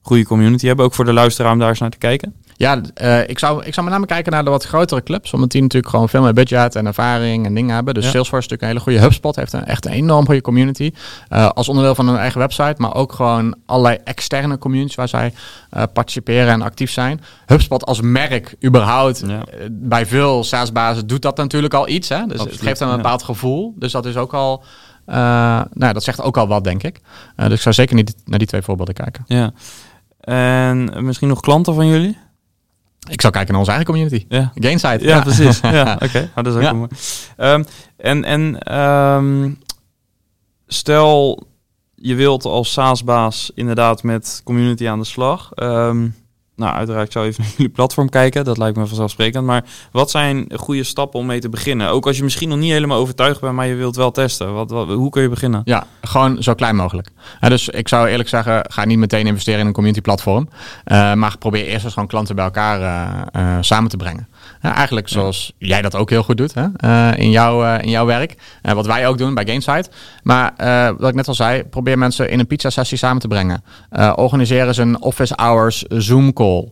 goede 0.01 0.25
community 0.25 0.67
hebben, 0.67 0.85
ook 0.85 0.93
voor 0.93 1.05
de 1.05 1.13
luisteraar 1.13 1.51
om 1.51 1.59
daar 1.59 1.69
eens 1.69 1.79
naar 1.79 1.89
te 1.89 1.97
kijken? 1.97 2.33
Ja, 2.63 2.81
uh, 3.01 3.29
ik, 3.29 3.39
zou, 3.39 3.65
ik 3.65 3.73
zou 3.73 3.85
met 3.85 3.95
name 3.95 4.05
kijken 4.05 4.31
naar 4.31 4.43
de 4.43 4.49
wat 4.49 4.63
grotere 4.63 5.03
clubs. 5.03 5.33
Omdat 5.33 5.51
die 5.51 5.61
natuurlijk 5.61 5.91
gewoon 5.91 6.09
veel 6.09 6.21
meer 6.21 6.33
budget 6.33 6.75
en 6.75 6.85
ervaring 6.85 7.45
en 7.45 7.53
dingen 7.53 7.75
hebben. 7.75 7.93
Dus 7.93 8.09
Salesforce 8.09 8.45
is 8.45 8.51
natuurlijk 8.51 8.61
een 8.61 8.67
hele 8.67 8.79
goede 8.79 8.99
HubSpot. 8.99 9.35
Heeft 9.35 9.53
een, 9.53 9.65
echt 9.65 9.85
een 9.85 9.91
enorm 9.91 10.25
goede 10.25 10.41
community. 10.41 10.91
Uh, 11.29 11.49
als 11.49 11.69
onderdeel 11.69 11.95
van 11.95 12.07
hun 12.07 12.17
eigen 12.17 12.39
website. 12.39 12.75
Maar 12.77 12.95
ook 12.95 13.13
gewoon 13.13 13.55
allerlei 13.65 13.97
externe 14.03 14.57
communities 14.57 14.95
waar 14.95 15.07
zij 15.07 15.33
uh, 15.77 15.83
participeren 15.93 16.47
en 16.47 16.61
actief 16.61 16.91
zijn. 16.91 17.21
HubSpot 17.45 17.85
als 17.85 18.01
merk 18.01 18.55
überhaupt. 18.65 19.23
Ja. 19.25 19.43
bij 19.71 20.05
veel 20.05 20.43
SaaS-bazen 20.43 21.07
doet 21.07 21.21
dat 21.21 21.37
natuurlijk 21.37 21.73
al 21.73 21.87
iets. 21.87 22.09
Hè? 22.09 22.17
Dus 22.21 22.31
Absoluut, 22.31 22.51
het 22.51 22.61
geeft 22.61 22.79
een 22.79 22.95
bepaald 22.95 23.19
ja. 23.19 23.25
gevoel. 23.25 23.73
Dus 23.77 23.91
dat 23.91 24.05
is 24.05 24.17
ook 24.17 24.33
al... 24.33 24.63
nou, 25.05 25.93
dat 25.93 26.03
zegt 26.03 26.21
ook 26.21 26.37
al 26.37 26.47
wat, 26.47 26.63
denk 26.63 26.83
ik. 26.83 26.99
dus 27.35 27.53
ik 27.53 27.61
zou 27.61 27.75
zeker 27.75 27.95
niet 27.95 28.15
naar 28.25 28.39
die 28.39 28.47
twee 28.47 28.61
voorbeelden 28.61 28.93
kijken. 28.93 29.23
Ja. 29.27 29.51
En 30.19 31.05
misschien 31.05 31.27
nog 31.27 31.39
klanten 31.39 31.73
van 31.73 31.87
jullie? 31.87 32.17
Ik 33.09 33.21
zou 33.21 33.33
kijken 33.33 33.51
naar 33.51 33.59
onze 33.59 33.71
eigen 33.71 33.91
community. 33.91 34.25
Ja. 34.29 34.51
Gainside. 34.55 35.03
Ja, 35.03 35.15
ja. 35.15 35.21
precies. 35.21 35.59
ja, 35.79 35.93
oké. 35.93 36.05
Okay. 36.05 36.23
Oh, 36.35 36.43
dat 36.43 36.55
is 36.55 36.67
ook 36.67 36.73
mooi. 36.73 36.89
Um, 37.37 37.65
en 37.97 38.23
en 38.23 38.77
um, 38.79 39.59
stel, 40.67 41.47
je 41.95 42.15
wilt 42.15 42.45
als 42.45 42.71
SaaS-baas 42.71 43.51
inderdaad 43.55 44.03
met 44.03 44.41
community 44.43 44.87
aan 44.87 44.99
de 44.99 45.05
slag. 45.05 45.51
Um, 45.55 46.15
nou, 46.55 46.75
uiteraard 46.75 47.11
zou 47.11 47.25
even 47.25 47.41
naar 47.43 47.53
jullie 47.57 47.71
platform 47.71 48.09
kijken. 48.09 48.43
Dat 48.45 48.57
lijkt 48.57 48.77
me 48.77 48.85
vanzelfsprekend. 48.85 49.45
Maar 49.45 49.63
wat 49.91 50.11
zijn 50.11 50.51
goede 50.55 50.83
stappen 50.83 51.19
om 51.19 51.25
mee 51.25 51.39
te 51.39 51.49
beginnen? 51.49 51.89
Ook 51.89 52.07
als 52.07 52.17
je 52.17 52.23
misschien 52.23 52.49
nog 52.49 52.57
niet 52.57 52.71
helemaal 52.71 52.99
overtuigd 52.99 53.41
bent, 53.41 53.53
maar 53.53 53.67
je 53.67 53.75
wilt 53.75 53.95
wel 53.95 54.11
testen. 54.11 54.53
Wat, 54.53 54.71
hoe 54.71 55.09
kun 55.09 55.21
je 55.21 55.29
beginnen? 55.29 55.61
Ja, 55.65 55.87
gewoon 56.01 56.43
zo 56.43 56.53
klein 56.53 56.75
mogelijk. 56.75 57.07
Dus 57.39 57.69
ik 57.69 57.87
zou 57.87 58.07
eerlijk 58.07 58.29
zeggen, 58.29 58.65
ga 58.71 58.85
niet 58.85 58.97
meteen 58.97 59.27
investeren 59.27 59.59
in 59.59 59.67
een 59.67 59.73
community 59.73 60.01
platform. 60.01 60.49
Uh, 60.85 61.13
maar 61.13 61.37
probeer 61.37 61.65
eerst 61.65 61.83
eens 61.83 61.93
gewoon 61.93 62.07
klanten 62.07 62.35
bij 62.35 62.45
elkaar 62.45 62.81
uh, 62.81 63.43
uh, 63.43 63.57
samen 63.61 63.89
te 63.89 63.97
brengen. 63.97 64.27
Ja, 64.63 64.75
eigenlijk 64.75 65.09
zoals 65.09 65.53
ja. 65.57 65.67
jij 65.67 65.81
dat 65.81 65.95
ook 65.95 66.09
heel 66.09 66.23
goed 66.23 66.37
doet 66.37 66.53
hè? 66.53 66.65
Uh, 66.85 67.17
in, 67.17 67.31
jouw, 67.31 67.63
uh, 67.63 67.81
in 67.81 67.89
jouw 67.89 68.05
werk. 68.05 68.35
Uh, 68.61 68.71
wat 68.71 68.85
wij 68.85 69.07
ook 69.07 69.17
doen 69.17 69.33
bij 69.33 69.45
Gainsight. 69.45 69.89
Maar 70.21 70.53
wat 70.97 71.09
ik 71.09 71.15
net 71.15 71.27
al 71.27 71.33
zei, 71.33 71.63
probeer 71.63 71.97
mensen 71.97 72.29
in 72.29 72.39
een 72.39 72.47
pizza 72.47 72.69
sessie 72.69 72.97
samen 72.97 73.21
te 73.21 73.27
brengen. 73.27 73.63
organiseer 74.15 74.67
eens 74.67 74.77
een 74.77 75.01
office 75.01 75.33
hours 75.35 75.83
Zoom 75.87 76.33
call. 76.33 76.71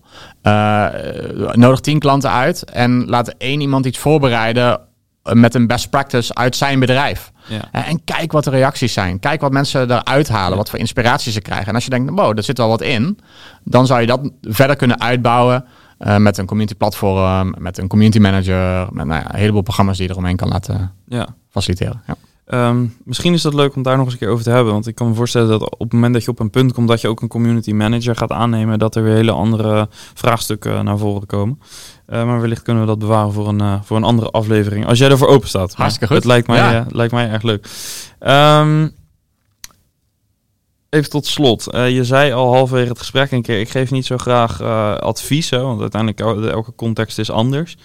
nodig 1.54 1.80
tien 1.80 2.00
klanten 2.00 2.32
uit 2.32 2.64
en 2.64 3.06
laat 3.06 3.34
één 3.38 3.62
iemand 3.62 3.86
iets 3.86 3.98
voorbereiden 3.98 4.80
met 5.24 5.56
een 5.56 5.68
best 5.68 5.90
practice 5.90 6.34
uit 6.34 6.56
zijn 6.56 6.80
bedrijf. 6.80 7.32
Ja. 7.48 7.86
En 7.86 8.04
kijk 8.04 8.32
wat 8.32 8.44
de 8.44 8.50
reacties 8.50 8.94
zijn. 8.94 9.20
Kijk 9.20 9.42
wat 9.42 9.52
mensen 9.52 9.92
eruit 9.92 10.30
halen, 10.30 10.52
ja. 10.52 10.56
wat 10.56 10.70
voor 10.70 10.80
inspiratie 10.80 11.32
ze 11.32 11.42
krijgen. 11.42 11.68
En 11.68 11.76
als 11.76 11.84
je 11.84 11.90
denkt, 11.90 12.12
wow, 12.12 12.38
er 12.38 12.44
zit 12.44 12.58
wel 12.58 12.68
wat 12.68 12.82
in, 12.82 13.20
dan 13.64 13.86
zou 13.86 14.02
je 14.02 14.08
dat 14.08 14.30
verder 14.42 14.76
kunnen 14.76 15.02
uitbouwen. 15.02 15.66
Uh, 16.06 16.18
met 16.18 16.38
een 16.38 16.46
community 16.46 16.76
platform, 16.76 17.56
met 17.58 17.78
een 17.78 17.88
community 17.88 18.20
manager, 18.20 18.88
met 18.92 19.06
nou 19.06 19.22
ja, 19.22 19.34
een 19.34 19.40
heleboel 19.40 19.62
programma's 19.62 19.98
die 19.98 20.06
je 20.06 20.12
eromheen 20.12 20.36
kan 20.36 20.48
laten 20.48 20.94
ja. 21.08 21.28
faciliteren. 21.50 22.02
Ja. 22.08 22.16
Um, 22.54 22.96
misschien 23.04 23.34
is 23.34 23.42
dat 23.42 23.54
leuk 23.54 23.76
om 23.76 23.82
daar 23.82 23.96
nog 23.96 24.06
eens 24.06 24.14
een 24.14 24.20
keer 24.20 24.30
over 24.30 24.44
te 24.44 24.50
hebben. 24.50 24.74
Want 24.74 24.88
ik 24.88 24.96
kan 24.96 25.08
me 25.08 25.14
voorstellen 25.14 25.50
dat 25.50 25.62
op 25.62 25.80
het 25.80 25.94
moment 25.94 26.14
dat 26.14 26.24
je 26.24 26.30
op 26.30 26.40
een 26.40 26.50
punt 26.50 26.74
komt 26.74 26.88
dat 26.88 27.02
je 27.02 27.08
ook 27.08 27.22
een 27.22 27.28
community 27.28 27.72
manager 27.72 28.16
gaat 28.16 28.32
aannemen, 28.32 28.80
dat 28.80 28.96
er 28.96 29.04
weer 29.04 29.14
hele 29.14 29.32
andere 29.32 29.88
vraagstukken 30.14 30.86
naar 30.86 30.98
voren 30.98 31.28
komen. 31.28 31.60
Uh, 32.10 32.26
maar 32.26 32.42
wellicht 32.42 32.62
kunnen 32.62 32.84
we 32.84 32.90
dat 32.90 33.00
bewaren 33.00 33.34
voor 33.34 33.48
een, 33.48 33.62
uh, 33.62 33.82
voor 33.84 33.98
een 33.98 34.04
andere 34.04 34.30
aflevering. 34.30 34.86
Als 34.88 35.00
jij 35.00 35.10
ervoor 35.10 35.28
open 35.28 35.48
staat. 35.48 35.74
Hartstikke 35.74 36.08
goed. 36.08 36.16
Het 36.16 36.26
lijkt 36.26 36.48
mij, 36.48 36.58
ja. 36.58 36.86
lijkt 36.90 37.14
mij 37.14 37.30
erg 37.30 37.42
leuk. 37.42 37.68
Um, 38.20 38.92
Even 40.92 41.10
tot 41.10 41.26
slot. 41.26 41.74
Uh, 41.74 41.90
je 41.90 42.04
zei 42.04 42.32
al 42.32 42.54
halverwege 42.54 42.90
het 42.90 42.98
gesprek 42.98 43.32
een 43.32 43.42
keer, 43.42 43.60
ik 43.60 43.70
geef 43.70 43.92
niet 43.92 44.06
zo 44.06 44.18
graag 44.18 44.62
uh, 44.62 44.96
adviezen, 44.96 45.64
want 45.64 45.82
uiteindelijk 45.82 46.20
elke 46.52 46.76
context 46.76 47.20
is 47.20 47.32
anders. 47.32 47.78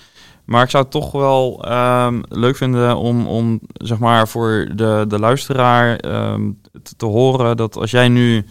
Maar 0.44 0.62
ik 0.62 0.70
zou 0.70 0.82
het 0.82 0.92
toch 0.92 1.12
wel 1.12 1.64
ehm, 1.64 2.22
leuk 2.28 2.56
vinden 2.56 2.96
om, 2.96 3.26
om 3.26 3.60
zeg 3.72 3.98
maar 3.98 4.28
voor 4.28 4.68
de, 4.74 5.04
de 5.08 5.18
luisteraar 5.18 5.96
ehm, 5.96 6.50
te, 6.96 7.06
horen 7.06 7.56
dat 7.56 7.76
als 7.76 7.90
jij 7.90 8.08
nu 8.08 8.46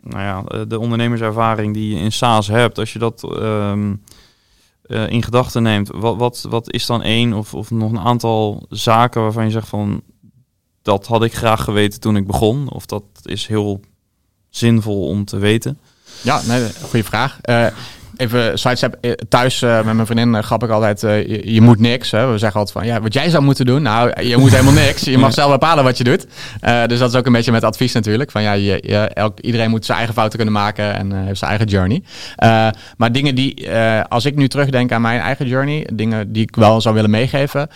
nou 0.00 0.22
ja, 0.22 0.64
de 0.64 0.78
ondernemerservaring 0.78 1.74
die 1.74 1.94
je 1.94 2.00
in 2.00 2.12
SaaS 2.12 2.48
hebt, 2.48 2.78
als 2.78 2.92
je 2.92 2.98
dat 2.98 3.22
ehm, 3.38 3.94
eh, 4.82 5.08
in 5.08 5.22
gedachten 5.22 5.62
neemt, 5.62 5.90
wat, 5.94 6.16
wat, 6.16 6.46
wat 6.48 6.72
is 6.72 6.86
dan 6.86 7.02
één 7.02 7.32
of, 7.32 7.54
of 7.54 7.70
nog 7.70 7.90
een 7.90 8.00
aantal 8.00 8.66
zaken 8.68 9.22
waarvan 9.22 9.44
je 9.44 9.50
zegt 9.50 9.68
van 9.68 10.02
dat 10.82 11.06
had 11.06 11.24
ik 11.24 11.34
graag 11.34 11.64
geweten 11.64 12.00
toen 12.00 12.16
ik 12.16 12.26
begon? 12.26 12.70
Of 12.70 12.86
dat 12.86 13.04
is 13.22 13.46
heel 13.46 13.80
zinvol 14.56 15.08
om 15.08 15.24
te 15.24 15.38
weten? 15.38 15.78
Ja, 16.20 16.40
nee, 16.46 16.62
goede 16.82 17.04
vraag. 17.04 17.38
Uh, 17.44 17.66
even 18.16 18.58
sidestep. 18.58 18.98
Eh, 19.00 19.10
thuis 19.28 19.62
uh, 19.62 19.76
met 19.76 19.94
mijn 19.94 20.06
vriendin 20.06 20.34
uh, 20.34 20.42
grap 20.42 20.62
ik 20.62 20.70
altijd, 20.70 21.00
je, 21.00 21.52
je, 21.52 21.60
moet 21.60 21.78
niks. 21.78 22.10
Hè. 22.10 22.30
We 22.30 22.38
zeggen 22.38 22.60
altijd 22.60 22.78
van, 22.78 22.86
ja, 22.86 23.00
wat 23.00 23.12
jij 23.12 23.30
zou 23.30 23.42
moeten 23.42 23.66
doen. 23.66 23.82
Nou, 23.82 24.22
je 24.22 24.36
moet 24.36 24.50
helemaal 24.50 24.72
niks. 24.72 25.02
Je 25.02 25.18
mag 25.18 25.32
zelf 25.34 25.50
bepalen 25.50 25.84
wat 25.84 25.98
je 25.98 26.04
doet. 26.04 26.26
dus 26.86 26.98
dat 26.98 27.10
is 27.10 27.16
ook 27.16 27.26
een 27.26 27.32
beetje 27.32 27.52
met 27.52 27.64
advies 27.64 27.92
natuurlijk. 27.92 28.30
Van 28.30 28.42
ja, 28.42 28.52
je, 28.52 28.78
je, 28.82 28.96
elk, 28.96 29.40
iedereen 29.40 29.70
moet 29.70 29.84
zijn 29.84 29.98
eigen 29.98 30.14
fouten 30.14 30.36
kunnen 30.36 30.54
maken 30.54 30.94
en 30.94 31.12
heeft 31.12 31.38
zijn 31.38 31.50
eigen 31.50 31.68
journey. 31.68 32.02
maar 32.96 33.12
dingen 33.12 33.34
die, 33.34 33.70
als 34.08 34.24
ik 34.24 34.36
nu 34.36 34.48
terugdenk 34.48 34.92
aan 34.92 35.02
mijn 35.02 35.20
eigen 35.20 35.46
journey, 35.46 35.88
dingen 35.92 36.32
die 36.32 36.42
ik 36.42 36.56
wel 36.56 36.80
zou 36.80 36.94
willen 36.94 37.10
meegeven, 37.10 37.68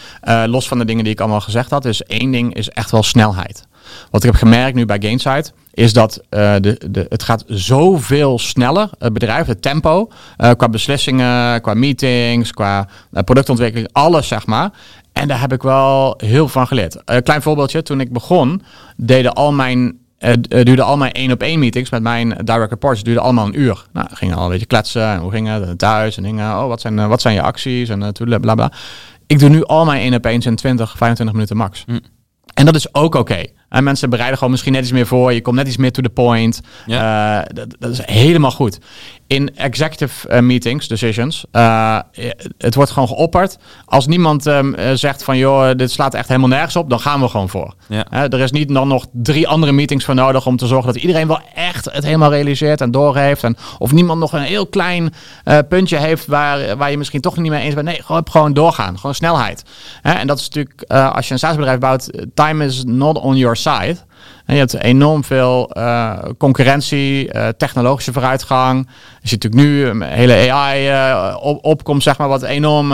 los 0.46 0.68
van 0.68 0.78
de 0.78 0.84
dingen 0.84 1.04
die 1.04 1.12
ik 1.12 1.20
allemaal 1.20 1.40
gezegd 1.40 1.70
had, 1.70 1.84
is 1.84 2.02
één 2.02 2.30
ding 2.30 2.54
is 2.54 2.68
echt 2.68 2.90
wel 2.90 3.02
snelheid. 3.02 3.67
Wat 4.10 4.24
ik 4.24 4.30
heb 4.30 4.38
gemerkt 4.38 4.76
nu 4.76 4.86
bij 4.86 4.98
Gainsight, 5.00 5.52
is 5.72 5.92
dat 5.92 6.20
uh, 6.30 6.54
de, 6.60 6.80
de, 6.90 7.06
het 7.08 7.22
gaat 7.22 7.44
zoveel 7.46 8.38
sneller, 8.38 8.90
het 8.98 9.12
bedrijf, 9.12 9.46
het 9.46 9.62
tempo, 9.62 10.10
uh, 10.38 10.50
qua 10.56 10.68
beslissingen, 10.68 11.60
qua 11.60 11.74
meetings, 11.74 12.52
qua 12.52 12.88
uh, 13.12 13.22
productontwikkeling, 13.22 13.88
alles 13.92 14.28
zeg 14.28 14.46
maar. 14.46 14.70
En 15.12 15.28
daar 15.28 15.40
heb 15.40 15.52
ik 15.52 15.62
wel 15.62 16.14
heel 16.16 16.48
van 16.48 16.66
geleerd. 16.66 16.96
Een 17.04 17.22
klein 17.22 17.42
voorbeeldje, 17.42 17.82
toen 17.82 18.00
ik 18.00 18.12
begon, 18.12 18.62
deden 18.96 19.32
al 19.32 19.52
mijn 19.52 19.98
uh, 20.18 20.32
duurde 20.48 20.82
al 20.82 20.96
mijn 20.96 21.12
één 21.12 21.32
op 21.32 21.42
één 21.42 21.58
meetings 21.58 21.90
met 21.90 22.02
mijn 22.02 22.28
direct 22.44 22.70
reports 22.70 23.02
duurde 23.02 23.20
allemaal 23.20 23.46
een 23.46 23.60
uur. 23.60 23.86
Nou, 23.92 24.08
gingen 24.12 24.36
al 24.36 24.44
een 24.44 24.50
beetje 24.50 24.66
kletsen 24.66 25.08
en 25.08 25.18
hoe 25.18 25.30
ging 25.30 25.48
het 25.48 25.78
thuis 25.78 26.16
en 26.16 26.22
dingen. 26.22 26.50
Oh, 26.50 26.66
wat 26.66 26.80
zijn, 26.80 27.08
wat 27.08 27.20
zijn 27.20 27.34
je 27.34 27.42
acties 27.42 27.88
en 27.88 28.02
uh, 28.02 28.38
bla 28.40 28.54
bla. 28.54 28.72
Ik 29.26 29.38
doe 29.38 29.48
nu 29.48 29.64
al 29.64 29.84
mijn 29.84 30.00
één 30.00 30.14
op 30.14 30.26
één 30.26 30.40
in 30.40 30.56
20, 30.56 30.96
25 30.96 31.34
minuten 31.34 31.56
max. 31.56 31.82
Hm. 31.86 31.98
En 32.54 32.64
dat 32.64 32.74
is 32.74 32.94
ook 32.94 33.04
oké. 33.04 33.18
Okay. 33.18 33.52
En 33.68 33.84
mensen 33.84 34.10
bereiden 34.10 34.36
gewoon 34.36 34.52
misschien 34.52 34.72
net 34.72 34.82
iets 34.82 34.92
meer 34.92 35.06
voor. 35.06 35.32
Je 35.32 35.40
komt 35.40 35.56
net 35.56 35.66
iets 35.66 35.76
meer 35.76 35.92
to 35.92 36.02
the 36.02 36.08
point. 36.08 36.60
Ja. 36.86 37.38
Uh, 37.38 37.46
dat, 37.54 37.76
dat, 37.78 37.90
is 37.90 38.00
helemaal 38.04 38.50
goed. 38.50 38.78
In 39.28 39.56
executive 39.56 40.28
uh, 40.28 40.40
meetings, 40.40 40.88
decisions, 40.88 41.44
uh, 41.52 41.98
het 42.58 42.74
wordt 42.74 42.90
gewoon 42.90 43.08
geopperd. 43.08 43.58
Als 43.84 44.06
niemand 44.06 44.46
um, 44.46 44.74
zegt 44.94 45.24
van, 45.24 45.36
joh, 45.36 45.70
dit 45.76 45.90
slaat 45.90 46.14
echt 46.14 46.28
helemaal 46.28 46.48
nergens 46.48 46.76
op, 46.76 46.90
dan 46.90 47.00
gaan 47.00 47.20
we 47.20 47.28
gewoon 47.28 47.48
voor. 47.48 47.74
Ja. 47.86 48.06
er 48.10 48.40
is 48.40 48.50
niet 48.50 48.74
dan 48.74 48.88
nog 48.88 49.06
drie 49.12 49.48
andere 49.48 49.72
meetings 49.72 50.04
voor 50.04 50.14
nodig 50.14 50.46
om 50.46 50.56
te 50.56 50.66
zorgen 50.66 50.92
dat 50.92 51.02
iedereen 51.02 51.26
wel 51.26 51.40
echt 51.54 51.84
het 51.84 52.04
helemaal 52.04 52.30
realiseert 52.30 52.80
en 52.80 52.90
doorheeft. 52.90 53.44
En 53.44 53.56
of 53.78 53.92
niemand 53.92 54.20
nog 54.20 54.32
een 54.32 54.40
heel 54.40 54.66
klein 54.66 55.12
puntje 55.68 55.96
heeft 55.96 56.26
waar, 56.26 56.76
waar 56.76 56.90
je 56.90 56.98
misschien 56.98 57.20
toch 57.20 57.36
niet 57.36 57.50
mee 57.50 57.62
eens 57.62 57.74
bent. 57.74 57.86
Nee, 57.86 58.02
gewoon, 58.02 58.26
gewoon 58.30 58.52
doorgaan. 58.52 58.98
Gewoon 58.98 59.14
snelheid. 59.14 59.64
en 60.02 60.26
dat 60.26 60.38
is 60.38 60.48
natuurlijk, 60.48 60.82
als 61.14 61.26
je 61.26 61.32
een 61.32 61.38
SaaS-bedrijf 61.38 61.78
bouwt, 61.78 62.10
time 62.34 62.64
is 62.64 62.84
not 62.84 63.18
on 63.18 63.36
your 63.36 63.56
side. 63.56 63.96
En 64.48 64.54
je 64.54 64.60
hebt 64.60 64.74
enorm 64.74 65.24
veel 65.24 65.70
uh, 65.76 66.18
concurrentie, 66.38 67.34
uh, 67.34 67.48
technologische 67.48 68.12
vooruitgang. 68.12 68.88
Je 69.20 69.28
ziet 69.28 69.42
natuurlijk 69.42 69.70
nu 69.70 69.86
een 69.86 70.02
hele 70.02 70.52
AI 70.52 70.90
uh, 70.90 71.36
op, 71.40 71.64
opkomt, 71.64 72.02
zeg 72.02 72.18
maar, 72.18 72.28
wat 72.28 72.42
enorm 72.42 72.90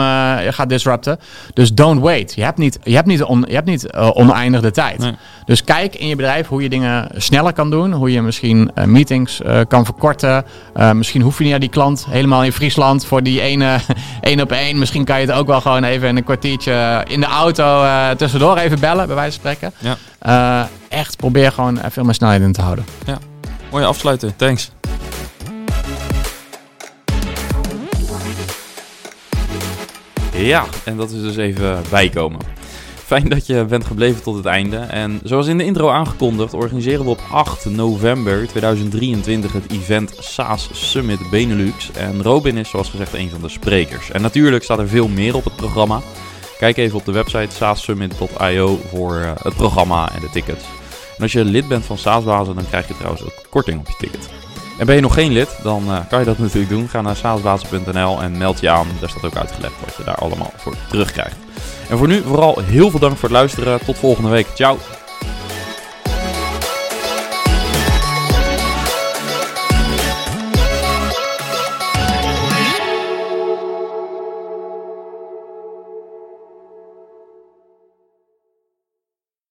gaat 0.49 0.69
disrupten. 0.69 1.19
Dus 1.53 1.73
don't 1.73 2.01
wait. 2.01 2.33
Je 2.35 2.43
hebt 2.43 2.57
niet, 2.57 2.79
je 2.83 2.95
hebt 2.95 3.07
niet, 3.07 3.23
on, 3.23 3.45
je 3.47 3.53
hebt 3.53 3.65
niet 3.65 3.93
oneindig 3.93 4.61
de 4.61 4.71
tijd. 4.71 4.97
Nee. 4.97 5.15
Dus 5.45 5.63
kijk 5.63 5.95
in 5.95 6.07
je 6.07 6.15
bedrijf 6.15 6.47
hoe 6.47 6.61
je 6.61 6.69
dingen 6.69 7.09
sneller 7.15 7.53
kan 7.53 7.69
doen. 7.69 7.93
Hoe 7.93 8.11
je 8.11 8.21
misschien 8.21 8.71
meetings 8.85 9.41
kan 9.67 9.85
verkorten. 9.85 10.45
misschien 10.93 11.21
hoef 11.21 11.37
je 11.37 11.43
niet 11.43 11.51
naar 11.51 11.59
die 11.59 11.69
klant 11.69 12.05
helemaal 12.09 12.43
in 12.43 12.51
Friesland 12.51 13.05
voor 13.05 13.23
die 13.23 13.41
ene 13.41 13.77
één 14.21 14.41
op 14.41 14.51
één. 14.51 14.79
Misschien 14.79 15.05
kan 15.05 15.19
je 15.19 15.27
het 15.27 15.35
ook 15.35 15.47
wel 15.47 15.61
gewoon 15.61 15.83
even 15.83 16.07
in 16.07 16.17
een 16.17 16.23
kwartiertje 16.23 17.03
in 17.07 17.19
de 17.19 17.25
auto 17.25 17.85
tussendoor 18.17 18.57
even 18.57 18.79
bellen, 18.79 19.07
bij 19.07 19.15
wijze 19.15 19.39
van 19.39 19.51
spreken. 19.51 19.73
Ja. 19.79 19.97
Echt 20.89 21.17
probeer 21.17 21.51
gewoon 21.51 21.79
veel 21.89 22.03
meer 22.03 22.13
snelheid 22.13 22.41
in 22.41 22.51
te 22.51 22.61
houden. 22.61 22.85
Ja, 23.05 23.17
mooie 23.71 23.85
afsluiten. 23.85 24.35
Thanks. 24.35 24.71
Ja, 30.31 30.65
en 30.83 30.97
dat 30.97 31.11
is 31.11 31.21
dus 31.21 31.37
even 31.37 31.81
bijkomen. 31.89 32.39
Fijn 33.05 33.29
dat 33.29 33.45
je 33.45 33.65
bent 33.65 33.85
gebleven 33.85 34.23
tot 34.23 34.35
het 34.35 34.45
einde. 34.45 34.77
En 34.77 35.19
zoals 35.23 35.47
in 35.47 35.57
de 35.57 35.63
intro 35.63 35.89
aangekondigd, 35.89 36.53
organiseren 36.53 37.03
we 37.03 37.09
op 37.09 37.21
8 37.31 37.65
november 37.65 38.47
2023 38.47 39.53
het 39.53 39.71
event 39.71 40.15
SaaS 40.19 40.69
Summit 40.71 41.29
Benelux. 41.29 41.91
En 41.91 42.23
Robin 42.23 42.57
is 42.57 42.69
zoals 42.69 42.89
gezegd 42.89 43.13
een 43.13 43.29
van 43.29 43.41
de 43.41 43.49
sprekers. 43.49 44.11
En 44.11 44.21
natuurlijk 44.21 44.63
staat 44.63 44.79
er 44.79 44.87
veel 44.87 45.07
meer 45.07 45.35
op 45.35 45.43
het 45.43 45.55
programma. 45.55 46.01
Kijk 46.57 46.77
even 46.77 46.97
op 46.97 47.05
de 47.05 47.11
website 47.11 47.55
saassummit.io 47.55 48.79
voor 48.89 49.17
eh, 49.17 49.31
het 49.41 49.55
programma 49.55 50.11
en 50.13 50.21
de 50.21 50.29
tickets. 50.29 50.63
En 51.17 51.23
als 51.23 51.31
je 51.31 51.45
lid 51.45 51.67
bent 51.67 51.85
van 51.85 51.97
SaaSbazen, 51.97 52.55
dan 52.55 52.67
krijg 52.67 52.87
je 52.87 52.97
trouwens 52.97 53.23
ook 53.23 53.33
korting 53.49 53.79
op 53.79 53.87
je 53.87 53.95
ticket. 53.97 54.29
En 54.79 54.85
ben 54.85 54.95
je 54.95 55.01
nog 55.01 55.13
geen 55.13 55.31
lid, 55.31 55.57
dan 55.63 55.83
uh, 55.87 55.99
kan 56.09 56.19
je 56.19 56.25
dat 56.25 56.37
natuurlijk 56.45 56.69
doen. 56.69 56.89
Ga 56.89 57.01
naar 57.01 57.15
saasbazen.nl 57.15 58.21
en 58.21 58.37
meld 58.37 58.59
je 58.59 58.69
aan. 58.69 58.87
Daar 58.99 59.09
staat 59.09 59.25
ook 59.25 59.35
uitgelegd 59.35 59.73
wat 59.85 59.95
je 59.97 60.03
daar 60.03 60.15
allemaal 60.15 60.51
voor 60.55 60.75
terugkrijgt. 60.89 61.35
En 61.89 61.97
voor 61.97 62.07
nu 62.07 62.21
vooral 62.21 62.59
heel 62.59 62.89
veel 62.89 62.99
dank 62.99 63.17
voor 63.17 63.29
het 63.29 63.37
luisteren. 63.37 63.85
Tot 63.85 63.97
volgende 63.97 64.29
week. 64.29 64.47
Ciao. 64.53 64.77